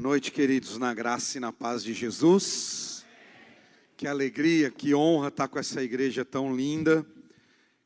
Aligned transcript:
Boa 0.00 0.12
noite, 0.12 0.32
queridos, 0.32 0.78
na 0.78 0.94
graça 0.94 1.36
e 1.36 1.40
na 1.42 1.52
paz 1.52 1.84
de 1.84 1.92
Jesus. 1.92 3.04
Que 3.98 4.06
alegria, 4.06 4.70
que 4.70 4.94
honra 4.94 5.28
estar 5.28 5.46
com 5.46 5.58
essa 5.58 5.82
igreja 5.82 6.24
tão 6.24 6.56
linda, 6.56 7.04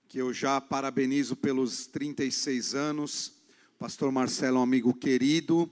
que 0.07 0.19
eu 0.19 0.33
já 0.33 0.61
parabenizo 0.61 1.35
pelos 1.35 1.89
36 1.89 2.73
anos. 2.73 3.33
Pastor 3.81 4.13
Marcelo 4.13 4.59
é 4.59 4.61
um 4.61 4.63
amigo 4.63 4.95
querido, 4.95 5.69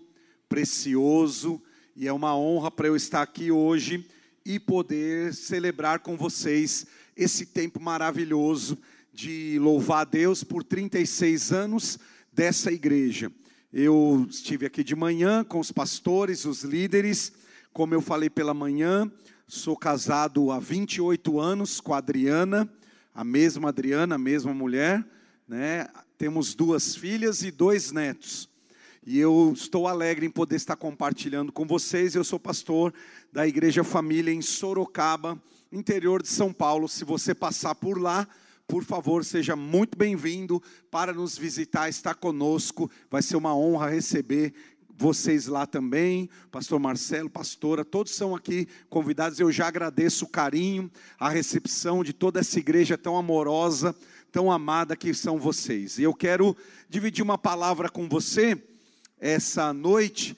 precioso, 0.49 1.63
e 1.95 2.09
é 2.09 2.13
uma 2.13 2.37
honra 2.37 2.73
para 2.73 2.89
eu 2.89 2.97
estar 2.97 3.23
aqui 3.23 3.53
hoje 3.53 4.05
e 4.45 4.59
poder 4.59 5.33
celebrar 5.35 6.01
com 6.01 6.17
vocês 6.17 6.89
esse 7.17 7.47
tempo 7.47 7.79
maravilhoso 7.79 8.77
de 9.13 9.61
louvar 9.61 10.01
a 10.01 10.11
Deus 10.11 10.43
por 10.43 10.65
36 10.65 11.53
anos 11.53 12.01
dessa 12.33 12.73
igreja. 12.73 13.31
Eu 13.73 14.27
estive 14.29 14.67
aqui 14.67 14.85
de 14.85 14.95
manhã 14.95 15.43
com 15.43 15.59
os 15.59 15.73
pastores, 15.73 16.45
os 16.45 16.63
líderes, 16.63 17.33
como 17.73 17.95
eu 17.95 18.03
falei 18.03 18.29
pela 18.29 18.53
manhã, 18.53 19.11
sou 19.49 19.75
casado 19.79 20.51
há 20.51 20.61
28 20.61 21.41
anos 21.41 21.81
com 21.81 21.95
a 21.95 21.97
Adriana, 21.97 22.71
a 23.15 23.25
mesma 23.25 23.71
Adriana, 23.71 24.17
a 24.17 24.19
mesma 24.19 24.53
mulher, 24.53 25.03
né? 25.49 25.89
Temos 26.19 26.55
duas 26.55 26.95
filhas 26.95 27.43
e 27.43 27.51
dois 27.51 27.93
netos. 27.93 28.47
E 29.07 29.19
eu 29.19 29.53
estou 29.55 29.89
alegre 29.89 30.27
em 30.27 30.31
poder 30.31 30.57
estar 30.57 30.77
compartilhando 30.77 31.51
com 31.51 31.67
vocês. 31.67 32.15
Eu 32.15 32.25
sou 32.25 32.39
pastor 32.39 32.93
da 33.33 33.49
Igreja 33.49 33.83
Família 33.83 34.35
em 34.35 34.43
Sorocaba, 34.43 35.43
interior 35.73 36.21
de 36.21 36.29
São 36.29 36.53
Paulo. 36.53 36.87
Se 36.91 37.07
você 37.07 37.35
passar 37.35 37.75
por 37.75 37.99
lá, 37.99 38.29
por 38.73 38.85
favor, 38.85 39.23
seja 39.23 39.55
muito 39.55 39.99
bem-vindo 39.99 40.63
para 40.91 41.13
nos 41.13 41.37
visitar, 41.37 41.91
estar 41.91 42.15
conosco. 42.15 42.91
Vai 43.11 43.21
ser 43.21 43.37
uma 43.37 43.55
honra 43.55 43.91
receber 43.91 44.55
vocês 44.97 45.47
lá 45.47 45.67
também, 45.67 46.31
pastor 46.51 46.81
Marcelo, 46.81 47.29
pastora, 47.29 47.85
todos 47.85 48.15
são 48.15 48.35
aqui 48.35 48.67
convidados. 48.89 49.39
Eu 49.39 49.53
já 49.53 49.69
agradeço 49.69 50.25
o 50.25 50.29
carinho, 50.29 50.91
a 51.19 51.29
recepção 51.29 52.03
de 52.03 52.15
toda 52.15 52.41
essa 52.41 52.59
igreja 52.59 52.97
tão 52.97 53.15
amorosa, 53.15 53.95
tão 54.33 54.51
amada 54.51 54.97
que 54.97 55.13
são 55.13 55.39
vocês. 55.39 55.99
E 55.99 56.05
eu 56.05 56.15
quero 56.15 56.57
dividir 56.89 57.23
uma 57.23 57.37
palavra 57.37 57.91
com 57.91 58.09
você 58.09 58.57
essa 59.21 59.71
noite, 59.75 60.35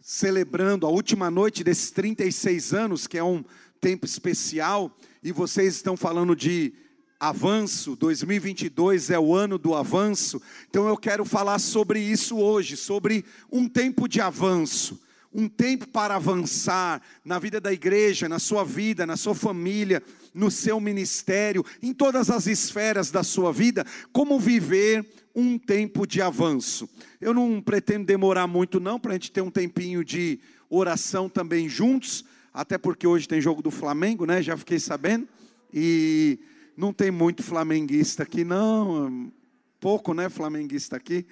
celebrando 0.00 0.86
a 0.86 0.88
última 0.88 1.30
noite 1.30 1.62
desses 1.62 1.90
36 1.90 2.72
anos, 2.72 3.06
que 3.06 3.18
é 3.18 3.22
um 3.22 3.44
tempo 3.78 4.06
especial, 4.06 4.90
e 5.22 5.30
vocês 5.30 5.74
estão 5.74 5.98
falando 5.98 6.34
de 6.34 6.72
avanço, 7.18 7.96
2022 7.96 9.10
é 9.10 9.18
o 9.18 9.34
ano 9.34 9.58
do 9.58 9.74
avanço, 9.74 10.40
então 10.68 10.88
eu 10.88 10.96
quero 10.96 11.24
falar 11.24 11.58
sobre 11.58 12.00
isso 12.00 12.36
hoje, 12.36 12.76
sobre 12.76 13.24
um 13.50 13.68
tempo 13.68 14.08
de 14.08 14.20
avanço, 14.20 15.00
um 15.32 15.48
tempo 15.48 15.88
para 15.88 16.16
avançar 16.16 17.02
na 17.24 17.38
vida 17.38 17.60
da 17.60 17.72
igreja, 17.72 18.28
na 18.28 18.38
sua 18.38 18.64
vida, 18.64 19.06
na 19.06 19.16
sua 19.16 19.34
família, 19.34 20.02
no 20.32 20.50
seu 20.50 20.78
ministério, 20.78 21.64
em 21.82 21.92
todas 21.92 22.30
as 22.30 22.46
esferas 22.46 23.10
da 23.10 23.22
sua 23.22 23.52
vida, 23.52 23.84
como 24.12 24.38
viver 24.38 25.04
um 25.34 25.58
tempo 25.58 26.06
de 26.06 26.22
avanço. 26.22 26.88
Eu 27.20 27.34
não 27.34 27.60
pretendo 27.60 28.04
demorar 28.04 28.46
muito, 28.46 28.78
não, 28.78 29.00
para 29.00 29.12
a 29.12 29.14
gente 29.14 29.32
ter 29.32 29.40
um 29.40 29.50
tempinho 29.50 30.04
de 30.04 30.38
oração 30.70 31.28
também 31.28 31.68
juntos, 31.68 32.24
até 32.52 32.78
porque 32.78 33.06
hoje 33.06 33.26
tem 33.26 33.40
jogo 33.40 33.60
do 33.60 33.70
Flamengo, 33.70 34.24
né? 34.24 34.40
Já 34.40 34.56
fiquei 34.56 34.78
sabendo. 34.78 35.26
E 35.72 36.38
não 36.76 36.92
tem 36.92 37.10
muito 37.10 37.42
flamenguista 37.42 38.22
aqui, 38.22 38.44
não. 38.44 39.32
Pouco, 39.80 40.14
né, 40.14 40.28
flamenguista 40.28 40.96
aqui. 40.96 41.26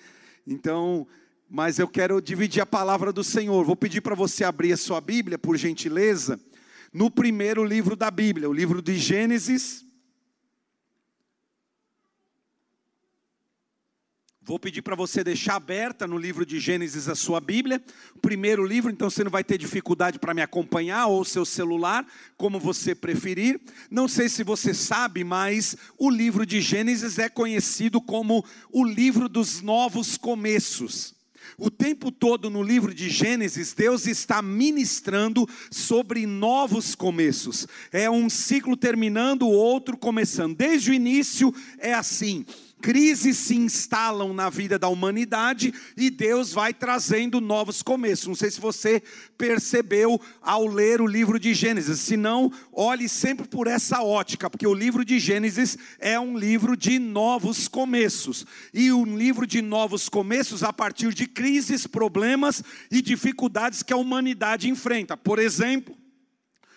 Então, 0.46 1.06
mas 1.48 1.78
eu 1.78 1.86
quero 1.86 2.20
dividir 2.20 2.62
a 2.62 2.66
palavra 2.66 3.12
do 3.12 3.22
Senhor. 3.22 3.64
Vou 3.64 3.76
pedir 3.76 4.00
para 4.00 4.14
você 4.14 4.44
abrir 4.44 4.72
a 4.72 4.76
sua 4.76 5.00
Bíblia, 5.00 5.38
por 5.38 5.56
gentileza, 5.56 6.40
no 6.92 7.10
primeiro 7.10 7.64
livro 7.64 7.96
da 7.96 8.10
Bíblia, 8.10 8.48
o 8.48 8.52
livro 8.52 8.82
de 8.82 8.96
Gênesis, 8.98 9.84
Vou 14.52 14.58
pedir 14.58 14.82
para 14.82 14.94
você 14.94 15.24
deixar 15.24 15.56
aberta 15.56 16.06
no 16.06 16.18
livro 16.18 16.44
de 16.44 16.60
Gênesis 16.60 17.08
a 17.08 17.14
sua 17.14 17.40
Bíblia, 17.40 17.82
primeiro 18.20 18.66
livro, 18.66 18.92
então 18.92 19.08
você 19.08 19.24
não 19.24 19.30
vai 19.30 19.42
ter 19.42 19.56
dificuldade 19.56 20.18
para 20.18 20.34
me 20.34 20.42
acompanhar, 20.42 21.06
ou 21.06 21.24
seu 21.24 21.46
celular, 21.46 22.06
como 22.36 22.60
você 22.60 22.94
preferir. 22.94 23.58
Não 23.90 24.06
sei 24.06 24.28
se 24.28 24.44
você 24.44 24.74
sabe, 24.74 25.24
mas 25.24 25.74
o 25.96 26.10
livro 26.10 26.44
de 26.44 26.60
Gênesis 26.60 27.18
é 27.18 27.30
conhecido 27.30 27.98
como 27.98 28.44
o 28.70 28.84
livro 28.84 29.26
dos 29.26 29.62
novos 29.62 30.18
começos. 30.18 31.14
O 31.56 31.70
tempo 31.70 32.12
todo 32.12 32.50
no 32.50 32.62
livro 32.62 32.92
de 32.92 33.08
Gênesis, 33.08 33.72
Deus 33.72 34.06
está 34.06 34.42
ministrando 34.42 35.48
sobre 35.70 36.26
novos 36.26 36.94
começos. 36.94 37.66
É 37.90 38.10
um 38.10 38.28
ciclo 38.28 38.76
terminando, 38.76 39.42
o 39.42 39.50
outro 39.50 39.96
começando. 39.96 40.54
Desde 40.54 40.90
o 40.90 40.94
início 40.94 41.54
é 41.78 41.94
assim 41.94 42.44
crises 42.82 43.38
se 43.38 43.56
instalam 43.56 44.34
na 44.34 44.50
vida 44.50 44.76
da 44.76 44.88
humanidade 44.88 45.72
e 45.96 46.10
Deus 46.10 46.52
vai 46.52 46.74
trazendo 46.74 47.40
novos 47.40 47.80
começos. 47.80 48.26
Não 48.26 48.34
sei 48.34 48.50
se 48.50 48.60
você 48.60 49.00
percebeu 49.38 50.20
ao 50.42 50.66
ler 50.66 51.00
o 51.00 51.06
livro 51.06 51.38
de 51.38 51.54
Gênesis, 51.54 52.00
se 52.00 52.16
não, 52.16 52.52
olhe 52.72 53.08
sempre 53.08 53.46
por 53.46 53.68
essa 53.68 54.02
ótica, 54.02 54.50
porque 54.50 54.66
o 54.66 54.74
livro 54.74 55.04
de 55.04 55.20
Gênesis 55.20 55.78
é 56.00 56.18
um 56.18 56.36
livro 56.36 56.76
de 56.76 56.98
novos 56.98 57.68
começos. 57.68 58.44
E 58.74 58.92
um 58.92 59.16
livro 59.16 59.46
de 59.46 59.62
novos 59.62 60.08
começos 60.08 60.64
a 60.64 60.72
partir 60.72 61.14
de 61.14 61.28
crises, 61.28 61.86
problemas 61.86 62.64
e 62.90 63.00
dificuldades 63.00 63.82
que 63.82 63.92
a 63.92 63.96
humanidade 63.96 64.68
enfrenta. 64.68 65.16
Por 65.16 65.38
exemplo, 65.38 66.01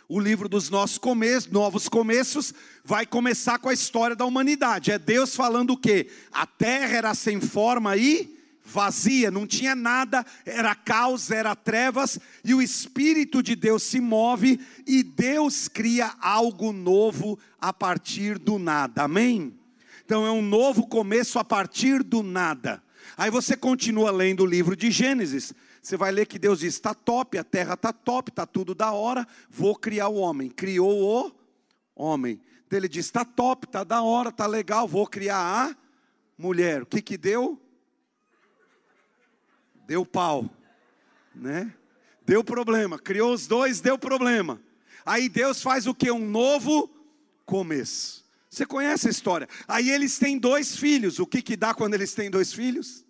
o 0.08 0.20
livro 0.20 0.48
dos 0.48 0.70
nossos 0.70 0.98
começos, 0.98 1.52
novos 1.52 1.90
começos, 1.90 2.54
vai 2.84 3.06
começar 3.06 3.60
com 3.60 3.70
a 3.70 3.74
história 3.74 4.16
da 4.16 4.26
humanidade. 4.26 4.92
É 4.92 5.00
Deus 5.00 5.36
falando 5.36 5.72
o 5.72 5.78
quê? 5.78 6.08
A 6.32 6.46
terra 6.46 6.98
era 6.98 7.14
sem 7.14 7.42
forma 7.42 7.98
e 7.98 8.36
vazia, 8.64 9.30
não 9.30 9.46
tinha 9.46 9.76
nada, 9.76 10.26
era 10.44 10.74
caos, 10.74 11.30
era 11.30 11.56
trevas, 11.56 12.20
e 12.44 12.54
o 12.54 12.62
Espírito 12.62 13.44
de 13.44 13.56
Deus 13.56 13.84
se 13.84 14.02
move 14.02 14.60
e 14.88 15.04
Deus 15.04 15.68
cria 15.68 16.14
algo 16.20 16.74
novo 16.74 17.38
a 17.62 17.72
partir 17.72 18.40
do 18.40 18.58
nada. 18.58 19.04
Amém? 19.04 19.54
Então 20.04 20.26
é 20.26 20.32
um 20.32 20.42
novo 20.42 20.88
começo 20.88 21.38
a 21.38 21.44
partir 21.44 22.04
do 22.04 22.24
nada. 22.24 22.82
Aí 23.18 23.30
você 23.30 23.56
continua 23.56 24.12
lendo 24.12 24.42
o 24.42 24.48
livro 24.48 24.76
de 24.76 24.92
Gênesis. 24.92 25.54
Você 25.86 25.98
vai 25.98 26.12
ler 26.12 26.26
que 26.26 26.40
Deus 26.40 26.62
diz: 26.62 26.74
está 26.74 26.96
top, 26.96 27.38
a 27.38 27.44
terra 27.44 27.76
está 27.76 27.94
top, 27.94 28.32
está 28.32 28.44
tudo 28.44 28.74
da 28.74 28.92
hora, 28.92 29.28
vou 29.48 29.76
criar 29.76 30.08
o 30.08 30.16
homem. 30.16 30.50
Criou 30.50 30.92
o 30.92 31.32
homem. 31.96 32.42
Então 32.66 32.80
ele 32.80 32.90
diz: 32.90 33.06
está 33.06 33.24
top, 33.24 33.68
está 33.68 33.84
da 33.84 34.02
hora, 34.02 34.30
está 34.30 34.48
legal, 34.48 34.88
vou 34.88 35.06
criar 35.06 35.38
a 35.38 35.76
mulher. 36.36 36.82
O 36.82 36.88
que 36.88 37.04
que 37.04 37.16
deu? 37.16 37.62
Deu 39.86 40.04
pau, 40.04 40.50
né? 41.36 41.72
Deu 42.26 42.44
problema. 42.44 42.98
Criou 42.98 43.32
os 43.32 43.46
dois, 43.46 43.80
deu 43.80 43.96
problema. 43.96 44.60
Aí 45.06 45.30
Deus 45.30 45.62
faz 45.62 45.86
o 45.86 45.94
que? 45.94 46.10
Um 46.10 46.28
novo 46.28 46.90
começo. 47.46 48.26
Você 48.50 48.66
conhece 48.66 49.08
a 49.08 49.12
história? 49.12 49.48
Aí 49.68 49.92
eles 49.92 50.18
têm 50.18 50.40
dois 50.40 50.76
filhos. 50.76 51.20
O 51.20 51.28
que 51.28 51.44
que 51.44 51.56
dá 51.56 51.76
quando 51.76 51.94
eles 51.94 52.16
têm 52.16 52.32
dois 52.32 52.52
filhos? 52.52 53.05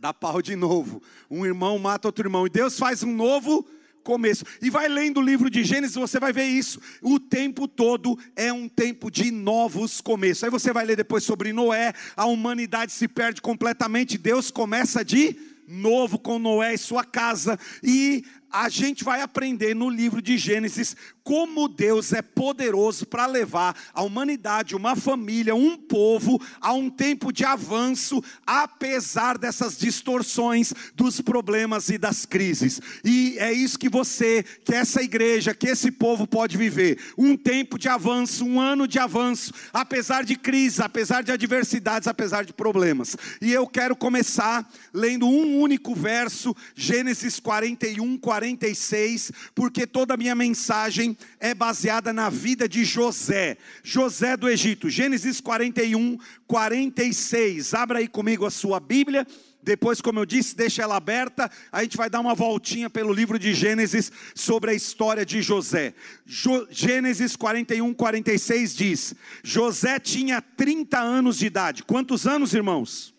Dá 0.00 0.14
pau 0.14 0.40
de 0.40 0.56
novo. 0.56 1.02
Um 1.30 1.44
irmão 1.44 1.78
mata 1.78 2.08
outro 2.08 2.26
irmão. 2.26 2.46
E 2.46 2.50
Deus 2.50 2.78
faz 2.78 3.02
um 3.02 3.12
novo 3.14 3.68
começo. 4.02 4.44
E 4.62 4.70
vai 4.70 4.88
lendo 4.88 5.20
o 5.20 5.22
livro 5.22 5.50
de 5.50 5.62
Gênesis, 5.62 5.94
você 5.94 6.18
vai 6.18 6.32
ver 6.32 6.46
isso. 6.46 6.80
O 7.02 7.20
tempo 7.20 7.68
todo 7.68 8.18
é 8.34 8.50
um 8.50 8.66
tempo 8.66 9.10
de 9.10 9.30
novos 9.30 10.00
começos. 10.00 10.42
Aí 10.42 10.50
você 10.50 10.72
vai 10.72 10.86
ler 10.86 10.96
depois 10.96 11.22
sobre 11.22 11.52
Noé, 11.52 11.92
a 12.16 12.24
humanidade 12.24 12.92
se 12.92 13.06
perde 13.06 13.42
completamente. 13.42 14.16
Deus 14.16 14.50
começa 14.50 15.04
de 15.04 15.36
novo 15.68 16.18
com 16.18 16.38
Noé 16.38 16.72
e 16.72 16.78
sua 16.78 17.04
casa. 17.04 17.58
E 17.82 18.24
a 18.50 18.70
gente 18.70 19.04
vai 19.04 19.20
aprender 19.20 19.74
no 19.74 19.90
livro 19.90 20.22
de 20.22 20.38
Gênesis 20.38 20.96
como 21.30 21.68
Deus 21.68 22.12
é 22.12 22.20
poderoso 22.20 23.06
para 23.06 23.24
levar 23.24 23.76
a 23.94 24.02
humanidade, 24.02 24.74
uma 24.74 24.96
família, 24.96 25.54
um 25.54 25.76
povo 25.76 26.42
a 26.60 26.72
um 26.72 26.90
tempo 26.90 27.32
de 27.32 27.44
avanço, 27.44 28.20
apesar 28.44 29.38
dessas 29.38 29.78
distorções, 29.78 30.74
dos 30.94 31.20
problemas 31.20 31.88
e 31.88 31.96
das 31.96 32.26
crises. 32.26 32.80
E 33.04 33.36
é 33.38 33.52
isso 33.52 33.78
que 33.78 33.88
você, 33.88 34.44
que 34.64 34.74
essa 34.74 35.02
igreja, 35.02 35.54
que 35.54 35.68
esse 35.68 35.92
povo 35.92 36.26
pode 36.26 36.56
viver: 36.56 36.98
um 37.16 37.36
tempo 37.36 37.78
de 37.78 37.88
avanço, 37.88 38.44
um 38.44 38.60
ano 38.60 38.88
de 38.88 38.98
avanço, 38.98 39.52
apesar 39.72 40.24
de 40.24 40.34
crises, 40.34 40.80
apesar 40.80 41.22
de 41.22 41.30
adversidades, 41.30 42.08
apesar 42.08 42.44
de 42.44 42.52
problemas. 42.52 43.16
E 43.40 43.52
eu 43.52 43.68
quero 43.68 43.94
começar 43.94 44.68
lendo 44.92 45.26
um 45.26 45.60
único 45.60 45.94
verso, 45.94 46.56
Gênesis 46.74 47.38
41, 47.38 48.18
40 48.18 48.50
46, 48.50 49.32
porque 49.54 49.86
toda 49.86 50.14
a 50.14 50.16
minha 50.16 50.34
mensagem 50.34 51.16
é 51.38 51.54
baseada 51.54 52.12
na 52.12 52.28
vida 52.28 52.68
de 52.68 52.84
José, 52.84 53.56
José 53.82 54.36
do 54.36 54.48
Egito. 54.48 54.90
Gênesis 54.90 55.40
41, 55.40 56.18
46. 56.46 57.74
Abra 57.74 57.98
aí 57.98 58.08
comigo 58.08 58.44
a 58.46 58.50
sua 58.50 58.80
Bíblia. 58.80 59.26
Depois, 59.62 60.00
como 60.00 60.18
eu 60.18 60.26
disse, 60.26 60.56
deixa 60.56 60.82
ela 60.82 60.96
aberta. 60.96 61.50
A 61.70 61.82
gente 61.82 61.96
vai 61.96 62.08
dar 62.08 62.20
uma 62.20 62.34
voltinha 62.34 62.88
pelo 62.88 63.12
livro 63.12 63.38
de 63.38 63.52
Gênesis 63.52 64.10
sobre 64.34 64.70
a 64.70 64.74
história 64.74 65.24
de 65.24 65.42
José. 65.42 65.94
Jo 66.26 66.66
Gênesis 66.70 67.36
41, 67.36 67.92
46 67.92 68.74
diz: 68.74 69.14
José 69.42 69.98
tinha 69.98 70.40
30 70.40 70.98
anos 70.98 71.38
de 71.38 71.46
idade. 71.46 71.84
Quantos 71.84 72.26
anos, 72.26 72.54
irmãos? 72.54 73.14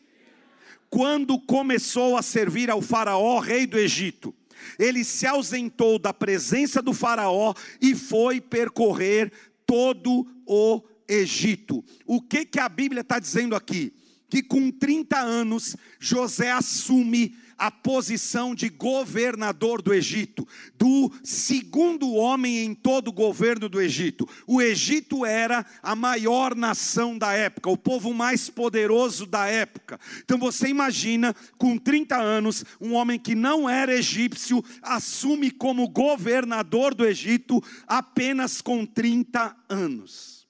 Quando 0.90 1.40
começou 1.40 2.18
a 2.18 2.22
servir 2.22 2.70
ao 2.70 2.82
Faraó, 2.82 3.40
rei 3.40 3.66
do 3.66 3.78
Egito. 3.78 4.34
Ele 4.78 5.04
se 5.04 5.26
ausentou 5.26 5.98
da 6.00 6.14
presença 6.14 6.82
do 6.82 6.94
Faraó 6.94 7.54
e 7.82 7.96
foi 7.96 8.40
percorrer 8.42 9.32
todo 9.66 10.28
o 10.46 10.82
Egito. 11.08 11.84
O 12.06 12.22
que, 12.22 12.46
que 12.46 12.60
a 12.60 12.70
Bíblia 12.70 13.02
está 13.02 13.20
dizendo 13.20 13.56
aqui? 13.56 13.94
que 14.32 14.42
com 14.42 14.72
30 14.72 15.20
anos 15.20 15.76
José 16.00 16.52
assume 16.52 17.36
a 17.62 17.70
posição 17.70 18.56
de 18.56 18.70
governador 18.70 19.84
do 19.84 19.94
Egito, 19.94 20.48
do 20.74 21.12
segundo 21.24 22.12
homem 22.12 22.66
em 22.66 22.74
todo 22.74 23.10
o 23.10 23.14
governo 23.14 23.70
do 23.70 23.80
Egito. 23.80 24.28
O 24.48 24.60
Egito 24.60 25.24
era 25.24 25.64
a 25.84 25.96
maior 25.96 26.56
nação 26.56 27.16
da 27.16 27.34
época, 27.34 27.70
o 27.70 27.78
povo 27.78 28.16
mais 28.16 28.50
poderoso 28.50 29.28
da 29.28 29.46
época. 29.46 30.00
Então 30.24 30.40
você 30.40 30.70
imagina, 30.70 31.36
com 31.56 31.78
30 31.78 32.18
anos, 32.18 32.66
um 32.82 32.94
homem 32.94 33.20
que 33.20 33.36
não 33.36 33.70
era 33.70 33.94
egípcio 33.94 34.66
assume 34.82 35.52
como 35.52 35.88
governador 35.88 36.96
do 36.96 37.06
Egito 37.06 37.64
apenas 37.86 38.60
com 38.60 38.88
30 38.88 39.56
anos. 39.70 40.48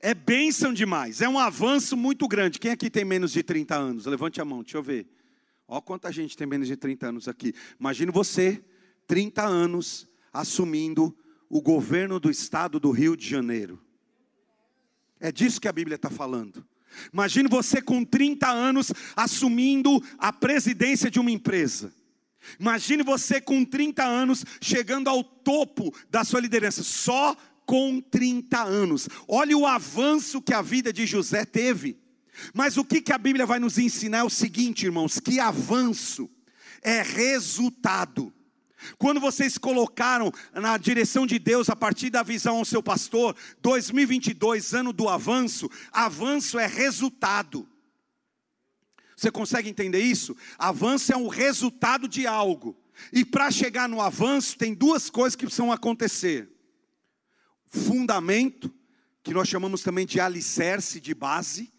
É 0.00 0.14
bênção 0.14 0.72
demais, 0.72 1.20
é 1.20 1.28
um 1.28 1.40
avanço 1.40 1.96
muito 1.96 2.28
grande. 2.28 2.60
Quem 2.60 2.70
aqui 2.70 2.88
tem 2.88 3.04
menos 3.04 3.32
de 3.32 3.42
30 3.42 3.74
anos? 3.74 4.06
Levante 4.06 4.40
a 4.40 4.44
mão, 4.44 4.62
deixa 4.62 4.78
eu 4.78 4.82
ver. 4.82 5.17
Ó, 5.68 5.82
quanta 5.82 6.10
gente 6.10 6.34
tem 6.34 6.46
menos 6.46 6.66
de 6.66 6.76
30 6.76 7.08
anos 7.08 7.28
aqui. 7.28 7.54
Imagine 7.78 8.10
você, 8.10 8.64
30 9.06 9.44
anos, 9.44 10.08
assumindo 10.32 11.14
o 11.46 11.60
governo 11.60 12.18
do 12.18 12.30
estado 12.30 12.80
do 12.80 12.90
Rio 12.90 13.14
de 13.14 13.28
Janeiro. 13.28 13.78
É 15.20 15.30
disso 15.30 15.60
que 15.60 15.68
a 15.68 15.72
Bíblia 15.72 15.96
está 15.96 16.08
falando. 16.08 16.66
Imagine 17.12 17.50
você 17.50 17.82
com 17.82 18.02
30 18.02 18.48
anos 18.48 18.90
assumindo 19.14 20.02
a 20.16 20.32
presidência 20.32 21.10
de 21.10 21.20
uma 21.20 21.30
empresa. 21.30 21.92
Imagine 22.58 23.02
você 23.02 23.38
com 23.38 23.62
30 23.62 24.02
anos 24.02 24.44
chegando 24.62 25.08
ao 25.08 25.22
topo 25.22 25.94
da 26.08 26.24
sua 26.24 26.40
liderança. 26.40 26.82
Só 26.82 27.36
com 27.66 28.00
30 28.00 28.62
anos. 28.62 29.06
Olha 29.28 29.56
o 29.56 29.66
avanço 29.66 30.40
que 30.40 30.54
a 30.54 30.62
vida 30.62 30.90
de 30.94 31.04
José 31.04 31.44
teve. 31.44 31.98
Mas 32.54 32.76
o 32.76 32.84
que, 32.84 33.00
que 33.00 33.12
a 33.12 33.18
Bíblia 33.18 33.46
vai 33.46 33.58
nos 33.58 33.78
ensinar 33.78 34.18
é 34.18 34.24
o 34.24 34.30
seguinte, 34.30 34.86
irmãos: 34.86 35.20
que 35.20 35.40
avanço 35.40 36.30
é 36.82 37.02
resultado. 37.02 38.32
Quando 38.96 39.20
vocês 39.20 39.58
colocaram 39.58 40.32
na 40.52 40.76
direção 40.78 41.26
de 41.26 41.38
Deus, 41.38 41.68
a 41.68 41.74
partir 41.74 42.10
da 42.10 42.22
visão 42.22 42.58
ao 42.58 42.64
seu 42.64 42.82
pastor, 42.82 43.34
2022, 43.60 44.72
ano 44.72 44.92
do 44.92 45.08
avanço, 45.08 45.68
avanço 45.92 46.58
é 46.58 46.66
resultado. 46.66 47.68
Você 49.16 49.32
consegue 49.32 49.68
entender 49.68 50.00
isso? 50.00 50.36
Avanço 50.56 51.12
é 51.12 51.16
um 51.16 51.26
resultado 51.26 52.06
de 52.06 52.24
algo. 52.24 52.76
E 53.12 53.24
para 53.24 53.50
chegar 53.50 53.88
no 53.88 54.00
avanço, 54.00 54.56
tem 54.56 54.74
duas 54.74 55.10
coisas 55.10 55.34
que 55.34 55.44
precisam 55.44 55.72
acontecer 55.72 56.48
fundamento, 57.70 58.72
que 59.22 59.32
nós 59.32 59.48
chamamos 59.48 59.82
também 59.82 60.06
de 60.06 60.20
alicerce, 60.20 61.00
de 61.00 61.14
base, 61.14 61.70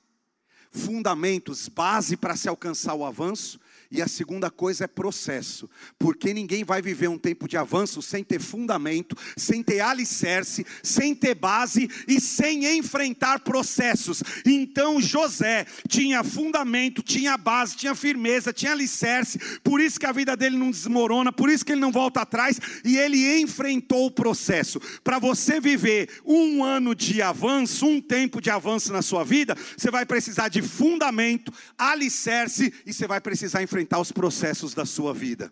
fundamentos, 0.71 1.67
base 1.67 2.15
para 2.15 2.35
se 2.35 2.47
alcançar 2.47 2.93
o 2.93 3.05
avanço, 3.05 3.59
e 3.91 4.03
a 4.03 4.07
segunda 4.07 4.51
coisa 4.51 4.83
é 4.83 4.87
processo, 4.87 5.67
porque 5.97 6.31
ninguém 6.31 6.63
vai 6.63 6.79
viver 6.79 7.07
um 7.07 7.17
tempo 7.17 7.47
de 7.47 7.57
avanço 7.57 8.03
sem 8.03 8.23
ter 8.23 8.39
fundamento, 8.39 9.15
sem 9.35 9.63
ter 9.63 9.79
alicerce, 9.79 10.65
sem 10.83 11.15
ter 11.15 11.33
base 11.33 11.89
e 12.07 12.21
sem 12.21 12.77
enfrentar 12.77 13.39
processos. 13.39 14.21
Então 14.45 15.01
José 15.01 15.65
tinha 15.87 16.23
fundamento, 16.23 17.01
tinha 17.01 17.35
base, 17.35 17.75
tinha 17.75 17.95
firmeza, 17.95 18.53
tinha 18.53 18.73
alicerce, 18.73 19.39
por 19.63 19.81
isso 19.81 19.99
que 19.99 20.05
a 20.05 20.11
vida 20.11 20.37
dele 20.37 20.55
não 20.55 20.69
desmorona, 20.69 21.31
por 21.31 21.49
isso 21.49 21.65
que 21.65 21.71
ele 21.71 21.81
não 21.81 21.91
volta 21.91 22.21
atrás 22.21 22.59
e 22.85 22.95
ele 22.95 23.39
enfrentou 23.41 24.05
o 24.05 24.11
processo. 24.11 24.79
Para 25.03 25.17
você 25.17 25.59
viver 25.59 26.21
um 26.23 26.63
ano 26.63 26.93
de 26.93 27.23
avanço, 27.23 27.87
um 27.87 27.99
tempo 27.99 28.39
de 28.39 28.51
avanço 28.51 28.93
na 28.93 29.01
sua 29.01 29.23
vida, 29.23 29.57
você 29.75 29.89
vai 29.89 30.05
precisar 30.05 30.47
de 30.49 30.61
fundamento, 30.61 31.51
alicerce 31.75 32.71
e 32.85 32.93
você 32.93 33.07
vai 33.07 33.19
precisar 33.19 33.63
enfrentar 33.63 33.78
enfrentar 33.79 33.99
os 33.99 34.11
processos 34.11 34.73
da 34.73 34.85
sua 34.85 35.13
vida. 35.13 35.51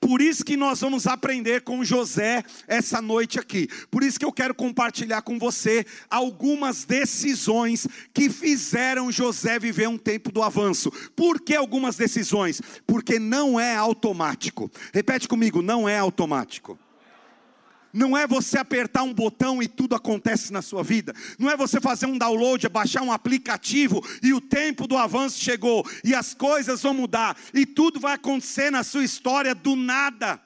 Por 0.00 0.22
isso 0.22 0.44
que 0.44 0.56
nós 0.56 0.80
vamos 0.80 1.06
aprender 1.06 1.62
com 1.62 1.84
José 1.84 2.42
essa 2.66 3.02
noite 3.02 3.38
aqui. 3.38 3.68
Por 3.90 4.02
isso 4.02 4.18
que 4.18 4.24
eu 4.24 4.32
quero 4.32 4.54
compartilhar 4.54 5.22
com 5.22 5.38
você 5.38 5.84
algumas 6.08 6.84
decisões 6.84 7.86
que 8.14 8.30
fizeram 8.30 9.12
José 9.12 9.58
viver 9.58 9.88
um 9.88 9.98
tempo 9.98 10.30
do 10.30 10.42
avanço. 10.42 10.90
Por 11.14 11.40
que 11.40 11.54
algumas 11.54 11.96
decisões? 11.96 12.60
Porque 12.86 13.18
não 13.18 13.58
é 13.58 13.74
automático. 13.76 14.70
Repete 14.94 15.28
comigo, 15.28 15.60
não 15.60 15.88
é 15.88 15.98
automático. 15.98 16.78
Não 17.92 18.16
é 18.16 18.26
você 18.26 18.58
apertar 18.58 19.02
um 19.02 19.12
botão 19.12 19.62
e 19.62 19.68
tudo 19.68 19.94
acontece 19.94 20.52
na 20.52 20.62
sua 20.62 20.82
vida. 20.82 21.14
Não 21.38 21.50
é 21.50 21.56
você 21.56 21.80
fazer 21.80 22.06
um 22.06 22.16
download, 22.16 22.68
baixar 22.68 23.02
um 23.02 23.12
aplicativo 23.12 24.02
e 24.22 24.32
o 24.32 24.40
tempo 24.40 24.86
do 24.86 24.96
avanço 24.96 25.38
chegou 25.38 25.86
e 26.02 26.14
as 26.14 26.32
coisas 26.32 26.82
vão 26.82 26.94
mudar 26.94 27.36
e 27.52 27.66
tudo 27.66 28.00
vai 28.00 28.14
acontecer 28.14 28.70
na 28.70 28.82
sua 28.82 29.04
história 29.04 29.54
do 29.54 29.76
nada. 29.76 30.40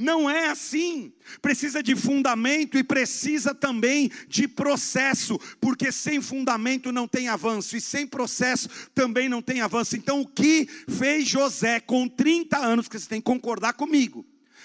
Não 0.00 0.30
é 0.30 0.48
assim. 0.48 1.12
Precisa 1.42 1.82
de 1.82 1.94
fundamento 1.94 2.78
e 2.78 2.82
precisa 2.82 3.54
também 3.54 4.10
de 4.26 4.48
processo, 4.48 5.38
porque 5.60 5.92
sem 5.92 6.22
fundamento 6.22 6.90
não 6.90 7.06
tem 7.06 7.28
avanço 7.28 7.76
e 7.76 7.80
sem 7.82 8.06
processo 8.06 8.66
também 8.94 9.28
não 9.28 9.42
tem 9.42 9.60
avanço. 9.60 9.96
Então, 9.96 10.22
o 10.22 10.26
que 10.26 10.66
fez 10.88 11.28
José 11.28 11.80
com 11.80 12.08
30 12.08 12.56
anos, 12.56 12.88
que 12.88 12.98
você 12.98 13.06
tem 13.06 13.20
que 13.20 13.26
concordar 13.26 13.74
comigo, 13.74 14.24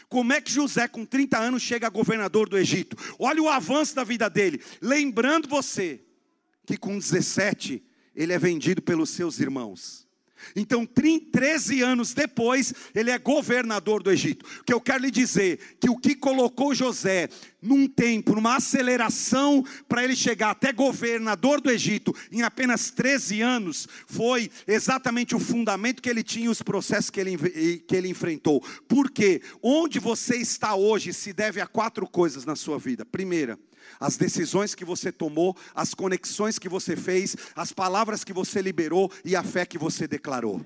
como 0.10 0.34
é 0.34 0.42
que 0.42 0.52
José, 0.52 0.88
com 0.88 1.06
30 1.06 1.38
anos, 1.38 1.62
chega 1.62 1.88
a 1.88 1.90
governador 1.90 2.48
do 2.48 2.58
Egito? 2.58 2.96
Olha 3.20 3.42
o 3.42 3.50
avanço 3.50 3.96
da 3.96 4.04
vida 4.04 4.30
dele. 4.30 4.62
Lembrando 4.82 5.48
você 5.48 6.02
que 6.66 6.78
com 6.78 6.98
17 6.98 7.84
ele 8.16 8.34
é 8.34 8.40
vendido 8.40 8.82
pelos 8.82 9.10
seus 9.10 9.40
irmãos. 9.40 10.05
Então, 10.56 10.86
13 10.86 11.82
anos 11.82 12.14
depois, 12.14 12.74
ele 12.94 13.12
é 13.12 13.18
governador 13.18 14.04
do 14.04 14.12
Egito. 14.12 14.46
O 14.62 14.64
que 14.64 14.74
eu 14.74 14.82
quero 14.82 15.04
lhe 15.04 15.12
dizer 15.12 15.78
que 15.80 15.90
o 15.90 15.98
que 15.98 16.16
colocou 16.16 16.74
José 16.74 17.30
num 17.62 17.88
tempo, 17.88 18.36
numa 18.36 18.58
aceleração 18.58 19.64
para 19.88 20.04
ele 20.04 20.16
chegar 20.16 20.52
até 20.52 20.72
governador 20.72 21.60
do 21.60 21.72
Egito 21.72 22.16
em 22.32 22.44
apenas 22.44 22.92
13 22.92 23.42
anos, 23.42 23.88
foi 24.06 24.52
exatamente 24.68 25.36
o 25.36 25.40
fundamento 25.40 26.02
que 26.02 26.10
ele 26.10 26.24
tinha, 26.24 26.52
os 26.52 26.62
processos 26.62 27.10
que 27.10 27.20
ele, 27.20 27.38
que 27.80 27.96
ele 27.96 28.10
enfrentou. 28.10 28.64
Porque 28.88 29.42
onde 29.62 30.00
você 30.00 30.38
está 30.38 30.76
hoje 30.76 31.12
se 31.14 31.34
deve 31.34 31.60
a 31.60 31.68
quatro 31.68 32.08
coisas 32.08 32.46
na 32.46 32.56
sua 32.56 32.78
vida. 32.78 33.06
Primeira, 33.06 33.58
as 34.00 34.18
decisões 34.18 34.76
que 34.76 34.86
você 34.86 35.12
tomou, 35.12 35.56
as 35.74 35.94
conexões 35.94 36.60
que 36.60 36.70
você 36.70 36.96
fez, 36.96 37.36
as 37.56 37.72
palavras 37.72 38.24
que 38.24 38.34
você 38.34 38.62
liberou 38.62 39.12
e 39.24 39.36
a 39.36 39.44
fé 39.44 39.66
que 39.66 39.78
você 39.78 40.08
declarou. 40.08 40.66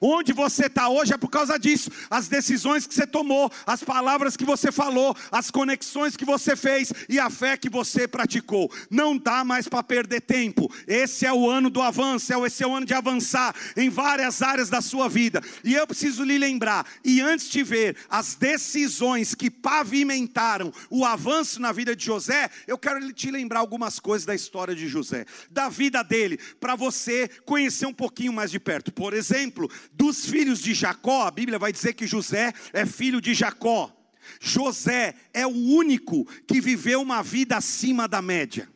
Onde 0.00 0.32
você 0.32 0.66
está 0.66 0.88
hoje 0.88 1.12
é 1.12 1.18
por 1.18 1.28
causa 1.28 1.58
disso. 1.58 1.90
As 2.10 2.28
decisões 2.28 2.86
que 2.86 2.94
você 2.94 3.06
tomou, 3.06 3.50
as 3.66 3.82
palavras 3.82 4.36
que 4.36 4.44
você 4.44 4.70
falou, 4.70 5.16
as 5.30 5.50
conexões 5.50 6.16
que 6.16 6.24
você 6.24 6.56
fez 6.56 6.92
e 7.08 7.18
a 7.18 7.30
fé 7.30 7.56
que 7.56 7.68
você 7.68 8.06
praticou. 8.08 8.70
Não 8.90 9.16
dá 9.16 9.44
mais 9.44 9.68
para 9.68 9.82
perder 9.82 10.20
tempo. 10.20 10.72
Esse 10.86 11.26
é 11.26 11.32
o 11.32 11.48
ano 11.48 11.70
do 11.70 11.82
avanço, 11.82 12.32
é 12.32 12.46
esse 12.46 12.62
é 12.62 12.66
o 12.66 12.74
ano 12.74 12.86
de 12.86 12.94
avançar 12.94 13.54
em 13.76 13.88
várias 13.88 14.42
áreas 14.42 14.68
da 14.68 14.80
sua 14.80 15.08
vida. 15.08 15.42
E 15.64 15.74
eu 15.74 15.86
preciso 15.86 16.24
lhe 16.24 16.38
lembrar, 16.38 16.86
e 17.04 17.20
antes 17.20 17.48
de 17.48 17.62
ver 17.62 17.96
as 18.08 18.34
decisões 18.34 19.34
que 19.34 19.50
pavimentaram 19.50 20.72
o 20.90 21.04
avanço 21.04 21.60
na 21.60 21.72
vida 21.72 21.94
de 21.94 22.04
José, 22.04 22.50
eu 22.66 22.78
quero 22.78 23.12
te 23.12 23.30
lembrar 23.30 23.60
algumas 23.60 23.98
coisas 23.98 24.26
da 24.26 24.34
história 24.34 24.74
de 24.74 24.88
José, 24.88 25.26
da 25.50 25.68
vida 25.68 26.02
dele, 26.02 26.38
para 26.60 26.74
você 26.74 27.28
conhecer 27.44 27.86
um 27.86 27.94
pouquinho 27.94 28.32
mais 28.32 28.50
de 28.50 28.60
perto. 28.60 28.92
Por 28.92 29.14
exemplo, 29.14 29.65
dos 29.92 30.26
filhos 30.26 30.60
de 30.60 30.74
Jacó, 30.74 31.26
a 31.26 31.30
Bíblia 31.30 31.58
vai 31.58 31.72
dizer 31.72 31.94
que 31.94 32.06
José 32.06 32.52
é 32.72 32.84
filho 32.86 33.20
de 33.20 33.34
Jacó. 33.34 33.92
José 34.40 35.14
é 35.32 35.46
o 35.46 35.50
único 35.50 36.24
que 36.46 36.60
viveu 36.60 37.00
uma 37.00 37.22
vida 37.22 37.56
acima 37.56 38.08
da 38.08 38.20
média, 38.20 38.68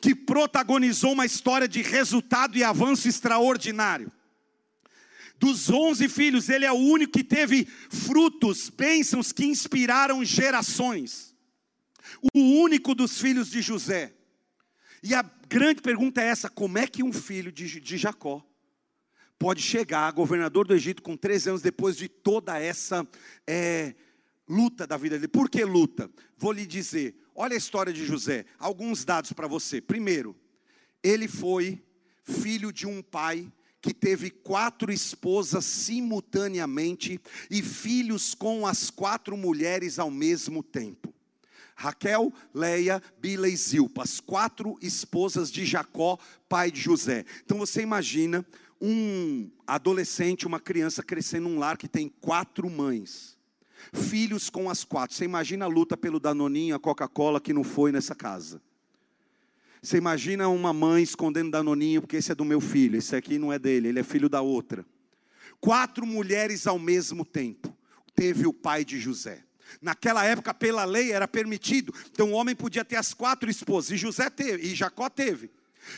que 0.00 0.14
protagonizou 0.14 1.12
uma 1.12 1.26
história 1.26 1.66
de 1.66 1.82
resultado 1.82 2.56
e 2.56 2.64
avanço 2.64 3.08
extraordinário. 3.08 4.12
Dos 5.38 5.70
onze 5.70 6.08
filhos, 6.08 6.48
ele 6.48 6.64
é 6.64 6.72
o 6.72 6.76
único 6.76 7.14
que 7.14 7.24
teve 7.24 7.66
frutos, 7.90 8.68
bênçãos 8.68 9.32
que 9.32 9.44
inspiraram 9.44 10.24
gerações. 10.24 11.34
O 12.32 12.38
único 12.62 12.94
dos 12.94 13.20
filhos 13.20 13.50
de 13.50 13.60
José. 13.60 14.14
E 15.02 15.14
a 15.14 15.22
grande 15.48 15.82
pergunta 15.82 16.22
é 16.22 16.26
essa: 16.26 16.48
como 16.48 16.78
é 16.78 16.86
que 16.86 17.02
um 17.02 17.12
filho 17.12 17.50
de, 17.50 17.80
de 17.80 17.96
Jacó 17.96 18.46
pode 19.42 19.60
chegar, 19.60 20.12
governador 20.12 20.68
do 20.68 20.72
Egito, 20.72 21.02
com 21.02 21.16
13 21.16 21.48
anos 21.48 21.62
depois 21.62 21.96
de 21.96 22.08
toda 22.08 22.60
essa 22.60 23.04
é, 23.44 23.92
luta 24.48 24.86
da 24.86 24.96
vida 24.96 25.16
dele? 25.16 25.26
Por 25.26 25.50
que 25.50 25.64
luta? 25.64 26.08
Vou 26.38 26.52
lhe 26.52 26.64
dizer: 26.64 27.16
olha 27.34 27.54
a 27.54 27.58
história 27.58 27.92
de 27.92 28.06
José, 28.06 28.46
alguns 28.56 29.04
dados 29.04 29.32
para 29.32 29.48
você. 29.48 29.80
Primeiro, 29.80 30.36
ele 31.02 31.26
foi 31.26 31.82
filho 32.22 32.72
de 32.72 32.86
um 32.86 33.02
pai 33.02 33.52
que 33.80 33.92
teve 33.92 34.30
quatro 34.30 34.92
esposas 34.92 35.64
simultaneamente 35.64 37.20
e 37.50 37.62
filhos 37.62 38.36
com 38.36 38.64
as 38.64 38.90
quatro 38.90 39.36
mulheres 39.36 39.98
ao 39.98 40.08
mesmo 40.08 40.62
tempo. 40.62 41.12
Raquel, 41.74 42.32
Leia, 42.54 43.02
Bila 43.18 43.48
e 43.48 43.56
Zilpa, 43.56 44.04
as 44.04 44.20
quatro 44.20 44.78
esposas 44.80 45.50
de 45.50 45.64
Jacó, 45.64 46.16
pai 46.48 46.70
de 46.70 46.80
José. 46.80 47.24
Então 47.44 47.58
você 47.58 47.82
imagina 47.82 48.46
um 48.84 49.48
adolescente, 49.64 50.44
uma 50.44 50.58
criança 50.58 51.04
crescendo 51.04 51.48
num 51.48 51.58
lar 51.60 51.76
que 51.76 51.86
tem 51.86 52.08
quatro 52.20 52.68
mães, 52.68 53.38
filhos 53.92 54.50
com 54.50 54.68
as 54.68 54.82
quatro. 54.82 55.14
Você 55.14 55.24
imagina 55.24 55.66
a 55.66 55.68
luta 55.68 55.96
pelo 55.96 56.18
Danoninho, 56.18 56.74
a 56.74 56.80
Coca-Cola 56.80 57.40
que 57.40 57.52
não 57.52 57.62
foi 57.62 57.92
nessa 57.92 58.12
casa. 58.12 58.60
Você 59.80 59.98
imagina 59.98 60.48
uma 60.48 60.72
mãe 60.72 61.02
escondendo 61.02 61.52
Danoninho, 61.52 62.00
porque 62.02 62.16
esse 62.16 62.32
é 62.32 62.34
do 62.34 62.44
meu 62.44 62.60
filho, 62.60 62.98
esse 62.98 63.14
aqui 63.14 63.38
não 63.38 63.52
é 63.52 63.58
dele, 63.58 63.88
ele 63.88 64.00
é 64.00 64.02
filho 64.02 64.28
da 64.28 64.40
outra. 64.40 64.84
Quatro 65.60 66.04
mulheres 66.04 66.66
ao 66.66 66.78
mesmo 66.78 67.24
tempo, 67.24 67.72
teve 68.16 68.48
o 68.48 68.52
pai 68.52 68.84
de 68.84 68.98
José. 68.98 69.44
Naquela 69.80 70.24
época, 70.24 70.52
pela 70.52 70.84
lei, 70.84 71.12
era 71.12 71.28
permitido. 71.28 71.94
Então 72.10 72.32
o 72.32 72.34
homem 72.34 72.54
podia 72.54 72.84
ter 72.84 72.96
as 72.96 73.14
quatro 73.14 73.48
esposas, 73.48 73.92
e 73.92 73.96
José 73.96 74.28
teve, 74.28 74.66
e 74.66 74.74
Jacó 74.74 75.08
teve. 75.08 75.50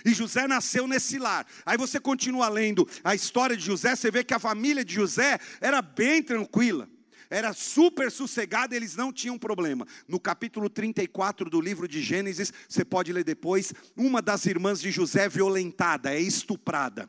E 0.04 0.14
José 0.14 0.46
nasceu 0.46 0.86
nesse 0.86 1.18
lar. 1.18 1.46
Aí 1.64 1.76
você 1.76 2.00
continua 2.00 2.48
lendo 2.48 2.88
a 3.02 3.14
história 3.14 3.56
de 3.56 3.64
José, 3.64 3.94
você 3.94 4.10
vê 4.10 4.24
que 4.24 4.34
a 4.34 4.38
família 4.38 4.84
de 4.84 4.94
José 4.94 5.38
era 5.60 5.82
bem 5.82 6.22
tranquila 6.22 6.88
era 7.30 7.52
super 7.52 8.12
sossegado, 8.12 8.74
eles 8.74 8.94
não 8.94 9.12
tinham 9.12 9.36
problema. 9.36 9.86
No 10.06 10.20
capítulo 10.20 10.68
34 10.68 11.50
do 11.50 11.60
livro 11.60 11.88
de 11.88 12.00
Gênesis, 12.00 12.52
você 12.68 12.84
pode 12.84 13.12
ler 13.12 13.24
depois, 13.24 13.72
uma 13.96 14.22
das 14.22 14.46
irmãs 14.46 14.80
de 14.80 14.92
José 14.92 15.24
é 15.24 15.28
violentada, 15.28 16.14
é 16.14 16.20
estuprada. 16.20 17.08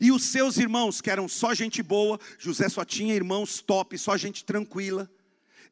E 0.00 0.10
os 0.10 0.24
seus 0.24 0.56
irmãos, 0.56 1.00
que 1.00 1.10
eram 1.10 1.28
só 1.28 1.54
gente 1.54 1.82
boa, 1.82 2.18
José 2.38 2.68
só 2.68 2.84
tinha 2.84 3.14
irmãos 3.14 3.60
top, 3.60 3.96
só 3.98 4.16
gente 4.16 4.44
tranquila, 4.44 5.10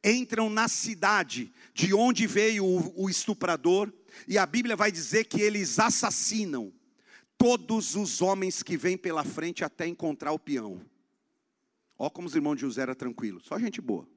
entram 0.04 0.50
na 0.50 0.68
cidade 0.68 1.52
de 1.72 1.94
onde 1.94 2.26
veio 2.26 2.64
o, 2.64 3.04
o 3.04 3.10
estuprador, 3.10 3.92
e 4.26 4.38
a 4.38 4.46
Bíblia 4.46 4.76
vai 4.76 4.90
dizer 4.90 5.24
que 5.24 5.40
eles 5.40 5.78
assassinam 5.78 6.72
todos 7.38 7.96
os 7.96 8.20
homens 8.20 8.62
que 8.62 8.76
vêm 8.76 8.96
pela 8.96 9.24
frente 9.24 9.64
até 9.64 9.86
encontrar 9.86 10.32
o 10.32 10.38
peão. 10.38 10.80
Ó 11.98 12.08
como 12.10 12.26
os 12.26 12.34
irmãos 12.34 12.56
de 12.56 12.62
José 12.62 12.82
eram 12.82 12.94
tranquilos, 12.94 13.44
só 13.44 13.58
gente 13.58 13.80
boa. 13.80 14.08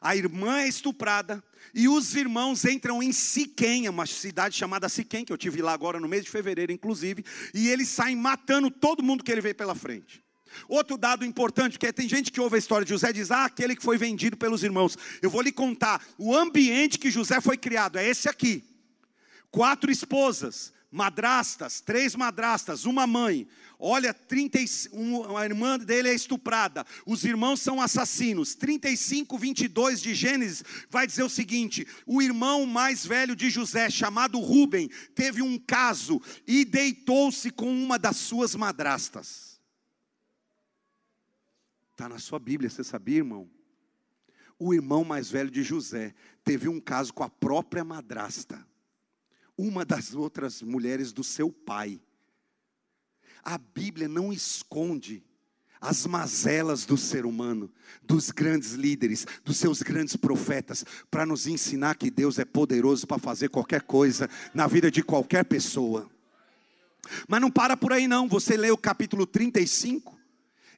A 0.00 0.16
irmã 0.16 0.58
é 0.58 0.68
estuprada 0.68 1.42
e 1.74 1.88
os 1.88 2.14
irmãos 2.14 2.64
entram 2.64 3.02
em 3.02 3.12
Siquém, 3.12 3.88
uma 3.88 4.06
cidade 4.06 4.56
chamada 4.56 4.88
Siquém, 4.88 5.24
que 5.24 5.32
eu 5.32 5.38
tive 5.38 5.62
lá 5.62 5.72
agora 5.72 6.00
no 6.00 6.08
mês 6.08 6.24
de 6.24 6.30
fevereiro, 6.30 6.72
inclusive, 6.72 7.24
e 7.54 7.68
eles 7.68 7.88
saem 7.88 8.16
matando 8.16 8.70
todo 8.70 9.02
mundo 9.02 9.22
que 9.22 9.30
ele 9.30 9.40
vê 9.40 9.54
pela 9.54 9.74
frente. 9.74 10.25
Outro 10.68 10.96
dado 10.96 11.24
importante, 11.24 11.72
porque 11.72 11.92
tem 11.92 12.08
gente 12.08 12.32
que 12.32 12.40
ouve 12.40 12.56
a 12.56 12.58
história 12.58 12.84
de 12.84 12.90
José 12.90 13.12
diz: 13.12 13.30
Ah, 13.30 13.44
aquele 13.44 13.76
que 13.76 13.82
foi 13.82 13.96
vendido 13.96 14.36
pelos 14.36 14.62
irmãos. 14.62 14.96
Eu 15.20 15.30
vou 15.30 15.42
lhe 15.42 15.52
contar: 15.52 16.04
o 16.18 16.34
ambiente 16.34 16.98
que 16.98 17.10
José 17.10 17.40
foi 17.40 17.56
criado 17.56 17.98
é 17.98 18.08
esse 18.08 18.28
aqui. 18.28 18.64
Quatro 19.50 19.90
esposas, 19.90 20.72
madrastas, 20.90 21.80
três 21.80 22.14
madrastas, 22.14 22.84
uma 22.84 23.06
mãe, 23.06 23.48
Olha, 23.78 24.14
30, 24.14 24.58
a 25.38 25.44
irmã 25.44 25.78
dele 25.78 26.08
é 26.08 26.14
estuprada, 26.14 26.86
os 27.04 27.24
irmãos 27.24 27.60
são 27.60 27.80
assassinos. 27.80 28.54
35, 28.54 29.36
22 29.36 30.00
de 30.00 30.14
Gênesis 30.14 30.64
vai 30.88 31.06
dizer 31.06 31.22
o 31.22 31.28
seguinte: 31.28 31.86
o 32.06 32.22
irmão 32.22 32.64
mais 32.64 33.04
velho 33.04 33.36
de 33.36 33.50
José, 33.50 33.90
chamado 33.90 34.40
Ruben, 34.40 34.88
teve 35.14 35.42
um 35.42 35.58
caso 35.58 36.22
e 36.46 36.64
deitou-se 36.64 37.50
com 37.50 37.68
uma 37.70 37.98
das 37.98 38.16
suas 38.16 38.54
madrastas. 38.54 39.45
Está 41.96 42.10
na 42.10 42.18
sua 42.18 42.38
Bíblia, 42.38 42.68
você 42.68 42.84
sabia, 42.84 43.16
irmão? 43.16 43.48
O 44.58 44.74
irmão 44.74 45.02
mais 45.02 45.30
velho 45.30 45.50
de 45.50 45.62
José 45.62 46.14
teve 46.44 46.68
um 46.68 46.78
caso 46.78 47.10
com 47.14 47.24
a 47.24 47.30
própria 47.30 47.82
madrasta, 47.82 48.62
uma 49.56 49.82
das 49.82 50.14
outras 50.14 50.60
mulheres 50.60 51.10
do 51.10 51.24
seu 51.24 51.50
pai. 51.50 51.98
A 53.42 53.56
Bíblia 53.56 54.08
não 54.08 54.30
esconde 54.30 55.24
as 55.80 56.04
mazelas 56.04 56.84
do 56.84 56.98
ser 56.98 57.24
humano, 57.24 57.72
dos 58.02 58.30
grandes 58.30 58.72
líderes, 58.72 59.26
dos 59.42 59.56
seus 59.56 59.80
grandes 59.80 60.16
profetas, 60.16 60.84
para 61.10 61.24
nos 61.24 61.46
ensinar 61.46 61.94
que 61.94 62.10
Deus 62.10 62.38
é 62.38 62.44
poderoso 62.44 63.06
para 63.06 63.18
fazer 63.18 63.48
qualquer 63.48 63.80
coisa 63.80 64.28
na 64.52 64.66
vida 64.66 64.90
de 64.90 65.02
qualquer 65.02 65.46
pessoa. 65.46 66.10
Mas 67.26 67.40
não 67.40 67.50
para 67.50 67.74
por 67.74 67.90
aí 67.90 68.06
não, 68.06 68.28
você 68.28 68.54
lê 68.54 68.70
o 68.70 68.76
capítulo 68.76 69.26
35, 69.26 70.15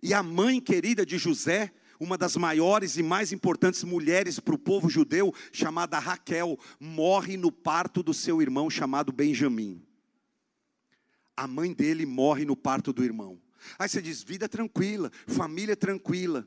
e 0.02 0.14
a 0.14 0.22
mãe 0.22 0.60
querida 0.60 1.04
de 1.04 1.18
José, 1.18 1.72
uma 2.00 2.16
das 2.16 2.36
maiores 2.36 2.96
e 2.96 3.02
mais 3.02 3.32
importantes 3.32 3.82
mulheres 3.84 4.38
para 4.38 4.54
o 4.54 4.58
povo 4.58 4.88
judeu, 4.88 5.34
chamada 5.52 5.98
Raquel, 5.98 6.58
morre 6.78 7.36
no 7.36 7.50
parto 7.50 8.02
do 8.02 8.14
seu 8.14 8.40
irmão 8.40 8.70
chamado 8.70 9.12
Benjamim 9.12 9.82
a 11.38 11.46
mãe 11.46 11.72
dele 11.72 12.04
morre 12.04 12.44
no 12.44 12.56
parto 12.56 12.92
do 12.92 13.04
irmão. 13.04 13.40
Aí 13.78 13.88
você 13.88 14.02
diz: 14.02 14.24
vida 14.24 14.48
tranquila, 14.48 15.10
família 15.28 15.76
tranquila. 15.76 16.46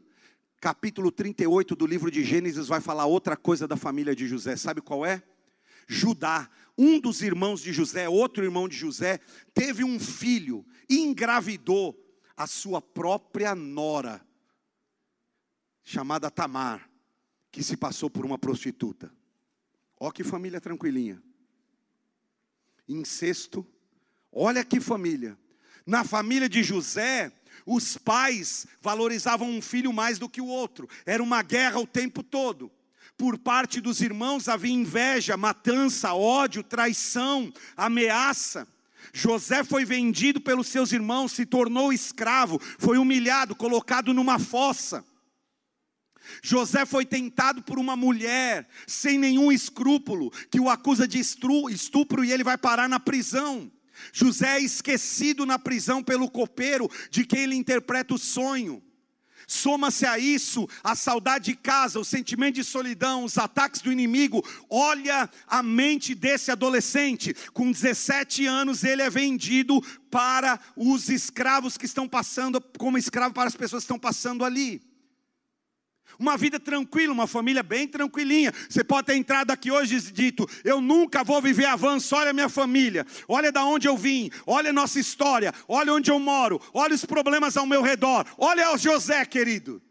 Capítulo 0.59 1.11
38 1.11 1.75
do 1.75 1.87
livro 1.87 2.11
de 2.11 2.23
Gênesis 2.23 2.67
vai 2.67 2.81
falar 2.81 3.05
outra 3.05 3.37
coisa 3.37 3.67
da 3.67 3.77
família 3.77 4.13
de 4.13 4.27
José. 4.27 4.55
Sabe 4.57 4.81
qual 4.81 5.05
é? 5.05 5.23
Judá, 5.87 6.49
um 6.77 6.99
dos 6.99 7.21
irmãos 7.21 7.61
de 7.61 7.71
José, 7.71 8.07
outro 8.07 8.43
irmão 8.43 8.67
de 8.67 8.75
José, 8.75 9.19
teve 9.53 9.83
um 9.83 9.99
filho 9.99 10.65
engravidou 10.89 11.97
a 12.41 12.47
sua 12.47 12.81
própria 12.81 13.53
nora, 13.55 14.25
chamada 15.83 16.31
Tamar, 16.31 16.89
que 17.51 17.63
se 17.63 17.77
passou 17.77 18.09
por 18.09 18.25
uma 18.25 18.37
prostituta. 18.37 19.13
Ó 19.99 20.11
que 20.11 20.23
família 20.23 20.59
tranquilinha. 20.59 21.21
Incesto, 22.87 23.65
Olha 24.31 24.63
que 24.63 24.79
família. 24.79 25.37
Na 25.85 26.03
família 26.03 26.47
de 26.47 26.63
José, 26.63 27.31
os 27.65 27.97
pais 27.97 28.65
valorizavam 28.81 29.49
um 29.49 29.61
filho 29.61 29.91
mais 29.91 30.17
do 30.17 30.29
que 30.29 30.39
o 30.39 30.47
outro. 30.47 30.87
Era 31.05 31.21
uma 31.21 31.41
guerra 31.41 31.79
o 31.79 31.87
tempo 31.87 32.23
todo. 32.23 32.71
Por 33.17 33.37
parte 33.37 33.81
dos 33.81 33.99
irmãos 33.99 34.47
havia 34.47 34.73
inveja, 34.73 35.35
matança, 35.35 36.13
ódio, 36.13 36.63
traição, 36.63 37.53
ameaça. 37.75 38.67
José 39.13 39.63
foi 39.63 39.85
vendido 39.85 40.39
pelos 40.39 40.67
seus 40.67 40.91
irmãos, 40.91 41.31
se 41.31 41.45
tornou 41.45 41.91
escravo, 41.91 42.59
foi 42.77 42.97
humilhado, 42.97 43.55
colocado 43.55 44.13
numa 44.13 44.39
fossa. 44.39 45.03
José 46.41 46.85
foi 46.85 47.05
tentado 47.05 47.61
por 47.63 47.79
uma 47.79 47.95
mulher 47.95 48.67
sem 48.87 49.17
nenhum 49.17 49.51
escrúpulo, 49.51 50.31
que 50.49 50.59
o 50.59 50.69
acusa 50.69 51.07
de 51.07 51.19
estupro 51.19 52.23
e 52.23 52.31
ele 52.31 52.43
vai 52.43 52.57
parar 52.57 52.87
na 52.87 52.99
prisão. 52.99 53.71
José 54.13 54.57
é 54.57 54.61
esquecido 54.61 55.45
na 55.45 55.59
prisão 55.59 56.01
pelo 56.01 56.29
copeiro, 56.29 56.89
de 57.09 57.25
quem 57.25 57.41
ele 57.41 57.55
interpreta 57.55 58.13
o 58.13 58.17
sonho. 58.17 58.81
Soma-se 59.51 60.05
a 60.05 60.17
isso 60.17 60.65
a 60.81 60.95
saudade 60.95 61.51
de 61.51 61.57
casa, 61.57 61.99
o 61.99 62.05
sentimento 62.05 62.55
de 62.55 62.63
solidão, 62.63 63.25
os 63.25 63.37
ataques 63.37 63.81
do 63.81 63.91
inimigo. 63.91 64.41
Olha 64.69 65.29
a 65.45 65.61
mente 65.61 66.15
desse 66.15 66.51
adolescente. 66.51 67.35
Com 67.51 67.69
17 67.69 68.45
anos, 68.45 68.85
ele 68.85 69.01
é 69.01 69.09
vendido 69.09 69.81
para 70.09 70.57
os 70.73 71.09
escravos 71.09 71.77
que 71.77 71.85
estão 71.85 72.07
passando, 72.07 72.61
como 72.77 72.97
escravo 72.97 73.33
para 73.33 73.49
as 73.49 73.55
pessoas 73.55 73.83
que 73.83 73.87
estão 73.87 73.99
passando 73.99 74.45
ali. 74.45 74.81
Uma 76.19 76.37
vida 76.37 76.59
tranquila, 76.59 77.13
uma 77.13 77.27
família 77.27 77.63
bem 77.63 77.87
tranquilinha. 77.87 78.53
Você 78.69 78.83
pode 78.83 79.07
ter 79.07 79.15
entrado 79.15 79.51
aqui 79.51 79.71
hoje 79.71 79.95
e 79.95 79.99
dito: 79.99 80.47
Eu 80.63 80.81
nunca 80.81 81.23
vou 81.23 81.41
viver 81.41 81.65
avanço. 81.65 82.15
Olha 82.15 82.31
a 82.31 82.33
minha 82.33 82.49
família, 82.49 83.05
olha 83.27 83.51
da 83.51 83.63
onde 83.63 83.87
eu 83.87 83.97
vim, 83.97 84.29
olha 84.45 84.69
a 84.69 84.73
nossa 84.73 84.99
história, 84.99 85.53
olha 85.67 85.93
onde 85.93 86.11
eu 86.11 86.19
moro, 86.19 86.61
olha 86.73 86.93
os 86.93 87.05
problemas 87.05 87.57
ao 87.57 87.65
meu 87.65 87.81
redor. 87.81 88.25
Olha 88.37 88.73
o 88.73 88.77
José, 88.77 89.25
querido. 89.25 89.81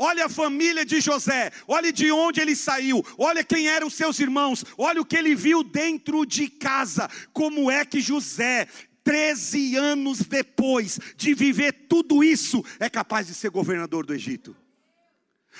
Olha 0.00 0.26
a 0.26 0.28
família 0.28 0.84
de 0.84 1.00
José, 1.00 1.50
olha 1.66 1.92
de 1.92 2.12
onde 2.12 2.40
ele 2.40 2.54
saiu, 2.54 3.04
olha 3.18 3.42
quem 3.42 3.66
eram 3.66 3.88
os 3.88 3.94
seus 3.94 4.20
irmãos, 4.20 4.64
olha 4.76 5.00
o 5.00 5.04
que 5.04 5.16
ele 5.16 5.34
viu 5.34 5.64
dentro 5.64 6.24
de 6.24 6.48
casa. 6.48 7.10
Como 7.32 7.68
é 7.68 7.84
que 7.84 8.00
José 8.00 8.68
13 9.02 9.74
anos 9.74 10.20
depois 10.20 11.00
de 11.16 11.34
viver 11.34 11.72
tudo 11.88 12.22
isso, 12.22 12.64
é 12.78 12.88
capaz 12.88 13.26
de 13.26 13.34
ser 13.34 13.50
governador 13.50 14.06
do 14.06 14.14
Egito. 14.14 14.54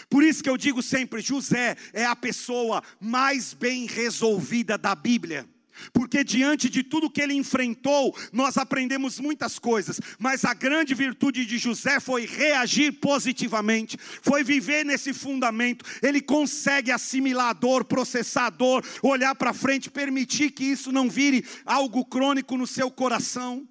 Por 0.08 0.22
isso 0.22 0.42
que 0.42 0.50
eu 0.50 0.56
digo 0.56 0.82
sempre: 0.82 1.20
José 1.20 1.76
é 1.92 2.04
a 2.04 2.16
pessoa 2.16 2.82
mais 3.00 3.54
bem 3.54 3.86
resolvida 3.86 4.76
da 4.76 4.94
Bíblia. 4.94 5.46
Porque 5.92 6.24
diante 6.24 6.68
de 6.68 6.82
tudo 6.82 7.10
que 7.10 7.20
ele 7.20 7.34
enfrentou, 7.34 8.16
nós 8.32 8.56
aprendemos 8.56 9.18
muitas 9.20 9.58
coisas, 9.58 10.00
mas 10.18 10.44
a 10.44 10.54
grande 10.54 10.94
virtude 10.94 11.44
de 11.44 11.58
José 11.58 12.00
foi 12.00 12.26
reagir 12.26 12.92
positivamente, 12.92 13.96
foi 14.22 14.42
viver 14.42 14.84
nesse 14.84 15.12
fundamento. 15.12 15.84
Ele 16.02 16.20
consegue 16.20 16.90
assimilar 16.90 17.50
a 17.50 17.52
dor, 17.52 17.84
processar 17.84 18.46
a 18.46 18.50
dor, 18.50 18.84
olhar 19.02 19.34
para 19.34 19.52
frente, 19.52 19.90
permitir 19.90 20.50
que 20.50 20.64
isso 20.64 20.92
não 20.92 21.08
vire 21.08 21.44
algo 21.64 22.04
crônico 22.04 22.56
no 22.56 22.66
seu 22.66 22.90
coração. 22.90 23.66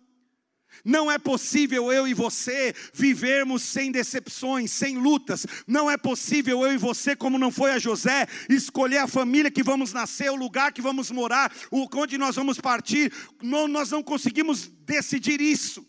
Não 0.83 1.11
é 1.11 1.17
possível 1.17 1.91
eu 1.91 2.07
e 2.07 2.13
você 2.13 2.73
vivermos 2.93 3.61
sem 3.63 3.91
decepções, 3.91 4.71
sem 4.71 4.97
lutas. 4.97 5.45
Não 5.65 5.89
é 5.89 5.97
possível 5.97 6.65
eu 6.65 6.73
e 6.73 6.77
você, 6.77 7.15
como 7.15 7.37
não 7.37 7.51
foi 7.51 7.71
a 7.71 7.79
José, 7.79 8.27
escolher 8.49 8.99
a 8.99 9.07
família 9.07 9.51
que 9.51 9.63
vamos 9.63 9.93
nascer, 9.93 10.31
o 10.31 10.35
lugar 10.35 10.71
que 10.71 10.81
vamos 10.81 11.11
morar, 11.11 11.51
onde 11.71 12.17
nós 12.17 12.35
vamos 12.35 12.59
partir. 12.59 13.11
Não, 13.41 13.67
nós 13.67 13.91
não 13.91 14.03
conseguimos 14.03 14.67
decidir 14.85 15.41
isso. 15.41 15.85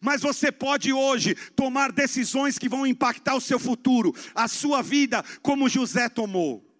Mas 0.00 0.22
você 0.22 0.50
pode 0.50 0.92
hoje 0.92 1.34
tomar 1.54 1.92
decisões 1.92 2.58
que 2.58 2.68
vão 2.68 2.86
impactar 2.86 3.34
o 3.34 3.40
seu 3.40 3.58
futuro, 3.58 4.14
a 4.34 4.48
sua 4.48 4.82
vida, 4.82 5.22
como 5.42 5.68
José 5.68 6.08
tomou. 6.08 6.71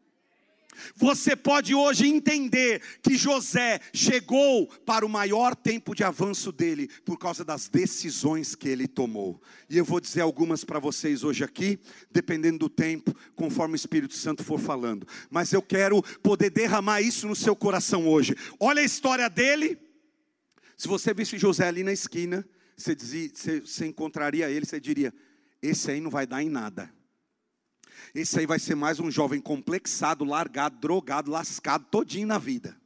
Você 0.96 1.36
pode 1.36 1.74
hoje 1.74 2.06
entender 2.06 2.82
que 3.02 3.16
José 3.16 3.80
chegou 3.92 4.66
para 4.86 5.04
o 5.04 5.08
maior 5.08 5.54
tempo 5.54 5.94
de 5.94 6.02
avanço 6.04 6.50
dele 6.50 6.88
por 7.04 7.18
causa 7.18 7.44
das 7.44 7.68
decisões 7.68 8.54
que 8.54 8.68
ele 8.68 8.88
tomou. 8.88 9.40
E 9.68 9.76
eu 9.76 9.84
vou 9.84 10.00
dizer 10.00 10.20
algumas 10.20 10.64
para 10.64 10.78
vocês 10.78 11.24
hoje 11.24 11.44
aqui, 11.44 11.78
dependendo 12.10 12.58
do 12.58 12.68
tempo, 12.68 13.14
conforme 13.34 13.74
o 13.74 13.76
Espírito 13.76 14.14
Santo 14.14 14.42
for 14.42 14.58
falando. 14.58 15.06
Mas 15.30 15.52
eu 15.52 15.62
quero 15.62 16.02
poder 16.22 16.50
derramar 16.50 17.00
isso 17.00 17.26
no 17.26 17.36
seu 17.36 17.54
coração 17.54 18.08
hoje. 18.08 18.34
Olha 18.58 18.82
a 18.82 18.84
história 18.84 19.28
dele. 19.28 19.78
Se 20.76 20.88
você 20.88 21.14
visse 21.14 21.38
José 21.38 21.68
ali 21.68 21.84
na 21.84 21.92
esquina, 21.92 22.46
você, 22.76 22.94
dizia, 22.94 23.30
você, 23.32 23.60
você 23.60 23.86
encontraria 23.86 24.50
ele, 24.50 24.66
você 24.66 24.80
diria: 24.80 25.14
esse 25.60 25.90
aí 25.90 26.00
não 26.00 26.10
vai 26.10 26.26
dar 26.26 26.42
em 26.42 26.48
nada. 26.48 26.92
Esse 28.14 28.38
aí 28.40 28.46
vai 28.46 28.58
ser 28.58 28.74
mais 28.74 29.00
um 29.00 29.10
jovem 29.10 29.40
complexado, 29.40 30.24
largado, 30.24 30.76
drogado, 30.78 31.30
lascado, 31.30 31.86
todinho 31.90 32.26
na 32.26 32.38
vida. 32.38 32.76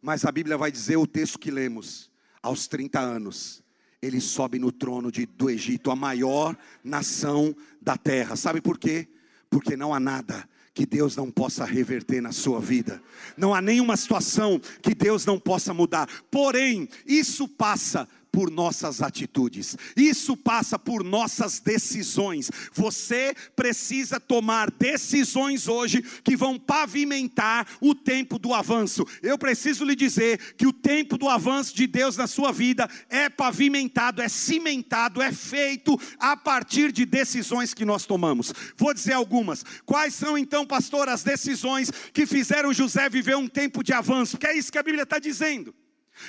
Mas 0.00 0.24
a 0.24 0.32
Bíblia 0.32 0.56
vai 0.56 0.70
dizer 0.70 0.96
o 0.96 1.06
texto 1.06 1.38
que 1.38 1.50
lemos, 1.50 2.10
aos 2.42 2.66
30 2.66 2.98
anos, 2.98 3.62
ele 4.00 4.20
sobe 4.20 4.58
no 4.58 4.72
trono 4.72 5.12
de, 5.12 5.26
do 5.26 5.48
Egito, 5.48 5.90
a 5.90 5.96
maior 5.96 6.56
nação 6.82 7.54
da 7.80 7.96
terra. 7.96 8.34
Sabe 8.34 8.60
por 8.60 8.78
quê? 8.78 9.08
Porque 9.48 9.76
não 9.76 9.94
há 9.94 10.00
nada 10.00 10.48
que 10.74 10.86
Deus 10.86 11.14
não 11.14 11.30
possa 11.30 11.64
reverter 11.64 12.20
na 12.20 12.32
sua 12.32 12.60
vida. 12.60 13.02
Não 13.36 13.54
há 13.54 13.60
nenhuma 13.60 13.96
situação 13.96 14.60
que 14.80 14.94
Deus 14.94 15.24
não 15.24 15.38
possa 15.38 15.72
mudar. 15.72 16.08
Porém, 16.30 16.88
isso 17.06 17.46
passa 17.46 18.08
por 18.32 18.50
nossas 18.50 19.02
atitudes, 19.02 19.76
isso 19.94 20.34
passa 20.34 20.78
por 20.78 21.04
nossas 21.04 21.60
decisões. 21.60 22.50
Você 22.72 23.34
precisa 23.54 24.18
tomar 24.18 24.70
decisões 24.70 25.68
hoje 25.68 26.02
que 26.24 26.34
vão 26.34 26.58
pavimentar 26.58 27.66
o 27.80 27.94
tempo 27.94 28.38
do 28.38 28.54
avanço. 28.54 29.06
Eu 29.22 29.36
preciso 29.36 29.84
lhe 29.84 29.94
dizer 29.94 30.54
que 30.56 30.66
o 30.66 30.72
tempo 30.72 31.18
do 31.18 31.28
avanço 31.28 31.76
de 31.76 31.86
Deus 31.86 32.16
na 32.16 32.26
sua 32.26 32.50
vida 32.50 32.88
é 33.10 33.28
pavimentado, 33.28 34.22
é 34.22 34.28
cimentado, 34.28 35.20
é 35.20 35.30
feito 35.30 36.00
a 36.18 36.34
partir 36.34 36.90
de 36.90 37.04
decisões 37.04 37.74
que 37.74 37.84
nós 37.84 38.06
tomamos. 38.06 38.52
Vou 38.78 38.94
dizer 38.94 39.12
algumas. 39.12 39.62
Quais 39.84 40.14
são 40.14 40.38
então, 40.38 40.66
pastor, 40.66 41.08
as 41.08 41.22
decisões 41.22 41.90
que 42.12 42.24
fizeram 42.24 42.72
José 42.72 43.10
viver 43.10 43.36
um 43.36 43.46
tempo 43.46 43.82
de 43.82 43.92
avanço? 43.92 44.38
Que 44.38 44.46
é 44.46 44.56
isso 44.56 44.72
que 44.72 44.78
a 44.78 44.82
Bíblia 44.82 45.02
está 45.02 45.18
dizendo. 45.18 45.74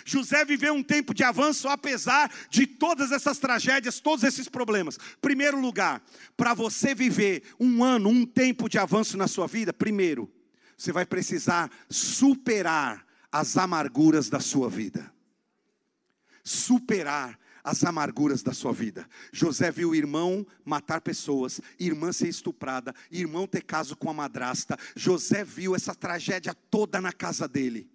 José 0.05 0.45
viveu 0.45 0.73
um 0.73 0.83
tempo 0.83 1.13
de 1.13 1.23
avanço 1.23 1.67
apesar 1.67 2.31
de 2.49 2.65
todas 2.65 3.11
essas 3.11 3.37
tragédias, 3.37 3.99
todos 3.99 4.23
esses 4.23 4.47
problemas. 4.47 4.97
Primeiro 5.21 5.59
lugar, 5.59 6.01
para 6.35 6.53
você 6.53 6.95
viver 6.95 7.43
um 7.59 7.83
ano, 7.83 8.09
um 8.09 8.25
tempo 8.25 8.69
de 8.69 8.77
avanço 8.77 9.17
na 9.17 9.27
sua 9.27 9.47
vida, 9.47 9.73
primeiro, 9.73 10.31
você 10.77 10.91
vai 10.91 11.05
precisar 11.05 11.69
superar 11.89 13.05
as 13.31 13.57
amarguras 13.57 14.29
da 14.29 14.39
sua 14.39 14.69
vida. 14.69 15.11
Superar 16.43 17.39
as 17.63 17.83
amarguras 17.83 18.43
da 18.43 18.53
sua 18.53 18.73
vida. 18.73 19.07
José 19.31 19.71
viu 19.71 19.95
irmão 19.95 20.45
matar 20.65 20.99
pessoas, 20.99 21.61
irmã 21.79 22.11
ser 22.11 22.27
estuprada, 22.27 22.93
irmão 23.09 23.47
ter 23.47 23.63
caso 23.63 23.95
com 23.95 24.09
a 24.09 24.13
madrasta. 24.13 24.77
José 24.95 25.43
viu 25.45 25.73
essa 25.75 25.95
tragédia 25.95 26.53
toda 26.69 26.99
na 26.99 27.13
casa 27.13 27.47
dele. 27.47 27.89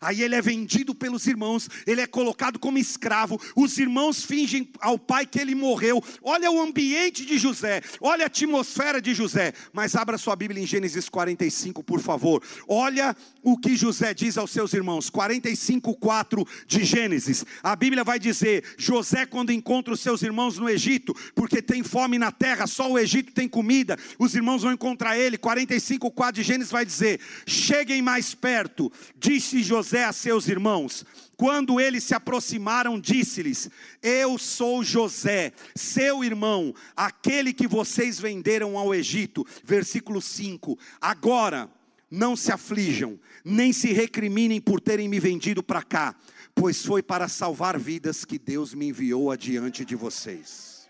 Aí 0.00 0.22
ele 0.22 0.34
é 0.34 0.42
vendido 0.42 0.94
pelos 0.94 1.26
irmãos, 1.26 1.68
ele 1.86 2.00
é 2.00 2.06
colocado 2.06 2.58
como 2.58 2.78
escravo. 2.78 3.40
Os 3.54 3.78
irmãos 3.78 4.24
fingem 4.24 4.68
ao 4.80 4.98
pai 4.98 5.26
que 5.26 5.38
ele 5.38 5.54
morreu. 5.54 6.02
Olha 6.22 6.50
o 6.50 6.60
ambiente 6.60 7.24
de 7.24 7.38
José, 7.38 7.82
olha 8.00 8.24
a 8.24 8.26
atmosfera 8.26 9.00
de 9.00 9.14
José. 9.14 9.52
Mas 9.72 9.94
abra 9.94 10.18
sua 10.18 10.36
Bíblia 10.36 10.62
em 10.62 10.66
Gênesis 10.66 11.08
45, 11.08 11.82
por 11.82 12.00
favor. 12.00 12.42
Olha 12.66 13.16
o 13.42 13.56
que 13.56 13.76
José 13.76 14.12
diz 14.14 14.36
aos 14.38 14.50
seus 14.50 14.72
irmãos. 14.72 15.10
45, 15.10 15.94
4 15.94 16.46
de 16.66 16.84
Gênesis. 16.84 17.44
A 17.62 17.76
Bíblia 17.76 18.02
vai 18.02 18.18
dizer: 18.18 18.64
José, 18.76 19.26
quando 19.26 19.52
encontra 19.52 19.92
os 19.92 20.00
seus 20.00 20.22
irmãos 20.22 20.58
no 20.58 20.68
Egito, 20.68 21.14
porque 21.34 21.60
tem 21.62 21.82
fome 21.82 22.18
na 22.18 22.32
terra, 22.32 22.66
só 22.66 22.90
o 22.90 22.98
Egito 22.98 23.32
tem 23.32 23.48
comida, 23.48 23.98
os 24.18 24.34
irmãos 24.34 24.62
vão 24.62 24.72
encontrar 24.72 25.18
ele. 25.18 25.38
45, 25.38 26.10
4 26.10 26.42
de 26.42 26.46
Gênesis 26.46 26.72
vai 26.72 26.84
dizer: 26.84 27.20
Cheguem 27.46 28.02
mais 28.02 28.34
perto, 28.34 28.90
disse 29.16 29.62
José 29.62 29.73
José 29.74 30.04
a 30.04 30.12
seus 30.12 30.46
irmãos. 30.46 31.04
Quando 31.36 31.80
eles 31.80 32.04
se 32.04 32.14
aproximaram, 32.14 33.00
disse-lhes: 33.00 33.68
Eu 34.00 34.38
sou 34.38 34.84
José, 34.84 35.52
seu 35.74 36.22
irmão, 36.22 36.72
aquele 36.96 37.52
que 37.52 37.66
vocês 37.66 38.20
venderam 38.20 38.78
ao 38.78 38.94
Egito. 38.94 39.44
Versículo 39.64 40.22
5. 40.22 40.78
Agora 41.00 41.68
não 42.08 42.36
se 42.36 42.52
aflijam, 42.52 43.18
nem 43.44 43.72
se 43.72 43.92
recriminem 43.92 44.60
por 44.60 44.80
terem 44.80 45.08
me 45.08 45.18
vendido 45.18 45.60
para 45.60 45.82
cá, 45.82 46.14
pois 46.54 46.86
foi 46.86 47.02
para 47.02 47.26
salvar 47.26 47.76
vidas 47.76 48.24
que 48.24 48.38
Deus 48.38 48.74
me 48.74 48.90
enviou 48.90 49.32
adiante 49.32 49.84
de 49.84 49.96
vocês. 49.96 50.88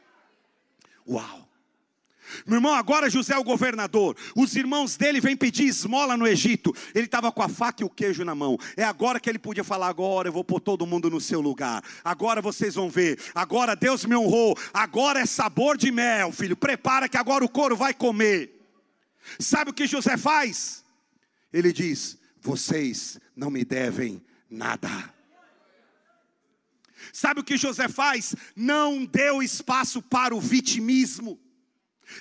Uau! 1.09 1.44
Meu 2.47 2.57
irmão, 2.57 2.75
agora 2.75 3.11
José 3.11 3.35
é 3.35 3.39
o 3.39 3.45
governador. 3.45 4.17
Os 4.35 4.57
irmãos 4.57 4.97
dele 4.97 5.21
vêm 5.21 5.37
pedir 5.37 5.65
esmola 5.65 6.17
no 6.17 6.27
Egito. 6.27 6.75
Ele 6.95 7.07
estava 7.07 7.31
com 7.31 7.43
a 7.43 7.49
faca 7.49 7.83
e 7.83 7.87
o 7.87 7.91
queijo 7.91 8.25
na 8.25 8.35
mão. 8.35 8.59
É 8.77 8.85
agora 8.85 9.21
que 9.21 9.29
ele 9.29 9.39
podia 9.39 9.65
falar: 9.65 9.89
agora 9.89 10.29
eu 10.29 10.33
vou 10.33 10.45
pôr 10.45 10.61
todo 10.61 10.87
mundo 10.87 11.11
no 11.11 11.21
seu 11.21 11.41
lugar. 11.41 11.83
Agora 12.05 12.41
vocês 12.41 12.75
vão 12.75 12.91
ver. 12.91 13.19
Agora 13.35 13.77
Deus 13.77 14.05
me 14.05 14.17
honrou. 14.17 14.59
Agora 14.73 15.21
é 15.21 15.27
sabor 15.27 15.77
de 15.77 15.91
mel, 15.91 16.33
filho. 16.33 16.57
Prepara 16.57 17.09
que 17.09 17.17
agora 17.17 17.45
o 17.45 17.49
couro 17.49 17.77
vai 17.77 17.95
comer. 17.95 18.51
Sabe 19.39 19.71
o 19.71 19.75
que 19.75 19.87
José 19.87 20.17
faz? 20.17 20.85
Ele 21.53 21.73
diz: 21.73 22.19
vocês 22.41 23.19
não 23.37 23.51
me 23.51 23.65
devem 23.65 24.23
nada. 24.51 25.13
Sabe 27.13 27.41
o 27.41 27.45
que 27.45 27.57
José 27.57 27.89
faz? 27.89 28.35
Não 28.57 29.05
deu 29.05 29.43
espaço 29.43 30.03
para 30.03 30.35
o 30.35 30.41
vitimismo. 30.41 31.39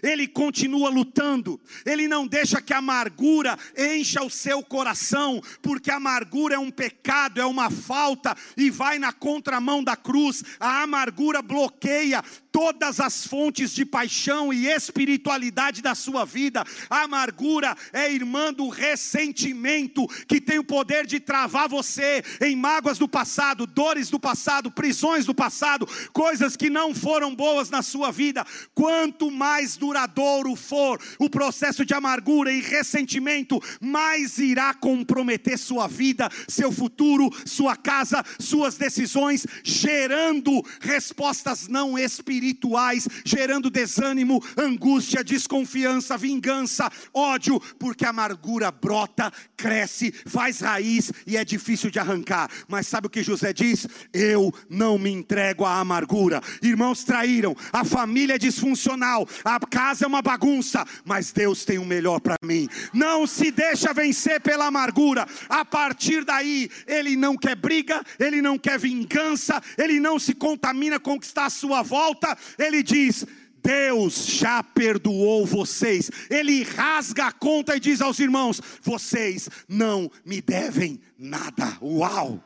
Ele 0.01 0.27
continua 0.27 0.89
lutando, 0.89 1.59
ele 1.85 2.07
não 2.07 2.25
deixa 2.27 2.61
que 2.61 2.73
a 2.73 2.77
amargura 2.77 3.57
encha 3.77 4.23
o 4.23 4.29
seu 4.29 4.63
coração, 4.63 5.41
porque 5.61 5.91
a 5.91 5.95
amargura 5.95 6.55
é 6.55 6.59
um 6.59 6.71
pecado, 6.71 7.39
é 7.39 7.45
uma 7.45 7.69
falta 7.69 8.35
e 8.57 8.69
vai 8.69 8.99
na 8.99 9.11
contramão 9.11 9.83
da 9.83 9.95
cruz. 9.95 10.43
A 10.59 10.83
amargura 10.83 11.41
bloqueia 11.41 12.23
todas 12.53 12.99
as 12.99 13.25
fontes 13.25 13.73
de 13.73 13.83
paixão 13.83 14.53
e 14.53 14.67
espiritualidade 14.67 15.81
da 15.81 15.95
sua 15.95 16.23
vida. 16.23 16.63
A 16.87 17.01
amargura 17.01 17.75
é 17.91 18.13
irmã 18.13 18.53
do 18.53 18.69
ressentimento 18.69 20.05
que 20.27 20.39
tem 20.39 20.59
o 20.59 20.63
poder 20.63 21.07
de 21.07 21.19
travar 21.19 21.67
você 21.67 22.23
em 22.39 22.55
mágoas 22.55 22.99
do 22.99 23.07
passado, 23.07 23.65
dores 23.65 24.11
do 24.11 24.19
passado, 24.19 24.69
prisões 24.69 25.25
do 25.25 25.33
passado, 25.33 25.89
coisas 26.13 26.55
que 26.55 26.69
não 26.69 26.93
foram 26.93 27.33
boas 27.33 27.71
na 27.71 27.81
sua 27.81 28.11
vida. 28.11 28.45
Quanto 28.75 29.31
mais 29.31 29.75
duradouro 29.75 30.55
for 30.55 31.01
o 31.17 31.27
processo 31.27 31.83
de 31.83 31.95
amargura 31.95 32.53
e 32.53 32.61
ressentimento, 32.61 33.59
mais 33.81 34.37
irá 34.37 34.75
comprometer 34.75 35.57
sua 35.57 35.87
vida, 35.87 36.29
seu 36.47 36.71
futuro, 36.71 37.31
sua 37.47 37.75
casa, 37.75 38.23
suas 38.37 38.77
decisões, 38.77 39.47
gerando 39.63 40.63
respostas 40.79 41.67
não 41.67 41.97
espirituais 41.97 42.42
espirituais, 42.43 43.07
gerando 43.23 43.69
desânimo, 43.69 44.43
angústia, 44.57 45.23
desconfiança, 45.23 46.17
vingança, 46.17 46.91
ódio, 47.13 47.59
porque 47.79 48.05
a 48.05 48.09
amargura 48.09 48.69
brota, 48.69 49.31
cresce, 49.55 50.13
faz 50.25 50.59
raiz 50.59 51.11
e 51.25 51.37
é 51.37 51.45
difícil 51.45 51.89
de 51.89 51.99
arrancar. 51.99 52.49
Mas 52.67 52.87
sabe 52.87 53.07
o 53.07 53.09
que 53.09 53.23
José 53.23 53.53
diz? 53.53 53.87
Eu 54.11 54.53
não 54.69 54.97
me 54.97 55.09
entrego 55.09 55.63
à 55.63 55.79
amargura. 55.79 56.41
Irmãos 56.61 57.03
traíram, 57.03 57.55
a 57.71 57.85
família 57.85 58.35
é 58.35 58.37
disfuncional, 58.37 59.27
a 59.43 59.59
casa 59.59 60.03
é 60.03 60.07
uma 60.07 60.21
bagunça, 60.21 60.85
mas 61.05 61.31
Deus 61.31 61.63
tem 61.63 61.77
o 61.77 61.85
melhor 61.85 62.19
para 62.19 62.35
mim. 62.43 62.67
Não 62.93 63.25
se 63.25 63.51
deixa 63.51 63.93
vencer 63.93 64.41
pela 64.41 64.65
amargura. 64.65 65.25
A 65.47 65.63
partir 65.63 66.25
daí, 66.25 66.69
ele 66.85 67.15
não 67.15 67.37
quer 67.37 67.55
briga, 67.55 68.03
ele 68.19 68.41
não 68.41 68.57
quer 68.57 68.77
vingança, 68.77 69.61
ele 69.77 69.99
não 69.99 70.19
se 70.19 70.33
contamina 70.33 70.99
com 70.99 71.13
o 71.13 71.19
que 71.19 71.25
está 71.25 71.45
à 71.45 71.49
sua 71.49 71.81
volta. 71.81 72.32
Ele 72.57 72.83
diz: 72.83 73.25
Deus 73.63 74.25
já 74.25 74.61
perdoou 74.61 75.45
vocês. 75.45 76.11
Ele 76.29 76.63
rasga 76.63 77.27
a 77.27 77.31
conta 77.31 77.75
e 77.75 77.79
diz 77.79 78.01
aos 78.01 78.19
irmãos: 78.19 78.61
vocês 78.81 79.49
não 79.67 80.11
me 80.25 80.41
devem 80.41 80.99
nada. 81.17 81.77
Uau! 81.81 82.43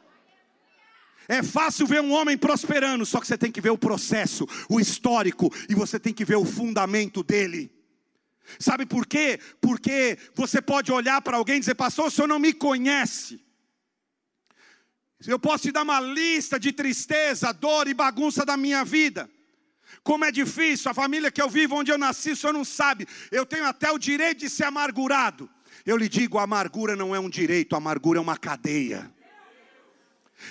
É 1.28 1.44
fácil 1.44 1.86
ver 1.86 2.02
um 2.02 2.14
homem 2.14 2.38
prosperando, 2.38 3.06
só 3.06 3.20
que 3.20 3.28
você 3.28 3.38
tem 3.38 3.52
que 3.52 3.60
ver 3.60 3.72
o 3.72 3.78
processo, 3.78 4.48
o 4.70 4.80
histórico, 4.80 5.54
e 5.68 5.76
você 5.76 6.00
tem 6.00 6.14
que 6.14 6.24
ver 6.24 6.38
o 6.38 6.46
fundamento 6.46 7.22
dele. 7.22 7.70
Sabe 8.58 8.86
por 8.86 9.06
quê? 9.06 9.38
Porque 9.60 10.18
você 10.34 10.62
pode 10.62 10.90
olhar 10.90 11.22
para 11.22 11.36
alguém 11.36 11.58
e 11.58 11.60
dizer, 11.60 11.76
pastor, 11.76 12.08
o 12.08 12.12
senhor 12.12 12.28
não 12.28 12.40
me 12.40 12.54
conhece. 12.54 13.42
Eu 15.26 15.38
posso 15.38 15.64
te 15.64 15.72
dar 15.72 15.82
uma 15.82 16.00
lista 16.00 16.58
de 16.58 16.72
tristeza, 16.72 17.52
dor 17.52 17.90
e 17.90 17.94
bagunça 17.94 18.46
da 18.46 18.56
minha 18.56 18.86
vida. 18.86 19.30
Como 20.04 20.26
é 20.26 20.32
difícil, 20.32 20.92
a 20.92 20.94
família 20.94 21.32
que 21.32 21.42
eu 21.42 21.50
vivo, 21.50 21.76
onde 21.76 21.92
eu 21.92 21.98
nasci, 21.98 22.32
o 22.32 22.36
senhor 22.36 22.54
não 22.54 22.66
sabe. 22.66 23.08
Eu 23.32 23.46
tenho 23.46 23.66
até 23.66 23.92
o 23.92 23.98
direito 23.98 24.40
de 24.40 24.50
ser 24.50 24.66
amargurado. 24.66 25.50
Eu 25.86 25.98
lhe 25.98 26.10
digo: 26.10 26.38
a 26.38 26.44
amargura 26.44 26.96
não 26.96 27.16
é 27.16 27.20
um 27.20 27.30
direito, 27.30 27.74
a 27.74 27.78
amargura 27.78 28.20
é 28.20 28.22
uma 28.22 28.38
cadeia 28.38 29.12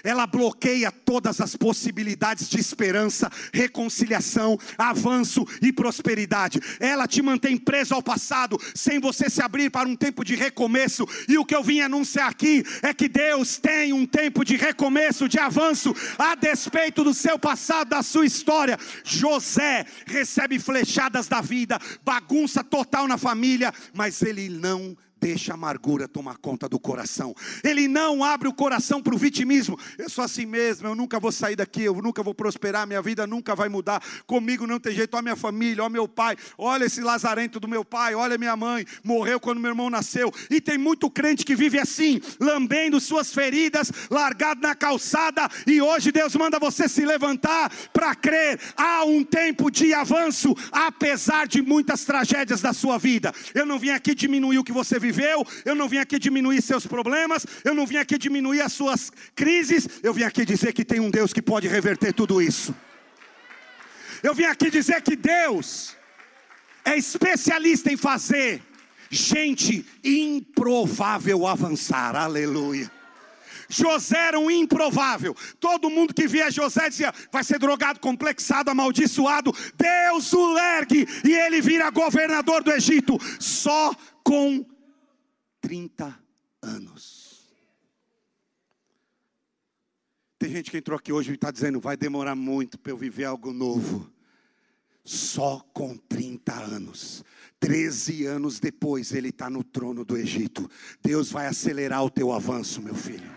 ela 0.03 0.27
bloqueia 0.27 0.91
todas 0.91 1.41
as 1.41 1.57
possibilidades 1.57 2.49
de 2.49 2.59
esperança, 2.59 3.31
reconciliação, 3.53 4.59
avanço 4.77 5.47
e 5.63 5.73
prosperidade. 5.73 6.61
Ela 6.81 7.07
te 7.07 7.23
mantém 7.23 7.57
preso 7.57 7.95
ao 7.95 8.03
passado, 8.03 8.59
sem 8.75 9.01
você 9.01 9.29
se 9.31 9.43
abrir 9.43 9.71
para 9.71 9.89
um 9.89 9.97
tempo 9.97 10.25
de 10.25 10.35
recomeço. 10.35 11.07
E 11.29 11.39
o 11.39 11.45
que 11.45 11.55
eu 11.55 11.63
vim 11.63 11.81
anunciar 11.81 12.31
aqui 12.31 12.65
é 12.83 12.93
que 12.93 13.09
Deus 13.09 13.59
tem 13.59 13.93
um 13.93 14.07
tempo 14.07 14.45
de 14.45 14.57
recomeço, 14.57 15.29
de 15.29 15.39
avanço, 15.39 15.95
a 16.19 16.35
despeito 16.35 17.03
do 17.05 17.15
seu 17.15 17.39
passado, 17.39 17.89
da 17.89 18.03
sua 18.03 18.27
história. 18.27 18.79
José 19.05 19.87
recebe 20.07 20.59
flechadas 20.59 21.29
da 21.29 21.41
vida, 21.41 21.79
bagunça 22.05 22.63
total 22.63 23.09
na 23.09 23.19
família, 23.19 23.73
mas 23.95 24.23
ele 24.23 24.49
não 24.49 24.97
deixa 25.21 25.53
a 25.53 25.55
amargura 25.55 26.07
tomar 26.07 26.37
conta 26.37 26.69
do 26.69 26.79
coração. 26.79 27.35
Ele 27.65 27.89
não 27.89 28.23
abre 28.23 28.49
o 28.49 28.53
coração 28.53 29.03
para 29.03 29.15
o 29.15 29.19
vitimismo. 29.19 29.79
Eu 29.99 30.09
sou 30.09 30.23
assim 30.23 30.47
mesmo, 30.47 30.89
eu 30.89 30.95
nunca 30.95 31.19
vou 31.19 31.33
sair 31.33 31.57
daqui, 31.57 31.83
eu 31.83 31.95
nunca 31.95 32.23
vou 32.23 32.35
prosperar, 32.35 32.87
minha 32.87 33.01
vida 33.01 33.27
nunca 33.27 33.55
vai 33.55 33.69
mudar. 33.69 34.03
Comigo 34.27 34.67
não 34.67 34.79
tem 34.79 34.95
jeito, 34.95 35.15
olha 35.15 35.23
minha 35.23 35.37
família, 35.37 35.83
olha 35.83 35.91
meu 35.91 36.07
pai, 36.07 36.37
olha 36.59 36.85
esse 36.85 37.01
lazarento 37.01 37.59
do 37.59 37.67
meu 37.67 37.85
pai, 37.85 38.15
olha 38.15 38.37
minha 38.37 38.57
mãe, 38.57 38.85
morreu 39.03 39.41
quando 39.41 39.61
meu 39.61 39.71
irmão 39.71 39.89
nasceu. 39.89 40.33
E 40.51 40.61
tem 40.61 40.77
muito 40.77 41.11
crente 41.11 41.45
que 41.45 41.57
vive 41.57 41.79
assim, 41.79 42.21
lambendo 42.39 43.01
suas 43.01 43.33
feridas, 43.33 43.91
largado 44.11 44.61
na 44.61 44.75
calçada, 44.75 45.49
e 45.67 45.81
hoje 45.81 46.13
Deus 46.13 46.35
manda 46.37 46.59
você 46.59 46.89
se 46.89 47.05
levantar 47.05 47.73
para 47.93 48.15
crer. 48.15 48.61
Há 48.77 49.05
um 49.05 49.25
tempo 49.25 49.71
de 49.71 49.95
avanço, 49.95 50.55
apesar 50.71 51.47
de 51.47 51.63
muitas 51.63 52.05
tragédias 52.05 52.61
da 52.61 52.73
sua 52.73 52.99
vida. 52.99 53.33
Eu 53.55 53.65
não 53.65 53.79
vim 53.79 53.91
aqui 53.91 54.15
diminuir 54.15 54.59
o 54.59 54.65
que 54.65 54.73
você 54.73 54.99
viveu, 55.07 55.47
eu 55.65 55.75
não 55.75 55.89
vim 55.89 55.99
aqui 55.99 56.19
diminuir 56.19 56.61
seus 56.63 56.87
problemas, 56.87 57.47
eu 57.65 57.75
não 57.75 57.87
vim 57.87 57.97
aqui 57.97 58.19
diminuir 58.19 58.61
as 58.61 58.73
suas 58.73 59.13
crises, 59.35 59.89
eu 60.03 60.13
vim 60.13 60.25
aqui 60.25 60.45
dizer 60.45 60.73
que 60.73 60.85
tem 60.85 61.01
um 61.01 61.11
Deus 61.11 61.33
que 61.33 61.43
pode 61.43 61.69
reverter 61.69 62.13
tudo 62.13 62.43
isso. 62.43 62.75
Eu 64.23 64.35
vim 64.35 64.45
aqui 64.45 64.71
dizer 64.71 65.03
que 65.03 65.15
Deus 65.15 65.95
é 66.85 66.97
especialista 66.97 67.93
em 67.93 67.97
fazer 67.97 68.63
gente 69.11 69.87
improvável 70.03 71.47
avançar, 71.47 72.17
aleluia. 72.17 72.91
José 73.69 74.29
era 74.29 74.39
um 74.39 74.51
improvável. 74.51 75.35
Todo 75.59 75.91
mundo 75.91 76.15
que 76.15 76.27
via 76.27 76.51
José 76.51 76.89
dizia: 76.89 77.13
vai 77.33 77.43
ser 77.43 77.59
drogado, 77.59 78.01
complexado, 78.01 78.71
amaldiçoado. 78.71 79.53
Deus 79.77 80.33
o 80.33 80.59
ergue 80.59 81.07
e 81.25 81.33
ele 81.33 81.61
vira 81.61 81.91
governador 81.91 82.63
do 82.63 82.73
Egito, 82.73 83.19
só 83.41 83.93
com 84.23 84.65
30 85.67 86.17
anos. 86.63 87.45
Tem 90.39 90.49
gente 90.49 90.71
que 90.71 90.79
entrou 90.79 90.97
aqui 90.97 91.13
hoje 91.13 91.33
e 91.33 91.35
está 91.35 91.51
dizendo: 91.51 91.81
vai 91.81 91.97
demorar 91.97 92.37
muito 92.37 92.79
para 92.79 92.93
eu 92.93 92.97
viver 92.97 93.25
algo 93.25 93.53
novo. 93.53 94.09
Só 95.03 95.59
com 95.75 95.97
30 95.97 96.55
anos. 96.55 97.25
13 97.59 98.27
anos 98.27 98.61
depois, 98.61 99.11
ele 99.11 99.31
está 99.31 99.51
no 99.51 99.65
trono 99.65 100.05
do 100.05 100.17
Egito. 100.17 100.71
Deus 101.03 101.33
vai 101.33 101.49
acelerar 101.49 102.05
o 102.05 102.11
teu 102.11 102.31
avanço, 102.31 102.81
meu 102.81 102.95
filho. 102.95 103.29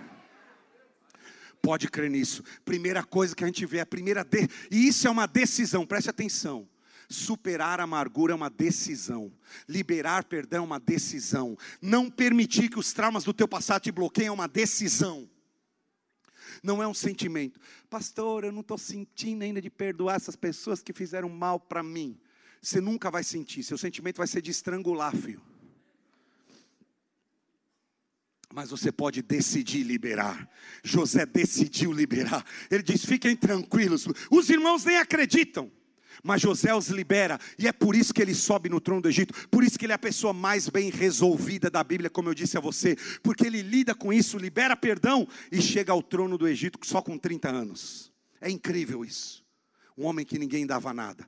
Pode 1.63 1.89
crer 1.89 2.11
nisso. 2.11 2.43
Primeira 2.63 3.03
coisa 3.03 3.35
que 3.35 3.43
a 3.43 3.47
gente 3.47 3.65
vê, 3.65 3.79
a 3.79 3.87
primeira 3.87 4.23
de... 4.23 4.47
e 4.69 4.87
isso 4.87 5.07
é 5.07 5.09
uma 5.09 5.25
decisão, 5.25 5.83
preste 5.83 6.11
atenção. 6.11 6.69
Superar 7.09 7.79
a 7.79 7.83
amargura 7.83 8.33
é 8.33 8.35
uma 8.35 8.51
decisão. 8.51 9.33
Liberar 9.67 10.25
perdão 10.25 10.59
é 10.59 10.65
uma 10.65 10.79
decisão. 10.79 11.57
Não 11.81 12.09
permitir 12.09 12.69
que 12.69 12.77
os 12.77 12.93
traumas 12.93 13.23
do 13.23 13.33
teu 13.33 13.47
passado 13.47 13.81
te 13.81 13.91
bloqueiem 13.91 14.27
é 14.27 14.31
uma 14.31 14.47
decisão. 14.47 15.27
Não 16.61 16.83
é 16.83 16.87
um 16.87 16.93
sentimento. 16.93 17.59
Pastor, 17.89 18.43
eu 18.43 18.51
não 18.51 18.61
estou 18.61 18.77
sentindo 18.77 19.41
ainda 19.41 19.59
de 19.59 19.71
perdoar 19.71 20.17
essas 20.17 20.35
pessoas 20.35 20.83
que 20.83 20.93
fizeram 20.93 21.29
mal 21.29 21.59
para 21.59 21.81
mim. 21.81 22.15
Você 22.61 22.79
nunca 22.79 23.09
vai 23.09 23.23
sentir. 23.23 23.63
Seu 23.63 23.77
sentimento 23.77 24.17
vai 24.17 24.27
ser 24.27 24.41
de 24.41 24.51
estrangular, 24.51 25.15
filho. 25.15 25.41
Mas 28.53 28.69
você 28.69 28.91
pode 28.91 29.23
decidir 29.23 29.81
liberar. 29.81 30.47
José 30.83 31.25
decidiu 31.25 31.91
liberar. 31.91 32.45
Ele 32.69 32.83
diz: 32.83 33.03
fiquem 33.03 33.35
tranquilos. 33.35 34.07
Os 34.29 34.49
irmãos 34.49 34.85
nem 34.85 34.97
acreditam. 34.97 35.71
Mas 36.23 36.41
José 36.41 36.73
os 36.73 36.89
libera, 36.89 37.39
e 37.57 37.67
é 37.67 37.71
por 37.71 37.95
isso 37.95 38.13
que 38.13 38.21
ele 38.21 38.33
sobe 38.33 38.69
no 38.69 38.81
trono 38.81 39.01
do 39.01 39.09
Egito, 39.09 39.47
por 39.49 39.63
isso 39.63 39.77
que 39.77 39.85
ele 39.85 39.93
é 39.93 39.95
a 39.95 39.99
pessoa 39.99 40.33
mais 40.33 40.69
bem 40.69 40.89
resolvida 40.89 41.69
da 41.69 41.83
Bíblia, 41.83 42.09
como 42.09 42.29
eu 42.29 42.33
disse 42.33 42.57
a 42.57 42.61
você, 42.61 42.95
porque 43.23 43.45
ele 43.45 43.61
lida 43.61 43.95
com 43.95 44.11
isso, 44.11 44.37
libera 44.37 44.75
perdão 44.75 45.27
e 45.51 45.61
chega 45.61 45.91
ao 45.91 46.01
trono 46.01 46.37
do 46.37 46.47
Egito 46.47 46.79
só 46.83 47.01
com 47.01 47.17
30 47.17 47.49
anos. 47.49 48.11
É 48.41 48.49
incrível 48.49 49.03
isso. 49.03 49.45
Um 49.97 50.05
homem 50.05 50.25
que 50.25 50.39
ninguém 50.39 50.65
dava 50.65 50.93
nada. 50.93 51.27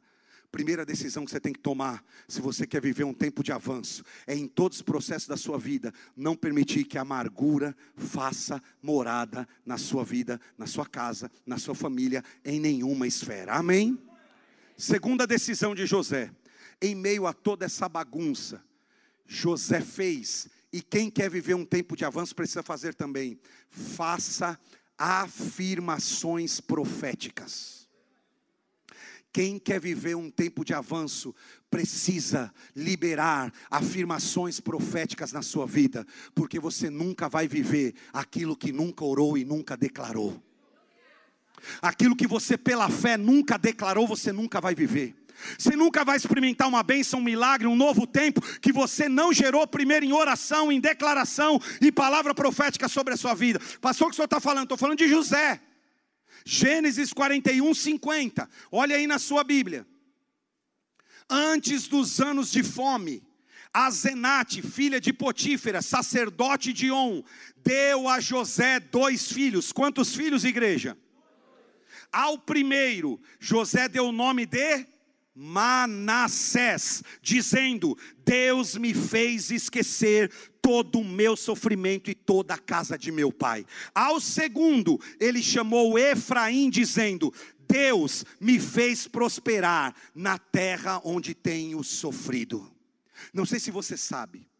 Primeira 0.51 0.85
decisão 0.85 1.23
que 1.23 1.31
você 1.31 1.39
tem 1.39 1.53
que 1.53 1.59
tomar, 1.59 2.03
se 2.27 2.41
você 2.41 2.67
quer 2.67 2.81
viver 2.81 3.05
um 3.05 3.13
tempo 3.13 3.41
de 3.41 3.53
avanço, 3.53 4.03
é 4.27 4.35
em 4.35 4.47
todos 4.47 4.79
os 4.79 4.81
processos 4.81 5.27
da 5.27 5.37
sua 5.37 5.57
vida, 5.57 5.93
não 6.15 6.35
permitir 6.35 6.83
que 6.83 6.97
a 6.97 7.01
amargura 7.01 7.73
faça 7.95 8.61
morada 8.81 9.47
na 9.65 9.77
sua 9.77 10.03
vida, 10.03 10.41
na 10.57 10.67
sua 10.67 10.85
casa, 10.85 11.31
na 11.45 11.57
sua 11.57 11.73
família, 11.73 12.21
em 12.43 12.59
nenhuma 12.59 13.07
esfera. 13.07 13.53
Amém? 13.53 13.97
Segunda 14.81 15.27
decisão 15.27 15.75
de 15.75 15.85
José, 15.85 16.31
em 16.81 16.95
meio 16.95 17.27
a 17.27 17.33
toda 17.33 17.65
essa 17.65 17.87
bagunça, 17.87 18.63
José 19.27 19.79
fez, 19.79 20.47
e 20.73 20.81
quem 20.81 21.07
quer 21.07 21.29
viver 21.29 21.53
um 21.53 21.63
tempo 21.63 21.95
de 21.95 22.03
avanço 22.03 22.35
precisa 22.35 22.63
fazer 22.63 22.95
também, 22.95 23.39
faça 23.69 24.59
afirmações 24.97 26.59
proféticas. 26.59 27.87
Quem 29.31 29.59
quer 29.59 29.79
viver 29.79 30.15
um 30.15 30.31
tempo 30.31 30.65
de 30.65 30.73
avanço 30.73 31.35
precisa 31.69 32.51
liberar 32.75 33.53
afirmações 33.69 34.59
proféticas 34.59 35.31
na 35.31 35.43
sua 35.43 35.67
vida, 35.67 36.07
porque 36.33 36.59
você 36.59 36.89
nunca 36.89 37.29
vai 37.29 37.47
viver 37.47 37.93
aquilo 38.11 38.57
que 38.57 38.71
nunca 38.71 39.05
orou 39.05 39.37
e 39.37 39.45
nunca 39.45 39.77
declarou. 39.77 40.41
Aquilo 41.81 42.15
que 42.15 42.27
você 42.27 42.57
pela 42.57 42.89
fé 42.89 43.17
nunca 43.17 43.57
declarou, 43.57 44.07
você 44.07 44.31
nunca 44.31 44.59
vai 44.59 44.75
viver. 44.75 45.15
Você 45.57 45.75
nunca 45.75 46.05
vai 46.05 46.17
experimentar 46.17 46.67
uma 46.67 46.83
bênção, 46.83 47.19
um 47.19 47.23
milagre, 47.23 47.67
um 47.67 47.75
novo 47.75 48.05
tempo 48.05 48.41
que 48.59 48.71
você 48.71 49.09
não 49.09 49.33
gerou 49.33 49.65
primeiro 49.67 50.05
em 50.05 50.13
oração, 50.13 50.71
em 50.71 50.79
declaração 50.79 51.59
e 51.79 51.91
palavra 51.91 52.33
profética 52.33 52.87
sobre 52.87 53.13
a 53.13 53.17
sua 53.17 53.33
vida. 53.33 53.59
Pastor, 53.79 54.07
o 54.07 54.09
que 54.09 54.13
o 54.13 54.15
senhor 54.15 54.25
está 54.25 54.39
falando? 54.39 54.63
Estou 54.63 54.77
falando 54.77 54.97
de 54.97 55.07
José. 55.07 55.59
Gênesis 56.45 57.13
41, 57.13 57.73
50. 57.73 58.49
Olha 58.71 58.95
aí 58.95 59.07
na 59.07 59.19
sua 59.19 59.43
Bíblia. 59.43 59.85
Antes 61.29 61.87
dos 61.87 62.19
anos 62.19 62.51
de 62.51 62.63
fome, 62.63 63.23
Azenate, 63.73 64.61
filha 64.61 64.99
de 64.99 65.13
Potífera, 65.13 65.81
sacerdote 65.81 66.73
de 66.73 66.91
On, 66.91 67.23
deu 67.55 68.09
a 68.09 68.19
José 68.19 68.79
dois 68.79 69.31
filhos. 69.31 69.71
Quantos 69.71 70.13
filhos, 70.13 70.43
igreja? 70.43 70.97
Ao 72.11 72.37
primeiro, 72.37 73.19
José 73.39 73.87
deu 73.87 74.07
o 74.07 74.11
nome 74.11 74.45
de 74.45 74.85
Manassés, 75.33 77.01
dizendo: 77.21 77.97
Deus 78.25 78.75
me 78.75 78.93
fez 78.93 79.49
esquecer 79.49 80.29
todo 80.61 80.99
o 80.99 81.05
meu 81.05 81.37
sofrimento 81.37 82.11
e 82.11 82.15
toda 82.15 82.53
a 82.53 82.59
casa 82.59 82.97
de 82.97 83.11
meu 83.11 83.31
pai. 83.31 83.65
Ao 83.95 84.19
segundo, 84.19 84.99
ele 85.19 85.41
chamou 85.41 85.97
Efraim, 85.97 86.69
dizendo: 86.69 87.33
Deus 87.67 88.25
me 88.39 88.59
fez 88.59 89.07
prosperar 89.07 89.95
na 90.13 90.37
terra 90.37 90.99
onde 91.05 91.33
tenho 91.33 91.81
sofrido. 91.81 92.69
Não 93.33 93.45
sei 93.45 93.59
se 93.59 93.71
você 93.71 93.95
sabe, 93.95 94.50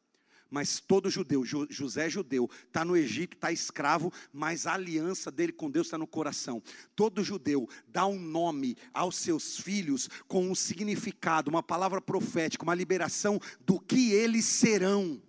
mas 0.51 0.81
todo 0.81 1.09
judeu, 1.09 1.45
José 1.45 2.07
é 2.07 2.09
judeu, 2.09 2.49
está 2.67 2.83
no 2.83 2.97
Egito, 2.97 3.35
está 3.35 3.53
escravo, 3.53 4.11
mas 4.33 4.67
a 4.67 4.73
aliança 4.73 5.31
dele 5.31 5.53
com 5.53 5.71
Deus 5.71 5.87
está 5.87 5.97
no 5.97 6.05
coração. 6.05 6.61
Todo 6.93 7.23
judeu 7.23 7.69
dá 7.87 8.05
um 8.05 8.19
nome 8.19 8.75
aos 8.93 9.15
seus 9.15 9.57
filhos 9.57 10.09
com 10.27 10.51
um 10.51 10.53
significado, 10.53 11.49
uma 11.49 11.63
palavra 11.63 12.01
profética, 12.01 12.63
uma 12.65 12.75
liberação 12.75 13.39
do 13.61 13.79
que 13.79 14.11
eles 14.11 14.43
serão. 14.43 15.21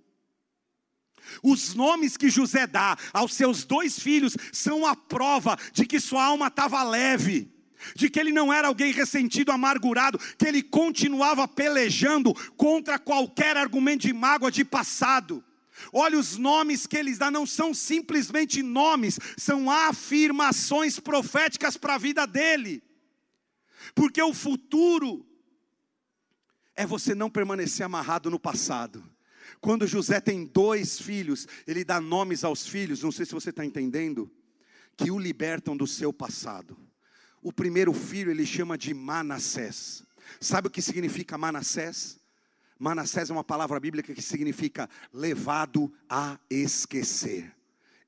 Os 1.41 1.73
nomes 1.73 2.17
que 2.17 2.29
José 2.29 2.67
dá 2.67 2.99
aos 3.13 3.33
seus 3.35 3.65
dois 3.65 3.97
filhos 4.01 4.37
são 4.53 4.85
a 4.85 4.97
prova 4.97 5.57
de 5.73 5.87
que 5.87 6.01
sua 6.01 6.25
alma 6.25 6.49
estava 6.49 6.83
leve 6.83 7.49
de 7.95 8.09
que 8.09 8.19
ele 8.19 8.33
não 8.33 8.53
era 8.53 8.69
alguém 8.69 8.93
ressentido, 8.93 9.53
amargurado, 9.53 10.19
que 10.39 10.47
ele 10.47 10.63
continuava 10.63 11.47
pelejando 11.49 12.35
contra 12.57 12.99
qualquer 12.99 13.57
argumento 13.57 14.03
de 14.03 14.13
mágoa 14.13 14.51
de 14.51 14.65
passado. 14.65 15.45
Olha, 15.93 16.19
os 16.19 16.37
nomes 16.37 16.87
que 16.87 16.97
eles 16.97 17.19
dão 17.19 17.31
não 17.31 17.47
são 17.47 17.73
simplesmente 17.73 18.63
nomes, 18.63 19.19
são 19.37 19.71
afirmações 19.71 21.01
proféticas 21.01 21.77
para 21.77 21.95
a 21.95 21.99
vida 21.99 22.27
dele, 22.27 22.83
porque 23.95 24.23
o 24.23 24.35
futuro 24.35 25.27
é 26.75 26.87
você 26.87 27.15
não 27.15 27.31
permanecer 27.31 27.85
amarrado 27.85 28.31
no 28.31 28.39
passado. 28.39 29.03
Quando 29.61 29.87
José 29.87 30.21
tem 30.21 30.45
dois 30.45 31.01
filhos, 31.01 31.47
ele 31.67 31.85
dá 31.85 32.01
nomes 32.01 32.45
aos 32.45 32.67
filhos, 32.67 33.03
não 33.03 33.13
sei 33.13 33.27
se 33.27 33.33
você 33.33 33.51
está 33.51 33.65
entendendo, 33.65 34.31
que 34.97 35.11
o 35.11 35.19
libertam 35.19 35.77
do 35.77 35.87
seu 35.87 36.13
passado. 36.13 36.77
O 37.43 37.53
primeiro 37.53 37.93
filho 37.93 38.31
ele 38.31 38.47
chama 38.47 38.79
de 38.79 38.95
Manassés. 38.95 40.05
Sabe 40.41 40.69
o 40.69 40.71
que 40.71 40.81
significa 40.81 41.37
Manassés? 41.37 42.21
Manassés 42.79 43.31
é 43.31 43.33
uma 43.33 43.45
palavra 43.45 43.79
bíblica 43.81 44.15
que 44.15 44.23
significa 44.23 44.89
levado 45.13 45.93
a 46.09 46.39
esquecer. 46.49 47.53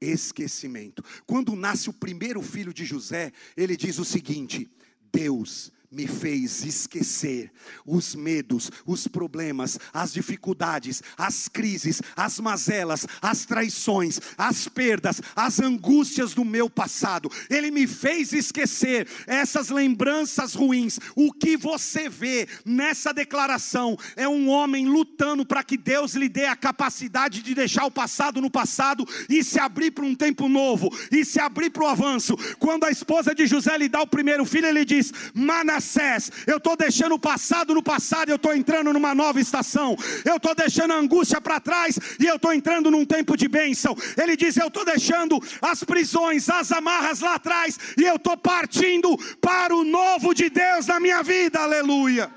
Esquecimento. 0.00 1.04
Quando 1.26 1.56
nasce 1.56 1.90
o 1.90 1.92
primeiro 1.92 2.42
filho 2.42 2.72
de 2.72 2.84
José, 2.84 3.32
ele 3.56 3.76
diz 3.76 3.98
o 3.98 4.04
seguinte: 4.04 4.70
Deus 5.12 5.72
me 5.94 6.07
fez 6.07 6.64
esquecer 6.64 7.52
os 7.87 8.14
medos, 8.14 8.70
os 8.85 9.07
problemas, 9.07 9.78
as 9.92 10.12
dificuldades, 10.12 11.02
as 11.16 11.48
crises, 11.48 12.02
as 12.16 12.40
mazelas, 12.40 13.07
as 13.22 13.44
traições, 13.44 14.20
as 14.37 14.66
perdas, 14.68 15.22
as 15.37 15.61
angústias 15.61 16.35
do 16.35 16.44
meu 16.44 16.68
passado. 16.68 17.30
Ele 17.48 17.70
me 17.70 17.87
fez 17.87 18.33
esquecer 18.33 19.07
essas 19.26 19.70
lembranças 19.70 20.54
ruins. 20.54 20.98
O 21.14 21.33
que 21.33 21.57
você 21.57 22.09
vê 22.09 22.48
nessa 22.64 23.12
declaração 23.12 23.96
é 24.16 24.28
um 24.28 24.48
homem 24.48 24.87
lutando 24.87 25.46
para 25.46 25.62
que 25.62 25.76
Deus 25.76 26.14
lhe 26.14 26.28
dê 26.28 26.46
a 26.46 26.57
capacidade 26.57 27.40
de 27.40 27.54
deixar 27.54 27.85
o 27.85 27.90
passado 27.90 28.40
no 28.40 28.50
passado 28.50 29.07
e 29.28 29.44
se 29.44 29.61
abrir 29.61 29.92
para 29.92 30.04
um 30.04 30.14
tempo 30.14 30.48
novo 30.48 30.88
e 31.12 31.24
se 31.24 31.38
abrir 31.38 31.70
para 31.70 31.85
o 31.85 31.88
avanço. 31.88 32.37
Quando 32.59 32.85
a 32.85 32.90
esposa 32.90 33.33
de 33.33 33.46
José 33.46 33.78
lhe 33.78 33.88
dá 33.88 34.02
o 34.02 34.07
primeiro 34.07 34.44
filho, 34.44 34.66
ele 34.66 34.85
diz: 34.85 35.12
Manassés 35.33 35.83
Manassés, 35.84 36.32
eu 36.46 36.56
estou 36.56 36.76
deixando 36.76 37.14
o 37.14 37.18
passado 37.18 37.74
no 37.74 37.82
passado, 37.82 38.30
eu 38.30 38.36
estou 38.36 38.54
entrando 38.54 38.92
numa 38.92 39.14
nova 39.14 39.38
estação, 39.38 39.96
eu 40.24 40.36
estou 40.36 40.54
deixando 40.54 40.92
a 40.92 40.96
angústia 40.96 41.40
para 41.40 41.60
trás 41.60 41.98
e 42.18 42.24
eu 42.24 42.36
estou 42.36 42.52
entrando 42.52 42.90
num 42.90 43.04
tempo 43.04 43.36
de 43.36 43.46
bênção. 43.46 43.94
Ele 44.16 44.36
diz: 44.36 44.56
Eu 44.56 44.68
estou 44.68 44.84
deixando 44.84 45.38
as 45.60 45.84
prisões, 45.84 46.48
as 46.48 46.72
amarras 46.72 47.20
lá 47.20 47.34
atrás 47.34 47.78
e 47.98 48.02
eu 48.02 48.16
estou 48.16 48.36
partindo 48.36 49.16
para 49.40 49.74
o 49.74 49.84
novo 49.84 50.34
de 50.34 50.48
Deus 50.48 50.86
na 50.86 50.98
minha 50.98 51.22
vida, 51.22 51.60
aleluia. 51.60 52.30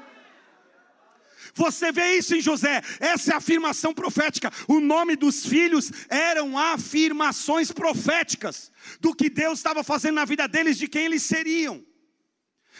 Você 1.56 1.92
vê 1.92 2.18
isso 2.18 2.36
em 2.36 2.42
José, 2.42 2.84
essa 3.00 3.32
é 3.32 3.34
a 3.34 3.38
afirmação 3.38 3.92
profética. 3.92 4.52
O 4.68 4.80
nome 4.80 5.16
dos 5.16 5.44
filhos 5.44 5.92
eram 6.08 6.56
afirmações 6.56 7.72
proféticas 7.72 8.72
do 9.00 9.16
que 9.16 9.28
Deus 9.28 9.58
estava 9.58 9.84
fazendo 9.84 10.16
na 10.16 10.26
vida 10.26 10.48
deles, 10.48 10.78
de 10.78 10.88
quem 10.88 11.06
eles 11.06 11.24
seriam. 11.24 11.87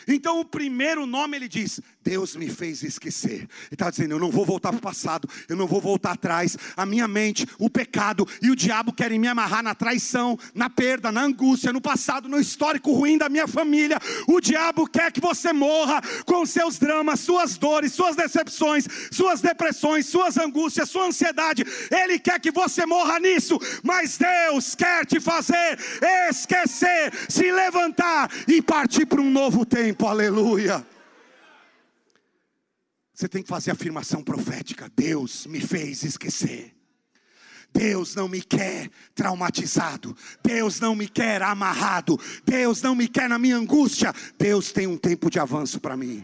Então, 0.08 0.40
o 0.40 0.46
primeiro 0.46 1.06
nome 1.06 1.36
ele 1.36 1.48
diz: 1.48 1.82
Deus 2.08 2.38
me 2.38 2.50
fez 2.50 2.84
esquecer. 2.84 3.42
Ele 3.42 3.50
está 3.74 3.90
dizendo: 3.90 4.12
Eu 4.14 4.20
não 4.20 4.32
vou 4.32 4.46
voltar 4.46 4.70
para 4.70 4.78
o 4.78 4.82
passado, 4.82 5.28
eu 5.50 5.58
não 5.58 5.68
vou 5.68 5.82
voltar 5.82 6.14
atrás. 6.14 6.58
A 6.78 6.86
minha 6.86 7.06
mente, 7.06 7.46
o 7.60 7.70
pecado 7.70 8.26
e 8.42 8.50
o 8.50 8.56
diabo 8.56 8.94
querem 8.94 9.20
me 9.20 9.28
amarrar 9.28 9.62
na 9.62 9.76
traição, 9.76 10.40
na 10.56 10.70
perda, 10.70 11.12
na 11.12 11.22
angústia, 11.24 11.74
no 11.74 11.82
passado, 11.82 12.30
no 12.30 12.40
histórico 12.40 12.94
ruim 12.94 13.18
da 13.18 13.28
minha 13.28 13.46
família. 13.46 14.00
O 14.26 14.40
diabo 14.40 14.88
quer 14.88 15.12
que 15.12 15.20
você 15.20 15.52
morra 15.52 16.02
com 16.26 16.46
seus 16.46 16.80
dramas, 16.80 17.20
suas 17.20 17.58
dores, 17.58 17.92
suas 17.92 18.16
decepções, 18.16 18.88
suas 19.12 19.42
depressões, 19.42 20.06
suas 20.06 20.38
angústias, 20.38 20.90
sua 20.90 21.08
ansiedade. 21.08 21.66
Ele 21.92 22.18
quer 22.18 22.40
que 22.40 22.52
você 22.52 22.86
morra 22.86 23.20
nisso, 23.20 23.60
mas 23.84 24.18
Deus 24.18 24.76
quer 24.76 25.06
te 25.06 25.20
fazer 25.20 25.78
esquecer, 26.30 27.12
se 27.28 27.52
levantar 27.52 28.32
e 28.48 28.62
partir 28.62 29.06
para 29.06 29.20
um 29.20 29.30
novo 29.30 29.66
tempo, 29.66 30.08
aleluia. 30.08 30.86
Você 33.18 33.28
tem 33.28 33.42
que 33.42 33.50
fazer 33.50 33.72
afirmação 33.72 34.24
profética: 34.24 34.92
Deus 34.96 35.48
me 35.48 35.60
fez 35.60 36.04
esquecer. 36.04 36.76
Deus 37.74 38.14
não 38.14 38.30
me 38.30 38.44
quer 38.44 38.92
traumatizado, 39.16 40.16
Deus 40.44 40.80
não 40.80 40.96
me 40.96 41.08
quer 41.08 41.42
amarrado, 41.42 42.18
Deus 42.46 42.82
não 42.82 42.94
me 42.94 43.08
quer 43.08 43.28
na 43.28 43.40
minha 43.40 43.58
angústia. 43.58 44.14
Deus 44.38 44.72
tem 44.72 44.86
um 44.86 44.98
tempo 44.98 45.32
de 45.32 45.40
avanço 45.40 45.80
para 45.80 45.98
mim. 45.98 46.24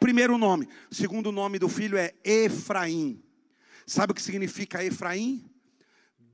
Primeiro 0.00 0.36
nome, 0.36 0.68
segundo 0.90 1.30
nome 1.30 1.60
do 1.60 1.68
filho 1.68 1.96
é 1.96 2.12
Efraim. 2.24 3.22
Sabe 3.86 4.10
o 4.10 4.14
que 4.14 4.20
significa 4.20 4.84
Efraim? 4.84 5.48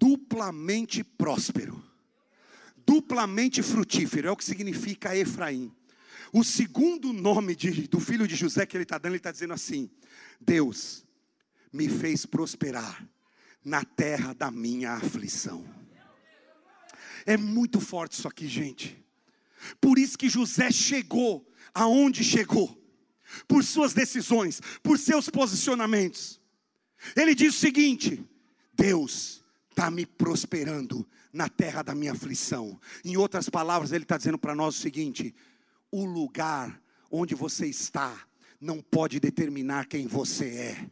Duplamente 0.00 1.04
próspero, 1.04 1.84
duplamente 2.86 3.62
frutífero, 3.62 4.28
é 4.28 4.30
o 4.30 4.36
que 4.36 4.44
significa 4.44 5.14
Efraim. 5.14 5.70
O 6.32 6.44
segundo 6.44 7.12
nome 7.12 7.54
de, 7.54 7.88
do 7.88 8.00
filho 8.00 8.26
de 8.26 8.36
José 8.36 8.66
que 8.66 8.76
ele 8.76 8.84
está 8.84 8.98
dando, 8.98 9.12
ele 9.12 9.18
está 9.18 9.32
dizendo 9.32 9.54
assim: 9.54 9.90
Deus 10.40 11.04
me 11.72 11.88
fez 11.88 12.26
prosperar 12.26 13.06
na 13.64 13.84
terra 13.84 14.32
da 14.34 14.50
minha 14.50 14.92
aflição. 14.92 15.64
É 17.26 17.36
muito 17.36 17.80
forte 17.80 18.12
isso 18.12 18.28
aqui, 18.28 18.46
gente. 18.46 19.04
Por 19.80 19.98
isso 19.98 20.16
que 20.16 20.28
José 20.28 20.70
chegou 20.70 21.46
aonde 21.74 22.24
chegou, 22.24 22.76
por 23.46 23.62
suas 23.62 23.92
decisões, 23.92 24.60
por 24.82 24.98
seus 24.98 25.28
posicionamentos. 25.28 26.40
Ele 27.14 27.34
diz 27.34 27.54
o 27.54 27.58
seguinte: 27.58 28.24
Deus 28.72 29.44
está 29.70 29.90
me 29.90 30.06
prosperando 30.06 31.08
na 31.32 31.48
terra 31.48 31.82
da 31.82 31.94
minha 31.94 32.12
aflição. 32.12 32.80
Em 33.04 33.16
outras 33.16 33.48
palavras, 33.48 33.92
ele 33.92 34.04
está 34.04 34.16
dizendo 34.16 34.38
para 34.38 34.54
nós 34.54 34.76
o 34.76 34.80
seguinte: 34.80 35.34
o 35.90 36.04
lugar 36.04 36.80
onde 37.10 37.34
você 37.34 37.66
está 37.66 38.26
não 38.60 38.80
pode 38.80 39.20
determinar 39.20 39.86
quem 39.86 40.06
você 40.06 40.46
é. 40.46 40.90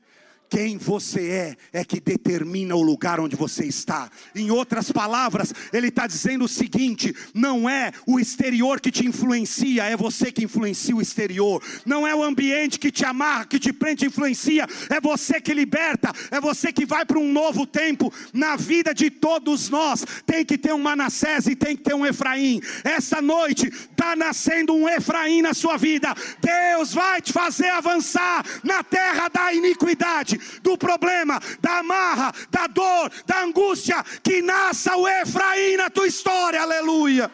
Quem 0.49 0.79
você 0.79 1.57
é, 1.73 1.81
é 1.81 1.85
que 1.85 2.01
determina 2.01 2.77
o 2.77 2.83
lugar 2.83 3.19
onde 3.19 3.35
você 3.35 3.65
está. 3.65 4.09
Em 4.35 4.51
outras 4.51 4.93
palavras, 4.93 5.53
ele 5.73 5.89
está 5.89 6.07
dizendo 6.07 6.45
o 6.45 6.49
seguinte: 6.49 7.15
não 7.35 7.69
é 7.69 7.91
o 8.07 8.21
exterior 8.21 8.81
que 8.81 8.93
te 8.93 9.05
influencia, 9.05 9.85
é 9.85 9.97
você 9.97 10.31
que 10.31 10.45
influencia 10.45 10.95
o 10.95 11.03
exterior. 11.03 11.63
Não 11.85 12.07
é 12.07 12.15
o 12.15 12.23
ambiente 12.23 12.79
que 12.79 12.93
te 12.93 13.05
amarra, 13.05 13.45
que 13.45 13.59
te 13.59 13.73
prende, 13.73 14.07
influencia, 14.07 14.67
é 14.89 15.01
você 15.01 15.41
que 15.41 15.53
liberta, 15.53 16.13
é 16.31 16.41
você 16.41 16.73
que 16.73 16.87
vai 16.87 17.05
para 17.05 17.19
um 17.19 17.33
novo 17.33 17.67
tempo. 17.67 18.13
Na 18.33 18.57
vida 18.57 18.95
de 18.95 19.11
todos 19.11 19.69
nós, 19.69 20.05
tem 20.25 20.45
que 20.45 20.57
ter 20.57 20.73
um 20.73 20.79
Manassés 20.79 21.47
e 21.47 21.57
tem 21.57 21.77
que 21.77 21.83
ter 21.83 21.95
um 21.95 22.07
Efraim. 22.07 22.61
Essa 22.85 23.21
noite 23.21 23.67
está 23.67 24.15
nascendo 24.15 24.75
um 24.75 24.89
Efraim 24.89 25.43
na 25.43 25.55
sua 25.55 25.77
vida. 25.77 26.15
Deus 26.41 26.95
vai 26.95 27.21
te 27.21 27.33
fazer 27.33 27.69
avançar 27.71 28.45
na 28.63 28.85
terra 28.85 29.29
da 29.29 29.53
iniquidade 29.53 30.36
do 30.63 30.77
problema, 30.77 31.41
da 31.61 31.79
amarra, 31.79 32.33
da 32.51 32.67
dor, 32.67 33.11
da 33.25 33.43
angústia, 33.43 34.03
que 34.23 34.43
nasça 34.43 34.97
o 34.97 35.07
Efraim 35.07 35.77
na 35.77 35.91
tua 35.91 36.07
história, 36.07 36.61
aleluia. 36.61 37.31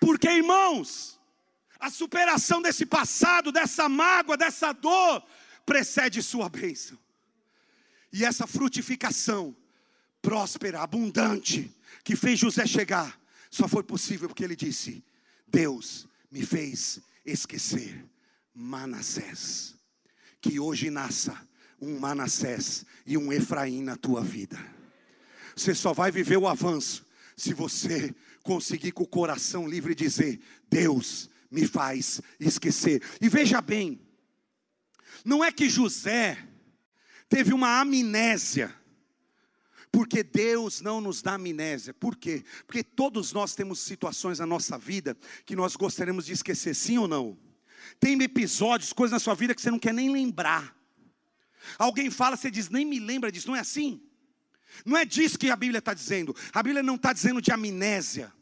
Porque, 0.00 0.28
irmãos, 0.28 1.18
a 1.78 1.90
superação 1.90 2.62
desse 2.62 2.86
passado, 2.86 3.52
dessa 3.52 3.88
mágoa, 3.88 4.36
dessa 4.36 4.72
dor, 4.72 5.22
precede 5.64 6.22
sua 6.22 6.48
bênção. 6.48 6.98
E 8.12 8.24
essa 8.24 8.46
frutificação 8.46 9.56
próspera, 10.22 10.80
abundante, 10.80 11.74
que 12.02 12.16
fez 12.16 12.38
José 12.38 12.66
chegar, 12.66 13.18
Só 13.50 13.68
foi 13.68 13.82
possível 13.82 14.28
porque 14.28 14.44
ele 14.44 14.56
disse: 14.56 15.04
Deus 15.46 16.06
me 16.30 16.44
fez 16.44 17.00
esquecer 17.24 18.04
Manassés. 18.52 19.75
Que 20.46 20.60
hoje 20.60 20.90
nasça 20.90 21.36
um 21.80 21.98
Manassés 21.98 22.86
e 23.04 23.18
um 23.18 23.32
Efraim 23.32 23.82
na 23.82 23.96
tua 23.96 24.22
vida. 24.22 24.56
Você 25.56 25.74
só 25.74 25.92
vai 25.92 26.12
viver 26.12 26.36
o 26.36 26.46
avanço 26.46 27.04
se 27.36 27.52
você 27.52 28.14
conseguir 28.44 28.92
com 28.92 29.02
o 29.02 29.08
coração 29.08 29.68
livre 29.68 29.92
dizer: 29.92 30.40
Deus 30.70 31.28
me 31.50 31.66
faz 31.66 32.20
esquecer. 32.38 33.02
E 33.20 33.28
veja 33.28 33.60
bem, 33.60 34.00
não 35.24 35.42
é 35.42 35.50
que 35.50 35.68
José 35.68 36.38
teve 37.28 37.52
uma 37.52 37.80
amnésia, 37.80 38.72
porque 39.90 40.22
Deus 40.22 40.80
não 40.80 41.00
nos 41.00 41.22
dá 41.22 41.34
amnésia. 41.34 41.92
Por 41.92 42.14
quê? 42.16 42.44
Porque 42.68 42.84
todos 42.84 43.32
nós 43.32 43.52
temos 43.56 43.80
situações 43.80 44.38
na 44.38 44.46
nossa 44.46 44.78
vida 44.78 45.16
que 45.44 45.56
nós 45.56 45.74
gostaríamos 45.74 46.24
de 46.24 46.34
esquecer, 46.34 46.72
sim 46.72 46.98
ou 46.98 47.08
não? 47.08 47.45
Tem 47.98 48.20
episódios, 48.22 48.92
coisas 48.92 49.12
na 49.12 49.18
sua 49.18 49.34
vida 49.34 49.54
que 49.54 49.60
você 49.60 49.70
não 49.70 49.78
quer 49.78 49.94
nem 49.94 50.10
lembrar. 50.10 50.76
Alguém 51.78 52.10
fala, 52.10 52.36
você 52.36 52.50
diz, 52.50 52.68
nem 52.68 52.84
me 52.84 53.00
lembra 53.00 53.32
disso, 53.32 53.48
não 53.48 53.56
é 53.56 53.60
assim? 53.60 54.00
Não 54.84 54.96
é 54.96 55.04
disso 55.04 55.38
que 55.38 55.50
a 55.50 55.56
Bíblia 55.56 55.78
está 55.78 55.94
dizendo. 55.94 56.34
A 56.52 56.62
Bíblia 56.62 56.82
não 56.82 56.96
está 56.96 57.12
dizendo 57.12 57.40
de 57.40 57.50
amnésia. 57.50 58.32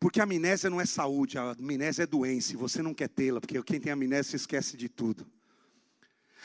Porque 0.00 0.20
amnésia 0.20 0.68
não 0.68 0.80
é 0.80 0.86
saúde, 0.86 1.38
a 1.38 1.52
amnésia 1.52 2.02
é 2.02 2.06
doença, 2.06 2.52
e 2.52 2.56
você 2.56 2.82
não 2.82 2.92
quer 2.92 3.08
tê-la, 3.08 3.40
porque 3.40 3.62
quem 3.62 3.80
tem 3.80 3.92
amnésia 3.92 4.36
esquece 4.36 4.76
de 4.76 4.88
tudo. 4.88 5.26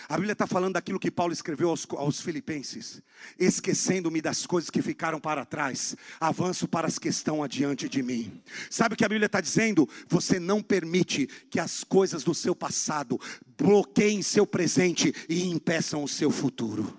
A 0.07 0.15
Bíblia 0.15 0.33
está 0.33 0.47
falando 0.47 0.73
daquilo 0.73 0.99
que 0.99 1.11
Paulo 1.11 1.33
escreveu 1.33 1.69
aos, 1.69 1.85
aos 1.91 2.21
Filipenses: 2.21 3.01
esquecendo-me 3.37 4.21
das 4.21 4.45
coisas 4.45 4.69
que 4.69 4.81
ficaram 4.81 5.19
para 5.19 5.45
trás, 5.45 5.95
avanço 6.19 6.67
para 6.67 6.87
as 6.87 6.97
que 6.97 7.09
estão 7.09 7.43
adiante 7.43 7.89
de 7.89 8.01
mim. 8.01 8.41
Sabe 8.69 8.93
o 8.93 8.97
que 8.97 9.05
a 9.05 9.09
Bíblia 9.09 9.25
está 9.25 9.41
dizendo? 9.41 9.87
Você 10.07 10.39
não 10.39 10.61
permite 10.61 11.27
que 11.49 11.59
as 11.59 11.83
coisas 11.83 12.23
do 12.23 12.33
seu 12.33 12.55
passado 12.55 13.19
bloqueiem 13.57 14.21
seu 14.21 14.47
presente 14.47 15.13
e 15.27 15.49
impeçam 15.49 16.03
o 16.03 16.07
seu 16.07 16.31
futuro. 16.31 16.97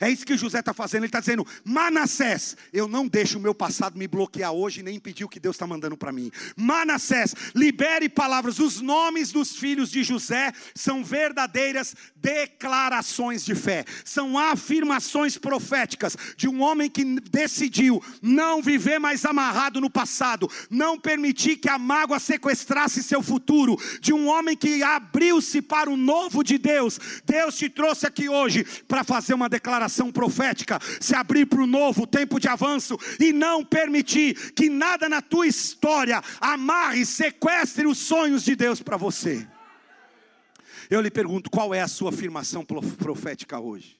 É 0.00 0.10
isso 0.10 0.26
que 0.26 0.36
José 0.36 0.60
está 0.60 0.74
fazendo. 0.74 1.02
Ele 1.02 1.06
está 1.06 1.20
dizendo: 1.20 1.46
Manassés, 1.64 2.56
eu 2.72 2.88
não 2.88 3.06
deixo 3.06 3.38
o 3.38 3.40
meu 3.40 3.54
passado 3.54 3.98
me 3.98 4.06
bloquear 4.06 4.52
hoje, 4.52 4.82
nem 4.82 4.96
impedir 4.96 5.24
o 5.24 5.28
que 5.28 5.40
Deus 5.40 5.56
está 5.56 5.66
mandando 5.66 5.96
para 5.96 6.12
mim. 6.12 6.30
Manassés, 6.56 7.34
libere 7.54 8.08
palavras. 8.08 8.58
Os 8.58 8.80
nomes 8.80 9.32
dos 9.32 9.56
filhos 9.56 9.90
de 9.90 10.02
José 10.02 10.52
são 10.74 11.04
verdadeiras 11.04 11.94
declarações 12.16 13.44
de 13.44 13.54
fé, 13.54 13.84
são 14.04 14.38
afirmações 14.38 15.36
proféticas 15.36 16.16
de 16.36 16.48
um 16.48 16.62
homem 16.62 16.90
que 16.90 17.04
decidiu 17.30 18.02
não 18.22 18.62
viver 18.62 18.98
mais 18.98 19.24
amarrado 19.24 19.80
no 19.80 19.90
passado, 19.90 20.50
não 20.70 20.98
permitir 20.98 21.56
que 21.56 21.68
a 21.68 21.78
mágoa 21.78 22.18
sequestrasse 22.18 23.02
seu 23.02 23.22
futuro, 23.22 23.76
de 24.00 24.12
um 24.12 24.26
homem 24.26 24.56
que 24.56 24.82
abriu-se 24.82 25.60
para 25.60 25.90
o 25.90 25.96
novo 25.96 26.42
de 26.42 26.58
Deus. 26.58 26.98
Deus 27.24 27.56
te 27.56 27.68
trouxe 27.68 28.06
aqui 28.06 28.28
hoje 28.28 28.64
para 28.88 29.04
fazer 29.04 29.34
uma 29.34 29.48
declaração 29.48 29.83
declaração 29.84 30.10
profética, 30.10 30.78
se 31.00 31.14
abrir 31.14 31.46
para 31.46 31.62
o 31.62 31.66
novo 31.66 32.06
tempo 32.06 32.40
de 32.40 32.48
avanço 32.48 32.98
e 33.20 33.32
não 33.32 33.64
permitir 33.64 34.52
que 34.52 34.68
nada 34.68 35.08
na 35.08 35.20
tua 35.20 35.46
história 35.46 36.22
amarre, 36.40 37.04
sequestre 37.04 37.86
os 37.86 37.98
sonhos 37.98 38.44
de 38.44 38.56
Deus 38.56 38.80
para 38.80 38.96
você. 38.96 39.46
Eu 40.90 41.00
lhe 41.00 41.10
pergunto, 41.10 41.50
qual 41.50 41.74
é 41.74 41.80
a 41.80 41.88
sua 41.88 42.10
afirmação 42.10 42.64
profética 42.64 43.58
hoje? 43.58 43.98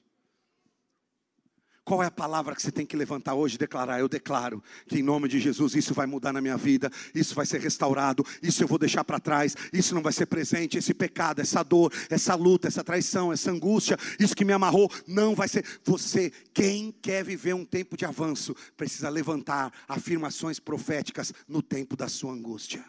Qual 1.85 2.01
é 2.01 2.07
a 2.07 2.11
palavra 2.11 2.55
que 2.55 2.63
você 2.63 2.71
tem 2.71 2.83
que 2.83 2.97
levantar 2.97 3.35
hoje 3.35 3.55
e 3.55 3.57
declarar? 3.59 3.99
Eu 3.99 4.09
declaro 4.09 4.61
que 4.87 4.97
em 4.97 5.03
nome 5.03 5.29
de 5.29 5.39
Jesus 5.39 5.75
isso 5.75 5.93
vai 5.93 6.07
mudar 6.07 6.33
na 6.33 6.41
minha 6.41 6.57
vida, 6.57 6.91
isso 7.13 7.35
vai 7.35 7.45
ser 7.45 7.61
restaurado, 7.61 8.25
isso 8.41 8.63
eu 8.63 8.67
vou 8.67 8.79
deixar 8.79 9.03
para 9.03 9.19
trás, 9.19 9.55
isso 9.71 9.93
não 9.93 10.01
vai 10.01 10.11
ser 10.11 10.25
presente, 10.25 10.79
esse 10.79 10.95
pecado, 10.95 11.41
essa 11.41 11.61
dor, 11.61 11.93
essa 12.09 12.33
luta, 12.33 12.67
essa 12.67 12.83
traição, 12.83 13.31
essa 13.31 13.51
angústia, 13.51 13.99
isso 14.19 14.35
que 14.35 14.43
me 14.43 14.51
amarrou, 14.51 14.91
não 15.05 15.35
vai 15.35 15.47
ser. 15.47 15.63
Você, 15.83 16.31
quem 16.55 16.91
quer 16.91 17.23
viver 17.23 17.53
um 17.53 17.63
tempo 17.63 17.95
de 17.95 18.03
avanço, 18.03 18.55
precisa 18.75 19.07
levantar 19.07 19.71
afirmações 19.87 20.59
proféticas 20.59 21.31
no 21.47 21.61
tempo 21.61 21.95
da 21.95 22.09
sua 22.09 22.33
angústia. 22.33 22.83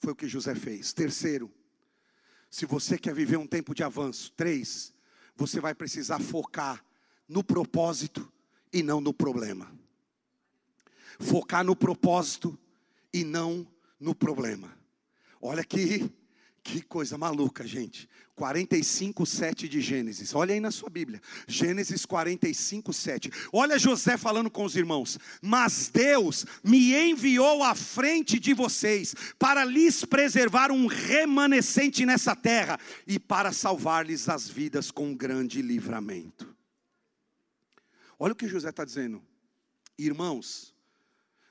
Foi 0.00 0.12
o 0.12 0.16
que 0.16 0.26
José 0.26 0.56
fez. 0.56 0.92
Terceiro, 0.92 1.48
se 2.50 2.66
você 2.66 2.98
quer 2.98 3.14
viver 3.14 3.36
um 3.36 3.46
tempo 3.46 3.72
de 3.72 3.84
avanço, 3.84 4.32
três, 4.36 4.92
você 5.36 5.60
vai 5.60 5.76
precisar 5.76 6.18
focar 6.18 6.84
no 7.28 7.42
propósito 7.42 8.30
e 8.72 8.82
não 8.82 9.00
no 9.00 9.12
problema. 9.12 9.72
Focar 11.18 11.64
no 11.64 11.76
propósito 11.76 12.58
e 13.12 13.24
não 13.24 13.66
no 14.00 14.14
problema. 14.14 14.76
Olha 15.40 15.60
aqui, 15.60 16.10
que 16.64 16.80
coisa 16.80 17.18
maluca, 17.18 17.66
gente. 17.66 18.08
45, 18.34 19.24
7 19.24 19.68
de 19.68 19.80
Gênesis. 19.80 20.34
Olha 20.34 20.54
aí 20.54 20.60
na 20.60 20.70
sua 20.70 20.88
Bíblia. 20.88 21.20
Gênesis 21.46 22.04
45, 22.04 22.92
7. 22.92 23.30
Olha 23.52 23.78
José 23.78 24.16
falando 24.16 24.50
com 24.50 24.64
os 24.64 24.74
irmãos. 24.74 25.18
Mas 25.40 25.90
Deus 25.92 26.44
me 26.64 26.94
enviou 26.94 27.62
à 27.62 27.74
frente 27.74 28.40
de 28.40 28.52
vocês 28.54 29.14
para 29.38 29.64
lhes 29.64 30.04
preservar 30.04 30.72
um 30.72 30.86
remanescente 30.86 32.04
nessa 32.04 32.34
terra 32.34 32.78
e 33.06 33.20
para 33.20 33.52
salvar-lhes 33.52 34.28
as 34.28 34.48
vidas 34.48 34.90
com 34.90 35.08
um 35.08 35.14
grande 35.14 35.62
livramento. 35.62 36.53
Olha 38.24 38.32
o 38.32 38.36
que 38.36 38.48
José 38.48 38.70
está 38.70 38.86
dizendo. 38.86 39.22
Irmãos, 39.98 40.74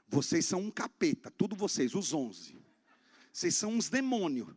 vocês 0.08 0.44
são 0.44 0.60
um 0.60 0.72
capeta, 0.72 1.30
tudo 1.30 1.56
vocês, 1.56 1.94
os 1.94 2.14
onze. 2.14 2.60
Vocês 3.32 3.56
são 3.56 3.74
uns 3.74 3.92
demônios. 3.92 4.48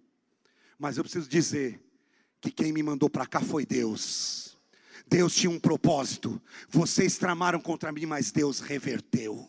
Mas 0.78 0.96
eu 0.96 1.04
preciso 1.04 1.28
dizer 1.28 1.78
que 2.40 2.50
quem 2.50 2.72
me 2.72 2.82
mandou 2.82 3.10
para 3.10 3.26
cá 3.26 3.42
foi 3.42 3.66
Deus. 3.66 4.56
Deus 5.06 5.34
tinha 5.34 5.50
um 5.50 5.60
propósito. 5.60 6.40
Vocês 6.70 7.18
tramaram 7.18 7.60
contra 7.60 7.92
mim, 7.92 8.06
mas 8.06 8.32
Deus 8.32 8.60
reverteu. 8.60 9.46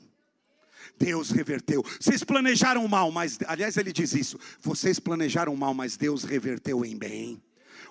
Deus 0.99 1.29
reverteu. 1.29 1.81
Vocês 1.97 2.21
planejaram 2.21 2.85
mal, 2.85 3.09
mas 3.13 3.39
aliás 3.47 3.77
ele 3.77 3.93
diz 3.93 4.13
isso. 4.13 4.37
Vocês 4.59 4.99
planejaram 4.99 5.55
mal, 5.55 5.73
mas 5.73 5.95
Deus 5.95 6.25
reverteu 6.25 6.83
em 6.83 6.97
bem. 6.97 7.41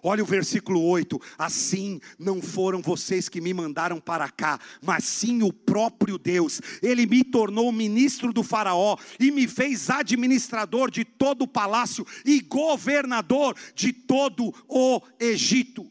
Olha 0.02 0.22
o 0.22 0.26
versículo 0.26 0.82
8: 0.82 1.20
Assim 1.38 2.00
não 2.18 2.40
foram 2.42 2.82
vocês 2.82 3.28
que 3.28 3.40
me 3.40 3.52
mandaram 3.52 4.00
para 4.00 4.28
cá, 4.30 4.60
mas 4.82 5.04
sim 5.04 5.42
o 5.42 5.52
próprio 5.52 6.18
Deus. 6.18 6.60
Ele 6.82 7.06
me 7.06 7.24
tornou 7.24 7.70
ministro 7.72 8.32
do 8.32 8.42
Faraó 8.42 8.96
e 9.18 9.30
me 9.30 9.48
fez 9.48 9.90
administrador 9.90 10.90
de 10.90 11.04
todo 11.04 11.42
o 11.42 11.48
palácio 11.48 12.06
e 12.24 12.40
governador 12.40 13.56
de 13.74 13.92
todo 13.92 14.54
o 14.68 15.00
Egito. 15.18 15.90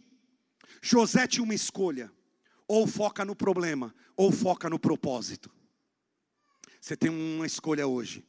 José 0.82 1.28
tinha 1.28 1.44
uma 1.44 1.56
escolha: 1.56 2.12
ou 2.68 2.88
foca 2.88 3.26
no 3.26 3.36
problema, 3.36 3.94
ou 4.16 4.32
foca 4.32 4.70
no 4.70 4.80
propósito. 4.80 5.52
Você 6.80 6.96
tem 6.96 7.10
uma 7.10 7.46
escolha 7.48 7.88
hoje. 7.88 8.24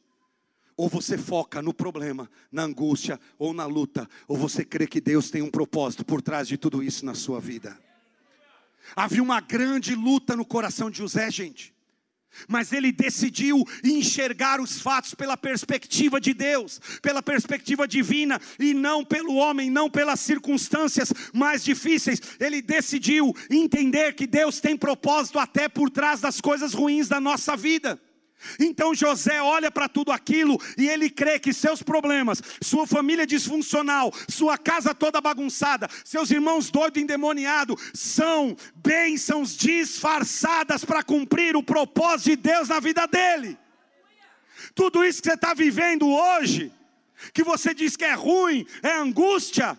Ou 0.77 0.87
você 0.87 1.17
foca 1.17 1.59
no 1.59 1.73
problema, 1.73 2.29
na 2.51 2.61
angústia 2.61 3.19
ou 3.39 3.51
na 3.51 3.65
luta, 3.65 4.07
ou 4.27 4.37
você 4.37 4.63
crê 4.63 4.85
que 4.85 5.01
Deus 5.01 5.31
tem 5.31 5.41
um 5.41 5.49
propósito 5.49 6.05
por 6.05 6.21
trás 6.21 6.47
de 6.47 6.55
tudo 6.55 6.83
isso 6.83 7.03
na 7.03 7.15
sua 7.15 7.39
vida. 7.39 7.75
Havia 8.95 9.23
uma 9.23 9.41
grande 9.41 9.95
luta 9.95 10.35
no 10.35 10.45
coração 10.45 10.91
de 10.91 10.99
José, 10.99 11.31
gente. 11.31 11.75
Mas 12.47 12.71
ele 12.71 12.91
decidiu 12.91 13.63
enxergar 13.83 14.61
os 14.61 14.79
fatos 14.79 15.15
pela 15.15 15.35
perspectiva 15.35 16.21
de 16.21 16.35
Deus, 16.35 16.79
pela 17.01 17.23
perspectiva 17.23 17.87
divina, 17.87 18.39
e 18.59 18.75
não 18.75 19.03
pelo 19.03 19.33
homem, 19.33 19.71
não 19.71 19.89
pelas 19.89 20.19
circunstâncias 20.19 21.11
mais 21.33 21.63
difíceis. 21.63 22.21
Ele 22.39 22.61
decidiu 22.61 23.35
entender 23.49 24.13
que 24.13 24.27
Deus 24.27 24.59
tem 24.59 24.77
propósito 24.77 25.39
até 25.39 25.67
por 25.67 25.89
trás 25.89 26.21
das 26.21 26.39
coisas 26.39 26.73
ruins 26.73 27.07
da 27.07 27.19
nossa 27.19 27.57
vida. 27.57 27.99
Então 28.59 28.93
José 28.93 29.41
olha 29.41 29.71
para 29.71 29.89
tudo 29.89 30.11
aquilo 30.11 30.57
e 30.77 30.87
ele 30.87 31.09
crê 31.09 31.39
que 31.39 31.53
seus 31.53 31.81
problemas, 31.81 32.41
sua 32.61 32.85
família 32.85 33.25
disfuncional, 33.25 34.13
sua 34.29 34.57
casa 34.57 34.93
toda 34.93 35.21
bagunçada, 35.21 35.89
seus 36.05 36.29
irmãos 36.31 36.69
doidos 36.69 37.01
endemoniados, 37.01 37.81
são 37.93 38.55
bênçãos 38.75 39.55
disfarçadas 39.55 40.85
para 40.85 41.03
cumprir 41.03 41.55
o 41.55 41.63
propósito 41.63 42.29
de 42.29 42.35
Deus 42.35 42.69
na 42.69 42.79
vida 42.79 43.07
dele. 43.07 43.57
Tudo 44.73 45.03
isso 45.03 45.21
que 45.21 45.29
você 45.29 45.35
está 45.35 45.53
vivendo 45.53 46.07
hoje, 46.07 46.71
que 47.33 47.43
você 47.43 47.73
diz 47.73 47.95
que 47.95 48.05
é 48.05 48.13
ruim, 48.13 48.65
é 48.83 48.93
angústia, 48.93 49.77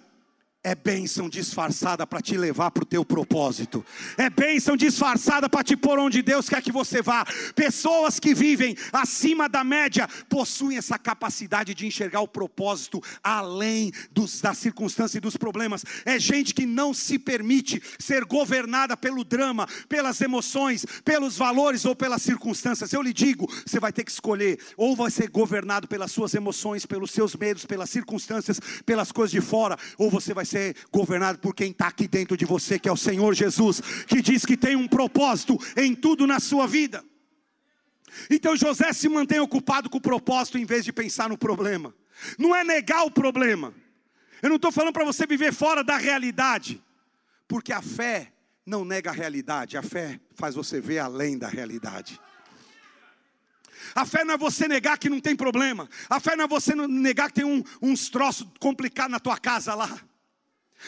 é 0.69 0.75
bênção 0.75 1.31
disfarçada 1.31 2.07
para 2.07 2.21
te 2.21 2.37
levar 2.37 2.71
para 2.71 2.83
o 2.83 2.87
teu 2.87 3.03
propósito, 3.03 3.83
é 4.19 4.29
bênção 4.29 4.77
disfarçada 4.77 5.49
para 5.49 5.65
te 5.65 5.75
pôr 5.75 5.99
onde 5.99 6.21
Deus 6.21 6.47
quer 6.47 6.61
que 6.61 6.71
você 6.71 7.01
vá. 7.01 7.25
Pessoas 7.55 8.21
que 8.21 8.35
vivem 8.35 8.77
acima 8.93 9.49
da 9.49 9.65
média 9.65 10.07
possuem 10.29 10.77
essa 10.77 10.99
capacidade 10.99 11.75
de 11.75 11.87
enxergar 11.87 12.21
o 12.21 12.29
propósito 12.29 13.03
além 13.25 13.91
dos, 14.13 14.43
das 14.43 14.59
circunstâncias 14.59 15.15
e 15.15 15.21
dos 15.21 15.39
problemas. 15.39 15.87
É 16.05 16.19
gente 16.19 16.53
que 16.53 16.67
não 16.67 16.93
se 16.93 17.19
permite 17.19 17.83
ser 17.99 18.27
governada 18.27 18.95
pelo 18.95 19.25
drama, 19.25 19.67
pelas 19.89 20.21
emoções, 20.21 20.85
pelos 21.03 21.39
valores 21.39 21.87
ou 21.87 21.97
pelas 21.97 22.21
circunstâncias. 22.21 22.93
Eu 22.93 23.01
lhe 23.01 23.15
digo, 23.15 23.51
você 23.65 23.81
vai 23.81 23.93
ter 23.93 24.05
que 24.05 24.11
escolher, 24.11 24.59
ou 24.77 24.95
vai 24.95 25.11
ser 25.11 25.31
governado 25.31 25.89
pelas 25.89 26.13
suas 26.13 26.35
emoções, 26.35 26.85
pelos 26.85 27.11
seus 27.11 27.35
medos, 27.35 27.65
pelas 27.65 27.89
circunstâncias, 27.89 28.61
pelas 28.85 29.11
coisas 29.11 29.31
de 29.31 29.41
fora, 29.41 29.79
ou 29.97 30.11
você 30.11 30.35
vai 30.35 30.45
ser 30.45 30.58
governado 30.93 31.39
por 31.39 31.55
quem 31.55 31.71
está 31.71 31.89
aqui 31.89 32.09
dentro 32.09 32.37
de 32.37 32.45
você, 32.45 32.79
que 32.79 32.89
é 32.89 32.93
o 32.93 32.97
Senhor 32.97 33.35
Jesus, 33.35 33.81
que 34.07 34.21
diz 34.23 34.45
que 34.45 34.57
tem 34.57 34.77
um 34.77 34.89
propósito 34.89 35.59
em 35.77 35.95
tudo 35.95 36.27
na 36.27 36.41
sua 36.41 36.67
vida. 36.67 37.05
Então 38.31 38.57
José 38.57 38.93
se 38.93 39.09
mantém 39.09 39.41
ocupado 39.41 39.89
com 39.91 39.99
o 39.99 40.01
propósito 40.01 40.59
em 40.59 40.65
vez 40.65 40.85
de 40.85 40.93
pensar 40.93 41.29
no 41.29 41.39
problema. 41.39 41.95
Não 42.39 42.55
é 42.55 42.65
negar 42.65 43.05
o 43.05 43.11
problema. 43.11 43.73
Eu 44.43 44.49
não 44.49 44.57
estou 44.57 44.73
falando 44.73 44.93
para 44.93 45.05
você 45.05 45.27
viver 45.27 45.53
fora 45.53 45.83
da 45.83 45.97
realidade, 45.97 46.83
porque 47.47 47.73
a 47.73 47.83
fé 47.83 48.33
não 48.65 48.85
nega 48.85 49.11
a 49.11 49.13
realidade, 49.13 49.77
a 49.77 49.83
fé 49.83 50.21
faz 50.35 50.55
você 50.55 50.81
ver 50.81 50.99
além 50.99 51.39
da 51.39 51.49
realidade. 51.49 52.21
A 53.95 54.05
fé 54.05 54.25
não 54.25 54.35
é 54.35 54.39
você 54.39 54.69
negar 54.69 54.99
que 54.99 55.09
não 55.09 55.21
tem 55.21 55.35
problema. 55.35 55.89
A 56.09 56.21
fé 56.21 56.37
não 56.37 56.45
é 56.45 56.49
você 56.49 56.75
negar 56.75 57.29
que 57.29 57.37
tem 57.37 57.45
um, 57.45 57.63
uns 57.81 58.09
troços 58.11 58.47
complicados 58.59 59.13
na 59.13 59.21
tua 59.21 59.39
casa 59.39 59.75
lá. 59.75 59.99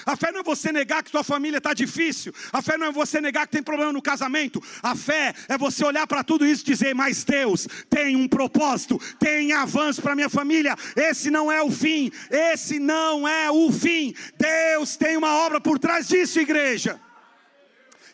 A 0.07 0.17
fé 0.17 0.31
não 0.31 0.41
é 0.41 0.43
você 0.43 0.73
negar 0.73 1.03
que 1.03 1.11
tua 1.11 1.25
família 1.25 1.59
está 1.59 1.75
difícil. 1.75 2.33
A 2.53 2.63
fé 2.63 2.79
não 2.79 2.87
é 2.87 2.93
você 2.93 3.21
negar 3.21 3.47
que 3.47 3.53
tem 3.53 3.63
problema 3.63 3.93
no 3.93 4.01
casamento. 4.01 4.63
A 4.83 4.95
fé 4.95 5.35
é 5.49 5.59
você 5.59 5.85
olhar 5.85 6.07
para 6.07 6.23
tudo 6.23 6.47
isso 6.47 6.63
e 6.63 6.67
dizer: 6.67 6.95
Mas 6.95 7.25
Deus 7.25 7.67
tem 7.89 8.17
um 8.17 8.29
propósito, 8.29 8.99
tem 9.19 9.53
avanço 9.53 10.01
para 10.01 10.15
minha 10.15 10.29
família. 10.29 10.77
Esse 10.97 11.31
não 11.31 11.51
é 11.51 11.63
o 11.63 11.71
fim. 11.71 12.11
Esse 12.31 12.79
não 12.79 13.27
é 13.27 13.51
o 13.51 13.71
fim. 13.73 14.15
Deus 14.39 14.97
tem 14.97 15.17
uma 15.17 15.35
obra 15.35 15.61
por 15.61 15.79
trás 15.79 16.09
disso, 16.09 16.41
igreja. 16.41 17.01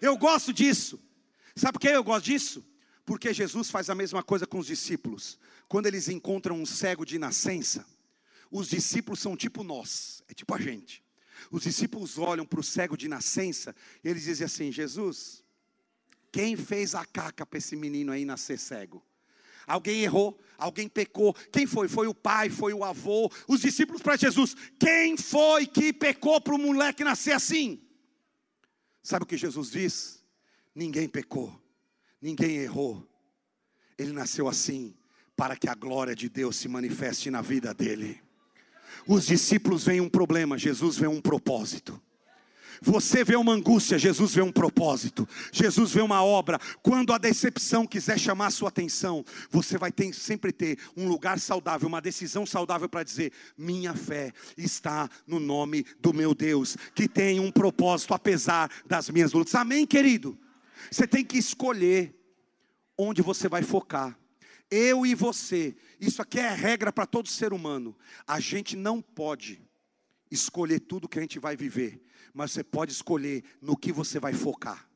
Eu 0.00 0.16
gosto 0.16 0.52
disso. 0.52 1.00
Sabe 1.54 1.72
por 1.72 1.80
que 1.80 1.88
eu 1.88 2.04
gosto 2.04 2.24
disso? 2.24 2.64
Porque 3.04 3.32
Jesus 3.32 3.70
faz 3.70 3.88
a 3.88 3.94
mesma 3.94 4.22
coisa 4.22 4.46
com 4.46 4.58
os 4.58 4.66
discípulos. 4.66 5.38
Quando 5.68 5.86
eles 5.86 6.08
encontram 6.08 6.60
um 6.60 6.66
cego 6.66 7.04
de 7.04 7.18
nascença, 7.18 7.86
os 8.50 8.68
discípulos 8.68 9.20
são 9.20 9.36
tipo 9.36 9.62
nós, 9.62 10.22
é 10.28 10.34
tipo 10.34 10.54
a 10.54 10.60
gente. 10.60 11.05
Os 11.50 11.62
discípulos 11.62 12.18
olham 12.18 12.44
para 12.44 12.60
o 12.60 12.64
cego 12.64 12.96
de 12.96 13.08
nascença 13.08 13.74
e 14.02 14.08
eles 14.08 14.24
dizem 14.24 14.44
assim: 14.44 14.72
Jesus, 14.72 15.44
quem 16.32 16.56
fez 16.56 16.94
a 16.94 17.04
caca 17.04 17.46
para 17.46 17.58
esse 17.58 17.76
menino 17.76 18.12
aí 18.12 18.24
nascer 18.24 18.58
cego? 18.58 19.04
Alguém 19.66 20.02
errou, 20.02 20.38
alguém 20.56 20.88
pecou. 20.88 21.34
Quem 21.50 21.66
foi? 21.66 21.88
Foi 21.88 22.06
o 22.06 22.14
pai, 22.14 22.48
foi 22.48 22.72
o 22.72 22.84
avô. 22.84 23.30
Os 23.48 23.60
discípulos 23.60 24.00
para 24.00 24.16
Jesus: 24.16 24.54
quem 24.78 25.16
foi 25.16 25.66
que 25.66 25.92
pecou 25.92 26.40
para 26.40 26.54
o 26.54 26.58
moleque 26.58 27.02
nascer 27.02 27.32
assim? 27.32 27.82
Sabe 29.02 29.24
o 29.24 29.26
que 29.26 29.36
Jesus 29.36 29.70
diz? 29.70 30.24
Ninguém 30.74 31.08
pecou, 31.08 31.58
ninguém 32.20 32.56
errou. 32.56 33.08
Ele 33.96 34.12
nasceu 34.12 34.46
assim 34.48 34.94
para 35.34 35.56
que 35.56 35.68
a 35.68 35.74
glória 35.74 36.14
de 36.14 36.28
Deus 36.28 36.56
se 36.56 36.68
manifeste 36.68 37.30
na 37.30 37.40
vida 37.40 37.72
dele. 37.72 38.25
Os 39.06 39.26
discípulos 39.26 39.84
veem 39.84 40.00
um 40.00 40.08
problema, 40.08 40.58
Jesus 40.58 40.96
vê 40.96 41.06
um 41.06 41.20
propósito. 41.20 42.00
Você 42.82 43.24
vê 43.24 43.36
uma 43.36 43.52
angústia, 43.52 43.98
Jesus 43.98 44.34
vê 44.34 44.42
um 44.42 44.52
propósito. 44.52 45.28
Jesus 45.52 45.92
vê 45.92 46.00
uma 46.00 46.22
obra. 46.22 46.58
Quando 46.82 47.12
a 47.12 47.18
decepção 47.18 47.86
quiser 47.86 48.18
chamar 48.18 48.50
sua 48.50 48.68
atenção, 48.68 49.24
você 49.50 49.78
vai 49.78 49.90
ter, 49.90 50.12
sempre 50.12 50.52
ter 50.52 50.78
um 50.96 51.08
lugar 51.08 51.38
saudável, 51.38 51.88
uma 51.88 52.00
decisão 52.00 52.44
saudável 52.44 52.88
para 52.88 53.02
dizer: 53.02 53.32
minha 53.56 53.94
fé 53.94 54.32
está 54.56 55.08
no 55.26 55.38
nome 55.38 55.86
do 56.00 56.12
meu 56.12 56.34
Deus, 56.34 56.76
que 56.94 57.08
tem 57.08 57.40
um 57.40 57.50
propósito 57.50 58.14
apesar 58.14 58.70
das 58.86 59.08
minhas 59.10 59.32
lutas. 59.32 59.54
Amém, 59.54 59.86
querido? 59.86 60.38
Você 60.90 61.06
tem 61.06 61.24
que 61.24 61.38
escolher 61.38 62.14
onde 62.98 63.22
você 63.22 63.48
vai 63.48 63.62
focar. 63.62 64.16
Eu 64.70 65.06
e 65.06 65.14
você, 65.14 65.76
isso 66.00 66.20
aqui 66.20 66.40
é 66.40 66.52
regra 66.52 66.92
para 66.92 67.06
todo 67.06 67.28
ser 67.28 67.52
humano. 67.52 67.96
A 68.26 68.40
gente 68.40 68.76
não 68.76 69.00
pode 69.00 69.62
escolher 70.30 70.80
tudo 70.80 71.08
que 71.08 71.18
a 71.18 71.22
gente 71.22 71.38
vai 71.38 71.56
viver, 71.56 72.02
mas 72.34 72.52
você 72.52 72.64
pode 72.64 72.92
escolher 72.92 73.44
no 73.60 73.76
que 73.76 73.92
você 73.92 74.18
vai 74.18 74.32
focar. 74.32 74.88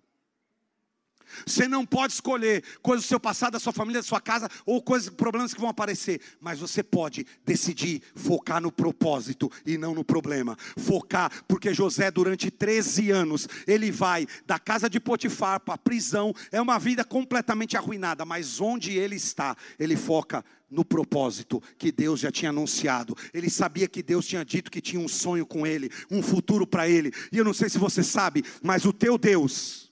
Você 1.47 1.67
não 1.69 1.85
pode 1.85 2.13
escolher 2.13 2.63
coisas 2.83 3.05
do 3.05 3.09
seu 3.09 3.21
passado, 3.21 3.53
da 3.53 3.61
sua 3.61 3.73
família, 3.73 4.01
da 4.01 4.07
sua 4.07 4.21
casa, 4.21 4.49
ou 4.65 4.83
coisas, 4.83 5.11
problemas 5.11 5.55
que 5.55 5.61
vão 5.61 5.71
aparecer, 5.71 6.21
mas 6.41 6.61
você 6.61 6.83
pode 6.83 7.27
decidir 7.45 8.03
focar 8.15 8.61
no 8.61 8.73
propósito 8.73 9.51
e 9.65 9.77
não 9.77 9.95
no 9.95 10.05
problema. 10.05 10.57
Focar, 10.77 11.31
porque 11.47 11.75
José, 11.75 12.11
durante 12.11 12.51
13 12.51 13.11
anos, 13.11 13.49
ele 13.67 13.91
vai 13.91 14.27
da 14.47 14.59
casa 14.59 14.89
de 14.89 15.01
Potifar 15.01 15.61
para 15.61 15.75
a 15.75 15.79
prisão, 15.79 16.35
é 16.53 16.61
uma 16.61 16.79
vida 16.79 17.05
completamente 17.05 17.77
arruinada, 17.77 18.25
mas 18.25 18.61
onde 18.61 18.97
ele 18.97 19.17
está, 19.17 19.57
ele 19.79 19.97
foca 19.97 20.45
no 20.71 20.85
propósito 20.85 21.63
que 21.77 21.91
Deus 21.91 22.21
já 22.21 22.31
tinha 22.31 22.51
anunciado. 22.51 23.17
Ele 23.35 23.51
sabia 23.51 23.89
que 23.89 24.03
Deus 24.03 24.27
tinha 24.27 24.45
dito 24.45 24.71
que 24.71 24.81
tinha 24.81 25.01
um 25.01 25.09
sonho 25.09 25.45
com 25.45 25.67
ele, 25.67 25.91
um 26.11 26.23
futuro 26.23 26.67
para 26.67 26.89
ele. 26.89 27.13
E 27.33 27.39
eu 27.39 27.45
não 27.45 27.53
sei 27.53 27.69
se 27.69 27.79
você 27.79 28.03
sabe, 28.03 28.45
mas 28.63 28.85
o 28.85 28.93
teu 28.93 29.19
Deus, 29.19 29.90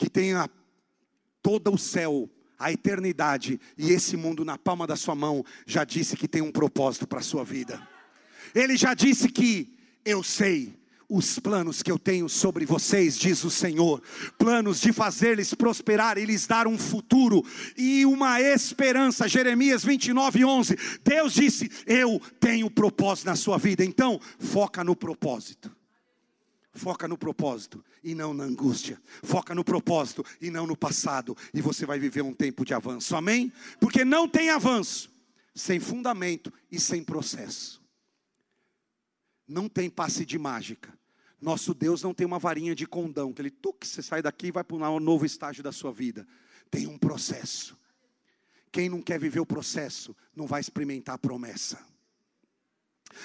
que 0.00 0.08
tenha 0.08 0.48
todo 1.42 1.74
o 1.74 1.78
céu, 1.78 2.28
a 2.58 2.72
eternidade 2.72 3.60
e 3.76 3.90
esse 3.90 4.16
mundo 4.16 4.46
na 4.46 4.56
palma 4.56 4.86
da 4.86 4.96
sua 4.96 5.14
mão, 5.14 5.44
já 5.66 5.84
disse 5.84 6.16
que 6.16 6.26
tem 6.26 6.40
um 6.40 6.50
propósito 6.50 7.06
para 7.06 7.18
a 7.18 7.22
sua 7.22 7.44
vida. 7.44 7.86
Ele 8.54 8.78
já 8.78 8.94
disse 8.94 9.28
que 9.28 9.78
eu 10.02 10.22
sei 10.22 10.74
os 11.06 11.38
planos 11.38 11.82
que 11.82 11.90
eu 11.90 11.98
tenho 11.98 12.30
sobre 12.30 12.64
vocês, 12.64 13.18
diz 13.18 13.44
o 13.44 13.50
Senhor, 13.50 14.02
planos 14.38 14.80
de 14.80 14.90
fazer-lhes 14.90 15.52
prosperar 15.52 16.16
e 16.16 16.24
lhes 16.24 16.46
dar 16.46 16.66
um 16.66 16.78
futuro 16.78 17.44
e 17.76 18.06
uma 18.06 18.40
esperança. 18.40 19.28
Jeremias 19.28 19.84
29, 19.84 20.46
11. 20.46 20.78
Deus 21.04 21.34
disse: 21.34 21.70
Eu 21.86 22.22
tenho 22.38 22.70
propósito 22.70 23.26
na 23.26 23.36
sua 23.36 23.58
vida, 23.58 23.84
então 23.84 24.18
foca 24.38 24.82
no 24.82 24.96
propósito. 24.96 25.79
Foca 26.72 27.08
no 27.08 27.18
propósito 27.18 27.84
e 28.02 28.14
não 28.14 28.32
na 28.32 28.44
angústia. 28.44 29.00
Foca 29.22 29.54
no 29.54 29.64
propósito 29.64 30.24
e 30.40 30.50
não 30.50 30.66
no 30.66 30.76
passado. 30.76 31.36
E 31.52 31.60
você 31.60 31.84
vai 31.84 31.98
viver 31.98 32.22
um 32.22 32.32
tempo 32.32 32.64
de 32.64 32.72
avanço. 32.72 33.16
Amém? 33.16 33.52
Porque 33.80 34.04
não 34.04 34.28
tem 34.28 34.50
avanço 34.50 35.10
sem 35.54 35.80
fundamento 35.80 36.52
e 36.70 36.78
sem 36.78 37.02
processo. 37.02 37.82
Não 39.46 39.68
tem 39.68 39.90
passe 39.90 40.24
de 40.24 40.38
mágica. 40.38 40.96
Nosso 41.40 41.74
Deus 41.74 42.02
não 42.02 42.14
tem 42.14 42.26
uma 42.26 42.38
varinha 42.38 42.74
de 42.74 42.86
condão, 42.86 43.32
que 43.32 43.40
ele 43.40 43.50
tuque, 43.50 43.86
você 43.86 44.02
sai 44.02 44.22
daqui 44.22 44.48
e 44.48 44.52
vai 44.52 44.62
para 44.62 44.76
um 44.76 45.00
novo 45.00 45.24
estágio 45.24 45.62
da 45.62 45.72
sua 45.72 45.90
vida. 45.90 46.26
Tem 46.70 46.86
um 46.86 46.98
processo. 46.98 47.76
Quem 48.70 48.88
não 48.88 49.02
quer 49.02 49.18
viver 49.18 49.40
o 49.40 49.46
processo, 49.46 50.14
não 50.36 50.46
vai 50.46 50.60
experimentar 50.60 51.16
a 51.16 51.18
promessa. 51.18 51.84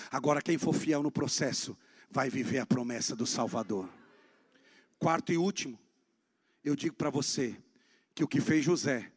Agora, 0.10 0.41
quem 0.41 0.58
for 0.58 0.74
fiel 0.74 1.04
no 1.04 1.12
processo, 1.12 1.78
vai 2.10 2.30
viver 2.30 2.60
a 2.60 2.66
promessa 2.66 3.16
do 3.16 3.26
Salvador. 3.26 3.89
Quarto 4.97 5.32
e 5.32 5.38
último, 5.38 5.80
eu 6.64 6.76
digo 6.76 6.95
para 6.95 7.10
você 7.10 7.56
que 8.14 8.24
o 8.24 8.28
que 8.28 8.39
fez 8.39 8.64
José 8.64 9.12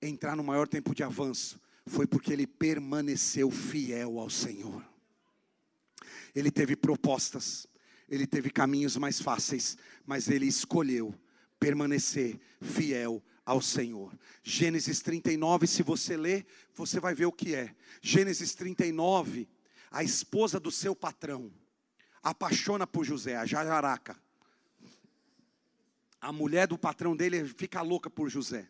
entrar 0.00 0.36
no 0.36 0.42
maior 0.44 0.66
tempo 0.66 0.94
de 0.94 1.02
avanço 1.02 1.60
foi 1.86 2.06
porque 2.06 2.32
ele 2.32 2.46
permaneceu 2.46 3.50
fiel 3.50 4.18
ao 4.18 4.28
Senhor. 4.28 4.84
Ele 6.34 6.50
teve 6.50 6.74
propostas, 6.74 7.66
ele 8.08 8.26
teve 8.26 8.50
caminhos 8.50 8.96
mais 8.96 9.20
fáceis, 9.20 9.76
mas 10.04 10.28
ele 10.28 10.46
escolheu 10.46 11.14
permanecer 11.58 12.38
fiel 12.60 13.22
ao 13.44 13.60
Senhor. 13.60 14.12
Gênesis 14.42 15.00
39, 15.00 15.66
se 15.66 15.82
você 15.82 16.16
ler, 16.16 16.46
você 16.74 16.98
vai 16.98 17.14
ver 17.14 17.26
o 17.26 17.32
que 17.32 17.54
é. 17.54 17.74
Gênesis 18.02 18.54
39, 18.54 19.48
a 19.90 20.02
esposa 20.02 20.58
do 20.58 20.70
seu 20.70 20.94
patrão 20.94 21.52
apaixona 22.26 22.88
por 22.88 23.04
José, 23.04 23.36
a 23.36 23.46
Jaraca. 23.46 24.16
A 26.20 26.32
mulher 26.32 26.66
do 26.66 26.76
patrão 26.76 27.14
dele 27.14 27.46
fica 27.46 27.80
louca 27.82 28.10
por 28.10 28.28
José. 28.28 28.68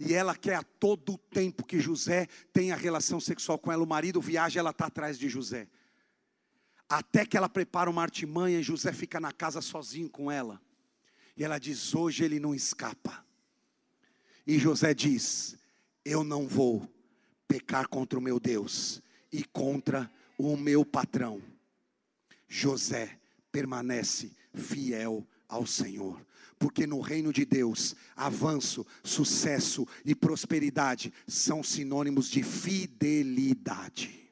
E 0.00 0.14
ela 0.14 0.34
quer 0.34 0.54
a 0.54 0.62
todo 0.62 1.18
tempo 1.18 1.66
que 1.66 1.78
José 1.78 2.26
tenha 2.50 2.74
relação 2.74 3.20
sexual 3.20 3.58
com 3.58 3.70
ela. 3.70 3.82
O 3.82 3.86
marido 3.86 4.22
viaja, 4.22 4.58
ela 4.58 4.70
está 4.70 4.86
atrás 4.86 5.18
de 5.18 5.28
José. 5.28 5.68
Até 6.88 7.26
que 7.26 7.36
ela 7.36 7.48
prepara 7.48 7.90
uma 7.90 8.00
artimanha 8.00 8.58
e 8.58 8.62
José 8.62 8.90
fica 8.90 9.20
na 9.20 9.32
casa 9.32 9.60
sozinho 9.60 10.08
com 10.08 10.32
ela. 10.32 10.58
E 11.36 11.44
ela 11.44 11.58
diz: 11.58 11.94
Hoje 11.94 12.24
ele 12.24 12.40
não 12.40 12.54
escapa. 12.54 13.22
E 14.46 14.58
José 14.58 14.94
diz: 14.94 15.58
Eu 16.02 16.24
não 16.24 16.48
vou 16.48 16.90
pecar 17.46 17.86
contra 17.86 18.18
o 18.18 18.22
meu 18.22 18.40
Deus 18.40 19.02
e 19.30 19.44
contra 19.44 20.10
o 20.38 20.56
meu 20.56 20.86
patrão. 20.86 21.53
José 22.56 23.18
permanece 23.50 24.30
fiel 24.54 25.26
ao 25.48 25.66
Senhor. 25.66 26.24
Porque 26.56 26.86
no 26.86 27.00
reino 27.00 27.32
de 27.32 27.44
Deus, 27.44 27.96
avanço, 28.14 28.86
sucesso 29.02 29.84
e 30.04 30.14
prosperidade 30.14 31.12
são 31.26 31.64
sinônimos 31.64 32.30
de 32.30 32.44
fidelidade. 32.44 34.30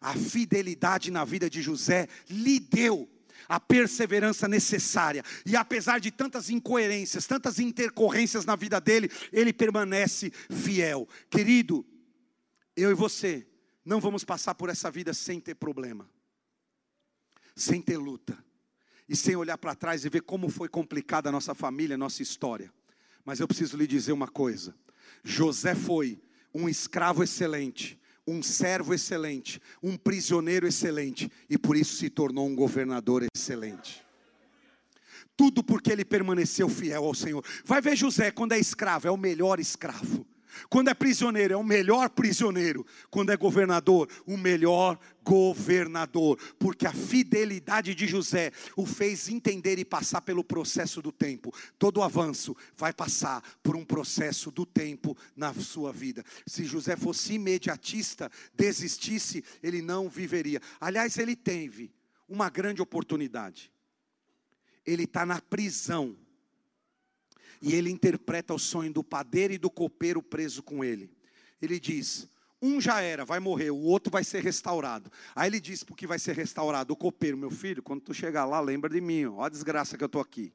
A 0.00 0.14
fidelidade 0.14 1.10
na 1.10 1.26
vida 1.26 1.50
de 1.50 1.60
José 1.60 2.08
lhe 2.30 2.58
deu 2.58 3.06
a 3.46 3.60
perseverança 3.60 4.48
necessária. 4.48 5.22
E 5.44 5.54
apesar 5.54 6.00
de 6.00 6.10
tantas 6.10 6.48
incoerências, 6.48 7.26
tantas 7.26 7.58
intercorrências 7.58 8.46
na 8.46 8.56
vida 8.56 8.80
dele, 8.80 9.10
ele 9.30 9.52
permanece 9.52 10.32
fiel. 10.50 11.06
Querido, 11.28 11.84
eu 12.74 12.90
e 12.90 12.94
você 12.94 13.46
não 13.84 14.00
vamos 14.00 14.24
passar 14.24 14.54
por 14.54 14.70
essa 14.70 14.90
vida 14.90 15.12
sem 15.12 15.38
ter 15.38 15.54
problema, 15.54 16.08
sem 17.54 17.80
ter 17.80 17.96
luta, 17.96 18.36
e 19.08 19.16
sem 19.16 19.36
olhar 19.36 19.58
para 19.58 19.74
trás 19.74 20.04
e 20.04 20.08
ver 20.08 20.22
como 20.22 20.48
foi 20.48 20.68
complicada 20.68 21.28
a 21.28 21.32
nossa 21.32 21.54
família, 21.54 21.94
a 21.94 21.98
nossa 21.98 22.22
história. 22.22 22.72
Mas 23.24 23.40
eu 23.40 23.48
preciso 23.48 23.76
lhe 23.76 23.86
dizer 23.86 24.12
uma 24.12 24.28
coisa: 24.28 24.74
José 25.22 25.74
foi 25.74 26.20
um 26.54 26.68
escravo 26.68 27.22
excelente, 27.22 28.00
um 28.26 28.42
servo 28.42 28.94
excelente, 28.94 29.60
um 29.82 29.96
prisioneiro 29.96 30.66
excelente, 30.66 31.30
e 31.48 31.58
por 31.58 31.76
isso 31.76 31.96
se 31.96 32.08
tornou 32.08 32.46
um 32.46 32.54
governador 32.54 33.26
excelente. 33.34 34.04
Tudo 35.36 35.62
porque 35.62 35.90
ele 35.90 36.04
permaneceu 36.04 36.68
fiel 36.68 37.04
ao 37.04 37.14
Senhor. 37.14 37.44
Vai 37.64 37.80
ver 37.80 37.96
José, 37.96 38.30
quando 38.30 38.52
é 38.52 38.58
escravo, 38.58 39.08
é 39.08 39.10
o 39.10 39.16
melhor 39.16 39.58
escravo. 39.58 40.26
Quando 40.68 40.88
é 40.88 40.94
prisioneiro, 40.94 41.54
é 41.54 41.56
o 41.56 41.64
melhor 41.64 42.10
prisioneiro. 42.10 42.86
Quando 43.10 43.30
é 43.30 43.36
governador, 43.36 44.08
o 44.26 44.36
melhor 44.36 44.98
governador. 45.22 46.38
Porque 46.58 46.86
a 46.86 46.92
fidelidade 46.92 47.94
de 47.94 48.06
José 48.06 48.52
o 48.76 48.86
fez 48.86 49.28
entender 49.28 49.78
e 49.78 49.84
passar 49.84 50.20
pelo 50.20 50.44
processo 50.44 51.00
do 51.00 51.12
tempo. 51.12 51.52
Todo 51.78 52.02
avanço 52.02 52.56
vai 52.76 52.92
passar 52.92 53.42
por 53.62 53.76
um 53.76 53.84
processo 53.84 54.50
do 54.50 54.66
tempo 54.66 55.16
na 55.36 55.52
sua 55.54 55.92
vida. 55.92 56.24
Se 56.46 56.64
José 56.64 56.96
fosse 56.96 57.34
imediatista, 57.34 58.30
desistisse, 58.54 59.44
ele 59.62 59.82
não 59.82 60.08
viveria. 60.08 60.60
Aliás, 60.80 61.18
ele 61.18 61.36
teve 61.36 61.92
uma 62.28 62.48
grande 62.48 62.80
oportunidade. 62.80 63.70
Ele 64.84 65.04
está 65.04 65.24
na 65.24 65.40
prisão 65.40 66.16
e 67.62 67.74
ele 67.74 67.90
interpreta 67.90 68.52
o 68.52 68.58
sonho 68.58 68.92
do 68.92 69.04
padeiro 69.04 69.54
e 69.54 69.58
do 69.58 69.70
copeiro 69.70 70.20
preso 70.20 70.62
com 70.62 70.84
ele. 70.84 71.08
Ele 71.60 71.78
diz: 71.78 72.28
um 72.60 72.80
já 72.80 73.00
era, 73.00 73.24
vai 73.24 73.38
morrer, 73.38 73.70
o 73.70 73.78
outro 73.78 74.10
vai 74.10 74.24
ser 74.24 74.42
restaurado. 74.42 75.10
Aí 75.34 75.48
ele 75.48 75.60
diz 75.60 75.84
porque 75.84 76.06
vai 76.06 76.18
ser 76.18 76.34
restaurado 76.34 76.92
o 76.92 76.96
copeiro, 76.96 77.38
meu 77.38 77.50
filho, 77.50 77.82
quando 77.82 78.00
tu 78.02 78.12
chegar 78.12 78.44
lá, 78.44 78.60
lembra 78.60 78.90
de 78.90 79.00
mim, 79.00 79.26
ó, 79.26 79.44
a 79.44 79.48
desgraça 79.48 79.96
que 79.96 80.02
eu 80.02 80.06
estou 80.06 80.20
aqui. 80.20 80.52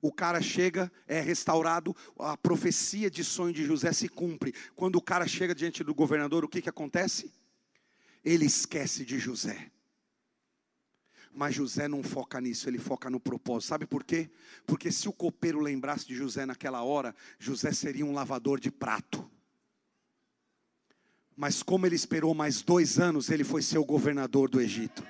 O 0.00 0.12
cara 0.12 0.40
chega, 0.40 0.90
é 1.08 1.20
restaurado, 1.20 1.94
a 2.18 2.36
profecia 2.36 3.10
de 3.10 3.24
sonho 3.24 3.52
de 3.52 3.64
José 3.64 3.92
se 3.92 4.08
cumpre. 4.08 4.54
Quando 4.76 4.96
o 4.96 5.02
cara 5.02 5.26
chega 5.26 5.54
diante 5.54 5.82
do 5.82 5.94
governador, 5.94 6.44
o 6.44 6.48
que, 6.48 6.62
que 6.62 6.68
acontece? 6.68 7.32
Ele 8.24 8.44
esquece 8.44 9.04
de 9.04 9.18
José. 9.18 9.72
Mas 11.38 11.54
José 11.54 11.86
não 11.86 12.02
foca 12.02 12.40
nisso, 12.40 12.68
ele 12.68 12.80
foca 12.80 13.08
no 13.08 13.20
propósito. 13.20 13.68
Sabe 13.68 13.86
por 13.86 14.02
quê? 14.02 14.28
Porque 14.66 14.90
se 14.90 15.08
o 15.08 15.12
copeiro 15.12 15.60
lembrasse 15.60 16.04
de 16.04 16.12
José 16.12 16.44
naquela 16.44 16.82
hora, 16.82 17.14
José 17.38 17.70
seria 17.70 18.04
um 18.04 18.12
lavador 18.12 18.58
de 18.58 18.72
prato. 18.72 19.24
Mas 21.36 21.62
como 21.62 21.86
ele 21.86 21.94
esperou 21.94 22.34
mais 22.34 22.60
dois 22.60 22.98
anos, 22.98 23.30
ele 23.30 23.44
foi 23.44 23.62
ser 23.62 23.78
o 23.78 23.84
governador 23.84 24.50
do 24.50 24.60
Egito. 24.60 25.06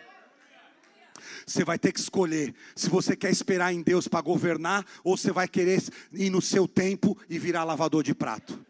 Você 1.46 1.64
vai 1.64 1.78
ter 1.78 1.92
que 1.92 2.00
escolher 2.00 2.54
se 2.76 2.90
você 2.90 3.16
quer 3.16 3.30
esperar 3.30 3.72
em 3.72 3.80
Deus 3.80 4.06
para 4.06 4.20
governar 4.20 4.84
ou 5.02 5.16
você 5.16 5.32
vai 5.32 5.48
querer 5.48 5.82
ir 6.12 6.28
no 6.28 6.42
seu 6.42 6.68
tempo 6.68 7.16
e 7.30 7.38
virar 7.38 7.64
lavador 7.64 8.02
de 8.02 8.14
prato. 8.14 8.62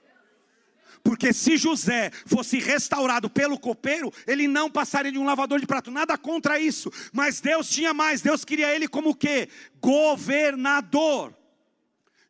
Porque 1.09 1.33
se 1.33 1.57
José 1.57 2.11
fosse 2.27 2.59
restaurado 2.59 3.31
pelo 3.31 3.59
copeiro, 3.59 4.13
ele 4.27 4.47
não 4.47 4.71
passaria 4.71 5.11
de 5.11 5.17
um 5.17 5.25
lavador 5.25 5.59
de 5.59 5.67
prato. 5.67 5.91
Nada 5.91 6.19
contra 6.19 6.61
isso. 6.61 6.93
Mas 7.15 7.41
Deus 7.41 7.71
tinha 7.71 7.95
mais. 7.95 8.21
Deus 8.21 8.45
queria 8.45 8.75
ele 8.75 8.87
como 8.87 9.09
o 9.09 9.15
quê? 9.15 9.49
Governador. 9.81 11.35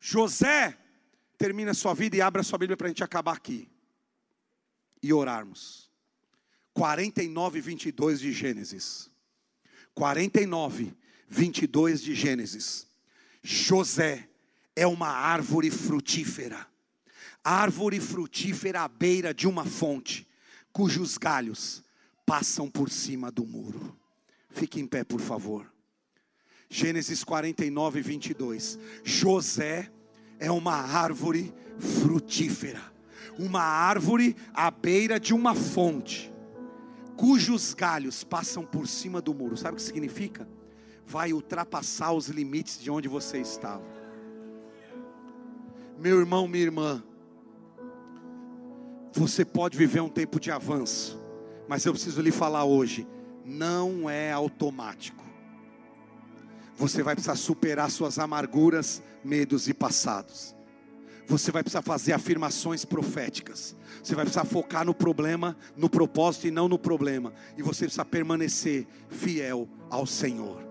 José 0.01 0.79
termina 1.37 1.75
sua 1.75 1.93
vida 1.93 2.17
e 2.17 2.21
abre 2.21 2.41
a 2.41 2.45
sua 2.45 2.57
Bíblia 2.57 2.77
para 2.77 2.87
a 2.87 2.91
gente 2.91 3.03
acabar 3.03 3.33
aqui. 3.33 3.69
E 5.03 5.13
orarmos. 5.13 5.91
49, 6.73 7.61
22 7.61 8.21
de 8.21 8.31
Gênesis. 8.31 9.11
49, 9.93 10.97
22 11.27 12.01
de 12.01 12.15
Gênesis. 12.15 12.87
José 13.43 14.29
é 14.77 14.87
uma 14.87 15.09
árvore 15.09 15.69
frutífera 15.69 16.68
árvore 17.49 17.99
frutífera 17.99 18.83
à 18.83 18.89
beira 18.89 19.33
de 19.33 19.49
uma 19.49 19.65
fonte, 19.65 20.29
cujos 20.71 21.17
galhos 21.17 21.83
passam 22.27 22.71
por 22.71 22.91
cima 22.91 23.31
do 23.31 23.47
muro. 23.47 23.97
Fique 24.51 24.79
em 24.79 24.87
pé, 24.87 25.03
por 25.03 25.21
favor. 25.21 25.73
Gênesis 26.69 27.25
49, 27.25 28.03
22. 28.03 28.79
José 29.03 29.91
é 30.39 30.51
uma 30.51 30.75
árvore 30.75 31.55
frutífera, 31.79 32.83
uma 33.39 33.63
árvore 33.63 34.37
à 34.53 34.71
beira 34.71 35.19
de 35.19 35.33
uma 35.33 35.55
fonte, 35.55 36.31
cujos 37.17 37.73
galhos 37.73 38.23
passam 38.23 38.63
por 38.63 38.87
cima 38.87 39.23
do 39.23 39.33
muro. 39.33 39.57
Sabe 39.57 39.73
o 39.73 39.77
que 39.77 39.83
significa? 39.83 40.47
Vai 41.07 41.33
ultrapassar 41.33 42.13
os 42.13 42.29
limites 42.29 42.79
de 42.79 42.91
onde 42.91 43.09
você 43.09 43.39
estava. 43.39 43.83
Meu 45.99 46.21
irmão, 46.21 46.47
minha 46.47 46.63
irmã, 46.63 47.03
você 49.13 49.45
pode 49.45 49.77
viver 49.77 50.01
um 50.01 50.09
tempo 50.09 50.39
de 50.39 50.51
avanço, 50.51 51.19
mas 51.69 51.85
eu 51.85 51.93
preciso 51.93 52.21
lhe 52.21 52.31
falar 52.31 52.65
hoje: 52.65 53.07
não 53.45 54.09
é 54.09 54.33
automático. 54.33 55.25
Você 56.77 57.03
vai 57.03 57.15
precisar 57.15 57.35
superar 57.35 57.91
suas 57.91 58.19
amarguras, 58.19 59.03
medos 59.25 59.69
e 59.69 59.75
passados. 59.75 60.55
Você 61.27 61.51
vai 61.51 61.63
precisar 61.63 61.83
fazer 61.83 62.13
afirmações 62.13 62.85
proféticas. 62.85 63.77
Você 64.03 64.15
vai 64.15 64.25
precisar 64.25 64.45
focar 64.45 64.85
no 64.87 64.95
problema, 64.95 65.57
no 65.77 65.91
propósito 65.91 66.47
e 66.47 66.51
não 66.51 66.69
no 66.69 66.79
problema. 66.79 67.35
E 67.57 67.63
você 67.63 67.85
precisa 67.85 68.05
permanecer 68.05 68.87
fiel 69.11 69.69
ao 69.91 70.07
Senhor. 70.07 70.63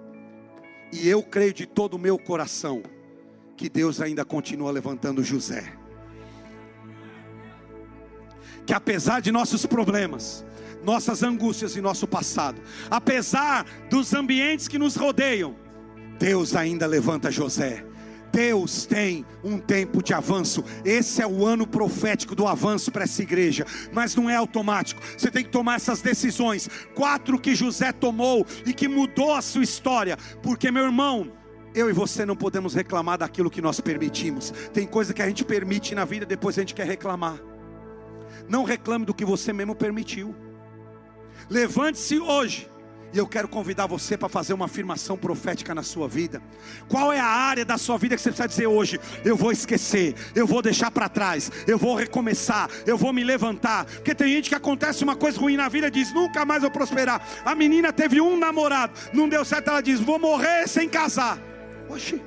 E 0.91 1.07
eu 1.07 1.21
creio 1.21 1.53
de 1.53 1.65
todo 1.65 1.95
o 1.95 1.99
meu 1.99 2.17
coração 2.17 2.81
que 3.55 3.69
Deus 3.69 3.99
ainda 4.01 4.23
continua 4.23 4.71
levantando 4.71 5.23
José 5.23 5.77
que 8.67 8.73
apesar 8.73 9.21
de 9.21 9.31
nossos 9.31 9.65
problemas, 9.65 10.45
nossas 10.83 11.23
angústias 11.23 11.77
e 11.77 11.81
nosso 11.81 12.05
passado, 12.05 12.61
apesar 12.91 13.65
dos 13.89 14.13
ambientes 14.13 14.67
que 14.67 14.77
nos 14.77 14.97
rodeiam, 14.97 15.55
Deus 16.19 16.53
ainda 16.53 16.85
levanta 16.85 17.31
José. 17.31 17.85
Deus 18.29 18.85
tem 18.85 19.25
um 19.41 19.57
tempo 19.57 20.03
de 20.03 20.13
avanço. 20.13 20.63
Esse 20.83 21.21
é 21.21 21.25
o 21.25 21.45
ano 21.45 21.65
profético 21.65 22.35
do 22.35 22.45
avanço 22.45 22.91
para 22.91 23.05
essa 23.05 23.23
igreja, 23.23 23.65
mas 23.93 24.15
não 24.15 24.29
é 24.29 24.35
automático. 24.35 25.01
Você 25.17 25.31
tem 25.31 25.45
que 25.45 25.49
tomar 25.49 25.77
essas 25.77 26.01
decisões. 26.01 26.69
Quatro 26.93 27.39
que 27.39 27.55
José 27.55 27.93
tomou 27.93 28.45
e 28.65 28.73
que 28.73 28.89
mudou 28.89 29.33
a 29.33 29.41
sua 29.41 29.63
história, 29.63 30.17
porque 30.43 30.69
meu 30.69 30.83
irmão, 30.83 31.31
eu 31.73 31.89
e 31.89 31.93
você 31.93 32.25
não 32.25 32.35
podemos 32.35 32.73
reclamar 32.73 33.17
daquilo 33.17 33.49
que 33.49 33.61
nós 33.61 33.79
permitimos. 33.79 34.53
Tem 34.73 34.85
coisa 34.85 35.13
que 35.13 35.21
a 35.21 35.27
gente 35.27 35.45
permite 35.45 35.95
na 35.95 36.03
vida, 36.03 36.25
depois 36.25 36.57
a 36.57 36.61
gente 36.61 36.75
quer 36.75 36.85
reclamar. 36.85 37.39
Não 38.47 38.63
reclame 38.63 39.05
do 39.05 39.13
que 39.13 39.25
você 39.25 39.51
mesmo 39.51 39.75
permitiu. 39.75 40.35
Levante-se 41.49 42.19
hoje. 42.19 42.69
E 43.13 43.17
eu 43.17 43.25
quero 43.25 43.47
convidar 43.47 43.87
você 43.87 44.17
para 44.17 44.27
fazer 44.27 44.53
uma 44.53 44.65
afirmação 44.65 45.17
profética 45.17 45.73
na 45.73 45.81
sua 45.81 46.09
vida. 46.09 46.41
Qual 46.89 47.13
é 47.13 47.19
a 47.19 47.25
área 47.25 47.63
da 47.63 47.77
sua 47.77 47.97
vida 47.97 48.15
que 48.15 48.21
você 48.21 48.29
precisa 48.29 48.47
dizer 48.47 48.67
hoje? 48.67 48.99
Eu 49.23 49.35
vou 49.35 49.51
esquecer, 49.51 50.13
eu 50.35 50.45
vou 50.45 50.61
deixar 50.61 50.91
para 50.91 51.07
trás, 51.07 51.49
eu 51.65 51.77
vou 51.77 51.95
recomeçar, 51.95 52.69
eu 52.85 52.97
vou 52.97 53.13
me 53.13 53.23
levantar. 53.23 53.85
Porque 53.85 54.13
tem 54.13 54.33
gente 54.33 54.49
que 54.49 54.55
acontece 54.55 55.05
uma 55.05 55.15
coisa 55.15 55.39
ruim 55.39 55.55
na 55.55 55.69
vida 55.69 55.87
e 55.87 55.91
diz: 55.91 56.13
nunca 56.13 56.43
mais 56.43 56.61
vou 56.61 56.71
prosperar. 56.71 57.25
A 57.45 57.55
menina 57.55 57.93
teve 57.93 58.19
um 58.19 58.37
namorado, 58.37 58.93
não 59.13 59.29
deu 59.29 59.45
certo, 59.45 59.69
ela 59.69 59.81
diz: 59.81 60.01
vou 60.01 60.19
morrer 60.19 60.67
sem 60.67 60.89
casar. 60.89 61.39
Oxi. 61.89 62.21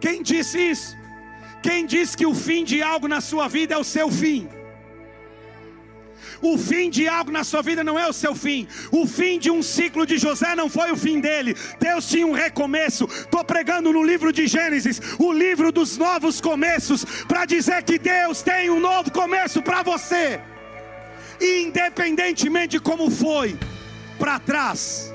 Quem 0.00 0.22
disse 0.22 0.58
isso? 0.58 0.99
Quem 1.62 1.84
diz 1.84 2.14
que 2.14 2.26
o 2.26 2.34
fim 2.34 2.64
de 2.64 2.82
algo 2.82 3.06
na 3.06 3.20
sua 3.20 3.48
vida 3.48 3.74
é 3.74 3.78
o 3.78 3.84
seu 3.84 4.10
fim? 4.10 4.48
O 6.42 6.56
fim 6.56 6.88
de 6.88 7.06
algo 7.06 7.30
na 7.30 7.44
sua 7.44 7.60
vida 7.60 7.84
não 7.84 7.98
é 7.98 8.08
o 8.08 8.12
seu 8.12 8.34
fim. 8.34 8.66
O 8.90 9.06
fim 9.06 9.38
de 9.38 9.50
um 9.50 9.62
ciclo 9.62 10.06
de 10.06 10.16
José 10.16 10.54
não 10.54 10.70
foi 10.70 10.90
o 10.90 10.96
fim 10.96 11.20
dele. 11.20 11.54
Deus 11.78 12.08
tinha 12.08 12.26
um 12.26 12.32
recomeço. 12.32 13.04
Estou 13.04 13.44
pregando 13.44 13.92
no 13.92 14.02
livro 14.02 14.32
de 14.32 14.46
Gênesis, 14.46 15.00
o 15.18 15.32
livro 15.32 15.70
dos 15.70 15.98
novos 15.98 16.40
começos, 16.40 17.04
para 17.28 17.44
dizer 17.44 17.82
que 17.82 17.98
Deus 17.98 18.40
tem 18.40 18.70
um 18.70 18.80
novo 18.80 19.10
começo 19.10 19.62
para 19.62 19.82
você. 19.82 20.40
independentemente 21.42 22.72
de 22.72 22.80
como 22.80 23.10
foi 23.10 23.58
para 24.18 24.38
trás, 24.38 25.10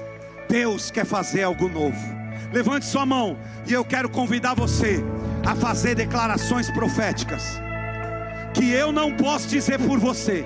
Deus 0.49 0.89
quer 0.89 1.05
fazer 1.05 1.43
algo 1.43 1.69
novo. 1.69 2.15
Levante 2.51 2.85
sua 2.85 3.05
mão 3.05 3.37
e 3.67 3.73
eu 3.73 3.85
quero 3.85 4.09
convidar 4.09 4.55
você 4.55 5.03
a 5.45 5.55
fazer 5.55 5.95
declarações 5.95 6.71
proféticas 6.71 7.59
que 8.53 8.71
eu 8.71 8.91
não 8.91 9.15
posso 9.15 9.47
dizer 9.47 9.79
por 9.79 9.99
você. 9.99 10.45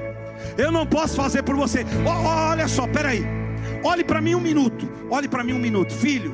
Eu 0.57 0.71
não 0.71 0.85
posso 0.85 1.15
fazer 1.15 1.43
por 1.43 1.55
você. 1.55 1.85
Oh, 2.05 2.27
olha 2.27 2.67
só, 2.67 2.87
peraí. 2.87 3.23
Olhe 3.83 4.03
para 4.03 4.19
mim 4.19 4.35
um 4.35 4.41
minuto. 4.41 4.89
Olhe 5.09 5.27
para 5.27 5.43
mim 5.43 5.53
um 5.53 5.59
minuto, 5.59 5.93
filho. 5.93 6.33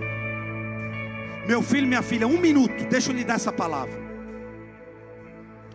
Meu 1.47 1.61
filho, 1.61 1.87
minha 1.87 2.01
filha, 2.01 2.27
um 2.27 2.39
minuto. 2.39 2.85
Deixa 2.89 3.11
eu 3.11 3.15
lhe 3.15 3.23
dar 3.23 3.35
essa 3.35 3.51
palavra. 3.51 4.03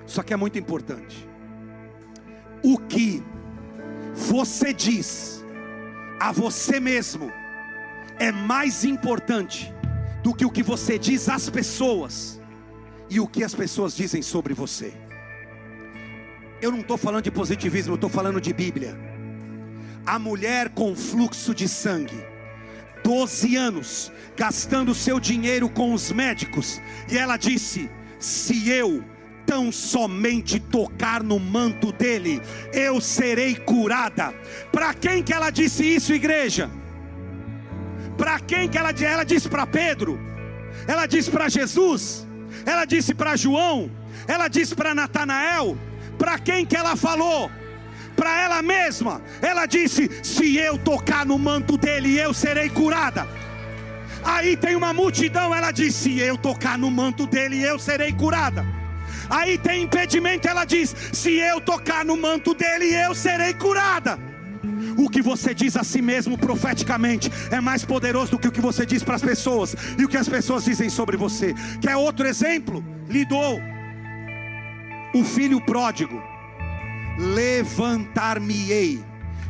Isso 0.06 0.20
aqui 0.20 0.32
é 0.32 0.36
muito 0.36 0.58
importante. 0.58 1.28
O 2.62 2.78
que 2.78 3.22
você 4.14 4.72
diz 4.72 5.44
a 6.18 6.32
você 6.32 6.80
mesmo 6.80 7.30
é 8.18 8.32
mais 8.32 8.84
importante 8.84 9.72
do 10.22 10.34
que 10.34 10.44
o 10.44 10.50
que 10.50 10.62
você 10.62 10.98
diz 10.98 11.28
às 11.28 11.48
pessoas 11.48 12.39
e 13.10 13.18
o 13.18 13.26
que 13.26 13.42
as 13.42 13.54
pessoas 13.54 13.94
dizem 13.94 14.22
sobre 14.22 14.54
você. 14.54 14.94
Eu 16.62 16.70
não 16.70 16.80
estou 16.80 16.96
falando 16.96 17.24
de 17.24 17.30
positivismo, 17.30 17.92
eu 17.92 17.96
estou 17.96 18.08
falando 18.08 18.40
de 18.40 18.52
Bíblia. 18.52 18.96
A 20.06 20.18
mulher 20.18 20.70
com 20.70 20.94
fluxo 20.94 21.54
de 21.54 21.68
sangue, 21.68 22.24
12 23.02 23.56
anos, 23.56 24.12
gastando 24.36 24.94
seu 24.94 25.18
dinheiro 25.18 25.68
com 25.68 25.92
os 25.92 26.12
médicos, 26.12 26.80
e 27.10 27.18
ela 27.18 27.36
disse: 27.36 27.90
Se 28.18 28.68
eu 28.68 29.04
tão 29.44 29.72
somente 29.72 30.60
tocar 30.60 31.22
no 31.24 31.40
manto 31.40 31.90
dele, 31.90 32.40
eu 32.72 33.00
serei 33.00 33.56
curada. 33.56 34.32
Para 34.70 34.94
quem 34.94 35.24
que 35.24 35.32
ela 35.32 35.50
disse 35.50 35.82
isso, 35.84 36.12
igreja? 36.12 36.70
Para 38.16 38.38
quem 38.38 38.68
que 38.68 38.78
ela, 38.78 38.90
ela 38.90 39.24
disse 39.24 39.48
para 39.48 39.66
Pedro? 39.66 40.20
Ela 40.86 41.06
disse 41.06 41.30
para 41.30 41.48
Jesus? 41.48 42.29
Ela 42.64 42.84
disse 42.84 43.14
para 43.14 43.36
João? 43.36 43.90
Ela 44.26 44.48
disse 44.48 44.74
para 44.74 44.94
Natanael? 44.94 45.76
Para 46.18 46.38
quem 46.38 46.66
que 46.66 46.76
ela 46.76 46.96
falou? 46.96 47.50
Para 48.14 48.42
ela 48.42 48.62
mesma. 48.62 49.22
Ela 49.40 49.66
disse: 49.66 50.10
Se 50.22 50.56
eu 50.56 50.78
tocar 50.78 51.24
no 51.24 51.38
manto 51.38 51.76
dele, 51.76 52.18
eu 52.18 52.34
serei 52.34 52.68
curada. 52.68 53.26
Aí 54.22 54.56
tem 54.56 54.76
uma 54.76 54.92
multidão, 54.92 55.54
ela 55.54 55.70
disse: 55.70 56.10
Se 56.10 56.18
eu 56.20 56.36
tocar 56.36 56.76
no 56.76 56.90
manto 56.90 57.26
dele, 57.26 57.62
eu 57.62 57.78
serei 57.78 58.12
curada. 58.12 58.64
Aí 59.28 59.56
tem 59.56 59.84
impedimento, 59.84 60.46
ela 60.48 60.64
diz: 60.64 60.94
Se 61.12 61.36
eu 61.38 61.60
tocar 61.60 62.04
no 62.04 62.16
manto 62.16 62.54
dele, 62.54 62.94
eu 62.94 63.14
serei 63.14 63.54
curada. 63.54 64.29
O 65.00 65.08
que 65.08 65.22
você 65.22 65.54
diz 65.54 65.78
a 65.78 65.82
si 65.82 66.02
mesmo 66.02 66.36
profeticamente 66.36 67.32
é 67.50 67.58
mais 67.58 67.86
poderoso 67.86 68.32
do 68.32 68.38
que 68.38 68.48
o 68.48 68.52
que 68.52 68.60
você 68.60 68.84
diz 68.84 69.02
para 69.02 69.14
as 69.14 69.22
pessoas 69.22 69.74
e 69.98 70.04
o 70.04 70.08
que 70.08 70.16
as 70.18 70.28
pessoas 70.28 70.64
dizem 70.66 70.90
sobre 70.90 71.16
você. 71.16 71.54
Quer 71.80 71.96
outro 71.96 72.26
exemplo? 72.26 72.84
Lhe 73.08 73.24
dou. 73.24 73.58
O 75.14 75.24
filho 75.24 75.58
pródigo: 75.62 76.22
Levantar-me-ei 77.18 79.02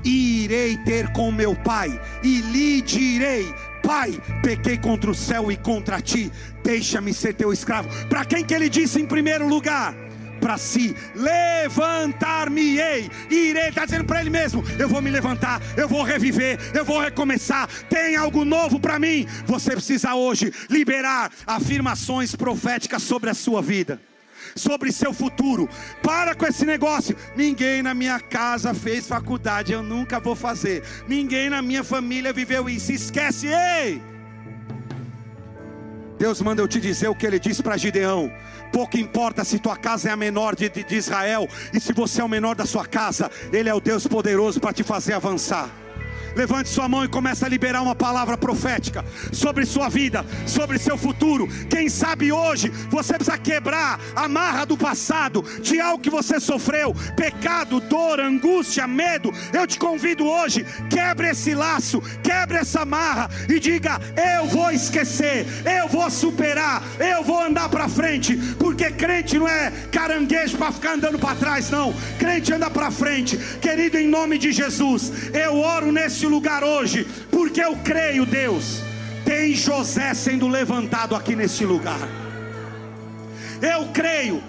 e 0.04 0.44
irei 0.44 0.76
ter 0.78 1.12
com 1.12 1.32
meu 1.32 1.56
pai 1.56 2.00
e 2.22 2.40
lhe 2.42 2.80
direi: 2.80 3.52
Pai, 3.82 4.20
pequei 4.44 4.78
contra 4.78 5.10
o 5.10 5.14
céu 5.14 5.50
e 5.50 5.56
contra 5.56 6.00
ti, 6.00 6.30
deixa-me 6.62 7.12
ser 7.12 7.34
teu 7.34 7.52
escravo. 7.52 7.88
Para 8.06 8.24
quem 8.24 8.44
que 8.44 8.54
ele 8.54 8.68
disse 8.68 9.00
em 9.00 9.06
primeiro 9.06 9.48
lugar? 9.48 10.09
Para 10.40 10.56
si, 10.56 10.96
levantar-me-ei, 11.14 13.10
irei, 13.30 13.68
está 13.68 13.84
dizendo 13.84 14.04
para 14.04 14.20
ele 14.20 14.30
mesmo: 14.30 14.64
eu 14.78 14.88
vou 14.88 15.02
me 15.02 15.10
levantar, 15.10 15.60
eu 15.76 15.88
vou 15.88 16.02
reviver, 16.02 16.58
eu 16.74 16.84
vou 16.84 17.00
recomeçar, 17.00 17.68
tem 17.88 18.16
algo 18.16 18.44
novo 18.44 18.80
para 18.80 18.98
mim. 18.98 19.26
Você 19.46 19.72
precisa 19.72 20.14
hoje 20.14 20.52
liberar 20.68 21.30
afirmações 21.46 22.34
proféticas 22.34 23.02
sobre 23.02 23.30
a 23.30 23.34
sua 23.34 23.60
vida 23.60 24.00
sobre 24.54 24.90
seu 24.90 25.12
futuro. 25.12 25.68
Para 26.02 26.34
com 26.34 26.46
esse 26.46 26.64
negócio. 26.64 27.16
Ninguém 27.36 27.82
na 27.82 27.94
minha 27.94 28.18
casa 28.18 28.74
fez 28.74 29.06
faculdade, 29.06 29.72
eu 29.72 29.82
nunca 29.82 30.18
vou 30.18 30.34
fazer. 30.34 30.82
Ninguém 31.06 31.50
na 31.50 31.62
minha 31.62 31.84
família 31.84 32.32
viveu 32.32 32.68
isso. 32.68 32.92
Esquece, 32.92 33.46
ei! 33.46 34.02
Deus 36.18 36.40
manda 36.42 36.60
eu 36.60 36.68
te 36.68 36.78
dizer 36.78 37.08
o 37.08 37.14
que 37.14 37.26
ele 37.26 37.38
disse 37.38 37.62
para 37.62 37.78
Gideão. 37.78 38.30
Pouco 38.72 38.96
importa 38.98 39.44
se 39.44 39.58
tua 39.58 39.76
casa 39.76 40.08
é 40.08 40.12
a 40.12 40.16
menor 40.16 40.54
de, 40.54 40.68
de, 40.68 40.84
de 40.84 40.96
Israel, 40.96 41.48
e 41.72 41.80
se 41.80 41.92
você 41.92 42.20
é 42.20 42.24
o 42.24 42.28
menor 42.28 42.54
da 42.54 42.66
sua 42.66 42.86
casa, 42.86 43.30
Ele 43.52 43.68
é 43.68 43.74
o 43.74 43.80
Deus 43.80 44.06
poderoso 44.06 44.60
para 44.60 44.72
te 44.72 44.82
fazer 44.82 45.14
avançar. 45.14 45.79
Levante 46.34 46.68
sua 46.68 46.88
mão 46.88 47.04
e 47.04 47.08
comece 47.08 47.44
a 47.44 47.48
liberar 47.48 47.82
uma 47.82 47.94
palavra 47.94 48.36
profética 48.36 49.04
sobre 49.32 49.66
sua 49.66 49.88
vida, 49.88 50.24
sobre 50.46 50.78
seu 50.78 50.96
futuro. 50.96 51.48
Quem 51.68 51.88
sabe 51.88 52.32
hoje 52.32 52.68
você 52.88 53.14
precisa 53.14 53.38
quebrar 53.38 54.00
a 54.14 54.28
marra 54.28 54.64
do 54.64 54.76
passado, 54.76 55.42
de 55.60 55.80
algo 55.80 56.02
que 56.02 56.10
você 56.10 56.38
sofreu, 56.38 56.94
pecado, 57.16 57.80
dor, 57.80 58.20
angústia, 58.20 58.86
medo. 58.86 59.32
Eu 59.52 59.66
te 59.66 59.78
convido 59.78 60.26
hoje, 60.26 60.64
quebre 60.88 61.28
esse 61.30 61.54
laço, 61.54 62.00
quebre 62.22 62.58
essa 62.58 62.84
marra 62.84 63.28
e 63.48 63.58
diga: 63.58 64.00
Eu 64.16 64.46
vou 64.46 64.70
esquecer, 64.70 65.46
eu 65.64 65.88
vou 65.88 66.10
superar, 66.10 66.82
eu 66.98 67.22
vou 67.22 67.42
andar 67.42 67.68
para 67.68 67.88
frente, 67.88 68.36
porque 68.58 68.90
crente 68.90 69.38
não 69.38 69.48
é 69.48 69.70
caranguejo 69.90 70.56
para 70.56 70.72
ficar 70.72 70.94
andando 70.94 71.18
para 71.18 71.34
trás, 71.34 71.70
não. 71.70 71.92
Crente 72.18 72.52
anda 72.52 72.70
para 72.70 72.90
frente, 72.90 73.36
querido, 73.60 73.98
em 73.98 74.08
nome 74.08 74.38
de 74.38 74.52
Jesus. 74.52 75.12
Eu 75.32 75.58
oro 75.58 75.92
nesse 75.92 76.19
neste 76.20 76.26
lugar 76.26 76.62
hoje, 76.62 77.06
porque 77.30 77.62
eu 77.62 77.74
creio, 77.76 78.26
Deus, 78.26 78.82
tem 79.24 79.54
José 79.54 80.12
sendo 80.12 80.48
levantado 80.48 81.16
aqui 81.16 81.34
neste 81.34 81.64
lugar. 81.64 82.06
Eu 83.62 83.86
creio 83.88 84.42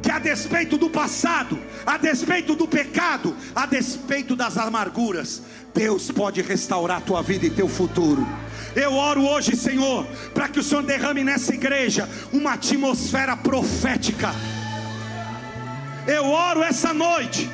que 0.00 0.10
a 0.10 0.18
despeito 0.18 0.78
do 0.78 0.88
passado, 0.88 1.58
a 1.84 1.98
despeito 1.98 2.54
do 2.54 2.66
pecado, 2.66 3.36
a 3.54 3.66
despeito 3.66 4.34
das 4.34 4.56
amarguras, 4.56 5.42
Deus 5.74 6.10
pode 6.10 6.40
restaurar 6.40 7.02
tua 7.02 7.22
vida 7.22 7.44
e 7.44 7.50
teu 7.50 7.68
futuro. 7.68 8.26
Eu 8.74 8.94
oro 8.94 9.26
hoje, 9.26 9.54
Senhor, 9.54 10.06
para 10.32 10.48
que 10.48 10.60
o 10.60 10.62
Senhor 10.62 10.82
derrame 10.82 11.22
nessa 11.24 11.52
igreja 11.52 12.08
uma 12.32 12.54
atmosfera 12.54 13.36
profética. 13.36 14.30
Eu 16.06 16.24
oro 16.24 16.62
essa 16.62 16.94
noite 16.94 17.50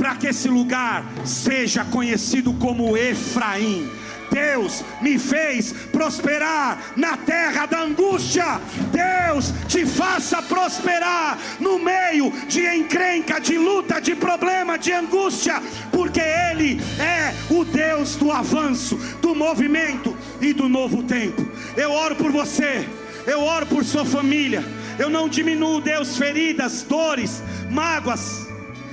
para 0.00 0.16
que 0.16 0.28
esse 0.28 0.48
lugar 0.48 1.04
seja 1.26 1.84
conhecido 1.84 2.54
como 2.54 2.96
Efraim. 2.96 3.86
Deus 4.30 4.82
me 5.02 5.18
fez 5.18 5.74
prosperar 5.92 6.94
na 6.96 7.18
terra 7.18 7.66
da 7.66 7.82
angústia. 7.82 8.58
Deus 8.90 9.52
te 9.68 9.84
faça 9.84 10.40
prosperar 10.40 11.38
no 11.58 11.78
meio 11.78 12.32
de 12.48 12.66
encrenca, 12.66 13.38
de 13.38 13.58
luta, 13.58 14.00
de 14.00 14.14
problema, 14.14 14.78
de 14.78 14.90
angústia, 14.90 15.60
porque 15.92 16.20
Ele 16.20 16.80
é 16.98 17.34
o 17.52 17.62
Deus 17.62 18.16
do 18.16 18.32
avanço, 18.32 18.96
do 19.20 19.34
movimento 19.34 20.16
e 20.40 20.54
do 20.54 20.66
novo 20.66 21.02
tempo. 21.02 21.46
Eu 21.76 21.92
oro 21.92 22.16
por 22.16 22.32
você, 22.32 22.88
eu 23.26 23.42
oro 23.42 23.66
por 23.66 23.84
sua 23.84 24.06
família. 24.06 24.64
Eu 24.98 25.10
não 25.10 25.28
diminuo, 25.28 25.78
Deus, 25.82 26.16
feridas, 26.16 26.82
dores, 26.84 27.42
mágoas 27.68 28.49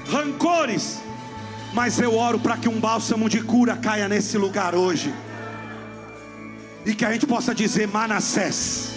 rancores, 0.10 1.00
mas 1.74 2.00
eu 2.00 2.16
oro 2.16 2.40
para 2.40 2.58
que 2.58 2.70
um 2.70 2.80
bálsamo 2.80 3.30
de 3.30 3.42
cura 3.42 3.76
caia 3.76 4.08
nesse 4.08 4.38
lugar 4.38 4.76
hoje, 4.76 5.14
e 6.86 6.94
que 6.96 7.06
a 7.06 7.12
gente 7.12 7.28
possa 7.28 7.54
dizer: 7.54 7.88
Manassés, 7.88 8.92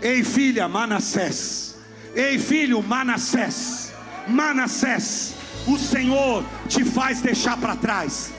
ei 0.00 0.22
filha, 0.22 0.68
Manassés, 0.68 1.76
ei 2.14 2.38
filho, 2.38 2.82
Manassés, 2.82 3.92
Manassés, 4.26 5.34
o 5.66 5.78
Senhor 5.78 6.44
te 6.68 6.84
faz 6.84 7.20
deixar 7.20 7.56
para 7.56 7.76
trás, 7.76 8.32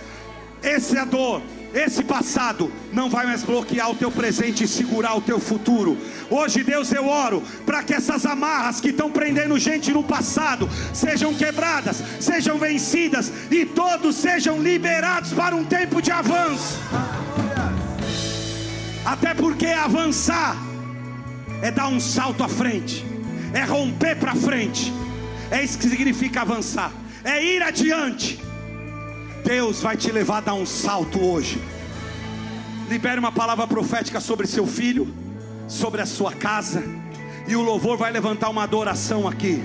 esse 0.62 0.97
é 0.97 1.02
a 1.02 1.06
dor 1.06 1.41
esse 1.74 2.03
passado 2.03 2.72
não 2.91 3.09
vai 3.09 3.26
mais 3.26 3.43
bloquear 3.43 3.91
o 3.91 3.95
teu 3.95 4.11
presente 4.11 4.63
e 4.63 4.67
segurar 4.67 5.15
o 5.15 5.22
teu 5.22 5.39
futuro. 5.39 5.97
Hoje, 6.30 6.63
Deus, 6.63 6.91
eu 6.91 7.07
oro 7.07 7.43
para 7.65 7.84
que 7.84 7.93
essas 7.93 8.26
amarras 8.26 8.82
que 8.82 8.89
estão 8.89 9.11
prendendo 9.11 9.57
gente 9.59 9.91
no 9.91 10.03
passado 10.03 10.67
sejam 10.93 11.34
quebradas, 11.34 12.03
sejam 12.20 12.57
vencidas 12.57 13.32
e 13.51 13.65
todos 13.65 14.15
sejam 14.15 14.61
liberados 14.61 15.32
para 15.32 15.55
um 15.55 15.63
tempo 15.63 16.01
de 16.01 16.11
avanço. 16.11 16.80
Até 19.05 19.34
porque 19.34 19.67
avançar 19.67 20.57
é 21.61 21.72
dar 21.72 21.88
um 21.88 21.99
salto 21.99 22.43
à 22.43 22.49
frente, 22.49 23.05
é 23.53 23.63
romper 23.63 24.15
para 24.15 24.34
frente, 24.34 24.91
é 25.51 25.63
isso 25.63 25.78
que 25.78 25.88
significa 25.88 26.41
avançar, 26.41 26.91
é 27.24 27.43
ir 27.43 27.61
adiante 27.61 28.49
Deus 29.50 29.82
vai 29.82 29.97
te 29.97 30.12
levar 30.12 30.38
a 30.38 30.41
dar 30.41 30.54
um 30.54 30.64
salto 30.64 31.20
hoje. 31.20 31.60
Libere 32.88 33.18
uma 33.18 33.32
palavra 33.32 33.66
profética 33.66 34.20
sobre 34.20 34.45
seu 34.45 34.68
filho, 34.68 35.12
sobre 35.68 36.02
a 36.02 36.06
sua 36.06 36.32
casa, 36.32 36.84
e 37.47 37.56
o 37.56 37.62
louvor 37.64 37.97
vai 37.97 38.12
levantar 38.12 38.50
uma 38.50 38.62
adoração 38.62 39.28
aqui. 39.28 39.60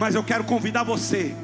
Mas 0.00 0.14
eu 0.14 0.24
quero 0.24 0.44
convidar 0.44 0.82
você 0.82 1.34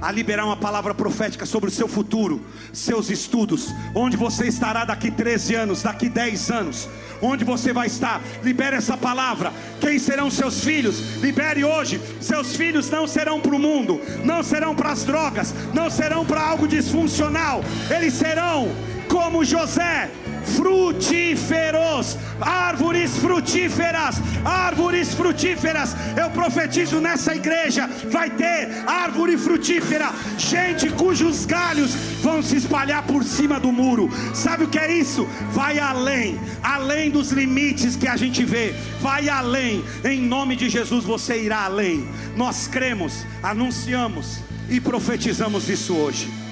a 0.00 0.10
liberar 0.10 0.44
uma 0.44 0.56
palavra 0.56 0.94
profética 0.94 1.44
sobre 1.44 1.68
o 1.68 1.72
seu 1.72 1.86
futuro, 1.86 2.44
seus 2.72 3.10
estudos, 3.10 3.68
onde 3.94 4.16
você 4.16 4.46
estará 4.46 4.84
daqui 4.84 5.10
13 5.10 5.54
anos, 5.54 5.82
daqui 5.82 6.08
10 6.08 6.50
anos, 6.50 6.88
onde 7.20 7.44
você 7.44 7.72
vai 7.72 7.86
estar. 7.86 8.20
Libere 8.42 8.76
essa 8.76 8.96
palavra. 8.96 9.52
Quem 9.80 9.98
serão 9.98 10.30
seus 10.30 10.64
filhos? 10.64 11.20
Libere 11.20 11.64
hoje. 11.64 12.00
Seus 12.20 12.56
filhos 12.56 12.88
não 12.90 13.06
serão 13.06 13.40
para 13.40 13.54
o 13.54 13.58
mundo, 13.58 14.00
não 14.24 14.42
serão 14.42 14.74
para 14.74 14.92
as 14.92 15.04
drogas, 15.04 15.54
não 15.74 15.90
serão 15.90 16.24
para 16.24 16.40
algo 16.40 16.66
disfuncional, 16.66 17.62
eles 17.94 18.14
serão 18.14 18.68
como 19.08 19.44
José, 19.44 20.08
frutíferos, 20.44 22.16
árvores 22.40 23.16
frutíferas, 23.16 24.16
árvores 24.44 25.14
frutíferas. 25.14 25.94
Eu 26.16 26.30
profetizo 26.30 27.00
nessa 27.00 27.34
igreja: 27.34 27.88
vai 28.10 28.30
ter 28.30 28.82
árvore 28.86 29.36
frutífera, 29.36 30.12
gente 30.38 30.90
cujos 30.90 31.44
galhos 31.46 31.94
vão 32.22 32.42
se 32.42 32.56
espalhar 32.56 33.02
por 33.04 33.24
cima 33.24 33.58
do 33.58 33.72
muro. 33.72 34.10
Sabe 34.34 34.64
o 34.64 34.68
que 34.68 34.78
é 34.78 34.92
isso? 34.92 35.26
Vai 35.52 35.78
além, 35.78 36.38
além 36.62 37.10
dos 37.10 37.30
limites 37.30 37.96
que 37.96 38.08
a 38.08 38.16
gente 38.16 38.44
vê, 38.44 38.74
vai 39.00 39.28
além. 39.28 39.84
Em 40.04 40.20
nome 40.20 40.56
de 40.56 40.68
Jesus 40.68 41.04
você 41.04 41.42
irá 41.42 41.64
além. 41.64 42.08
Nós 42.36 42.66
cremos, 42.66 43.26
anunciamos 43.42 44.40
e 44.68 44.80
profetizamos 44.80 45.68
isso 45.68 45.94
hoje. 45.94 46.49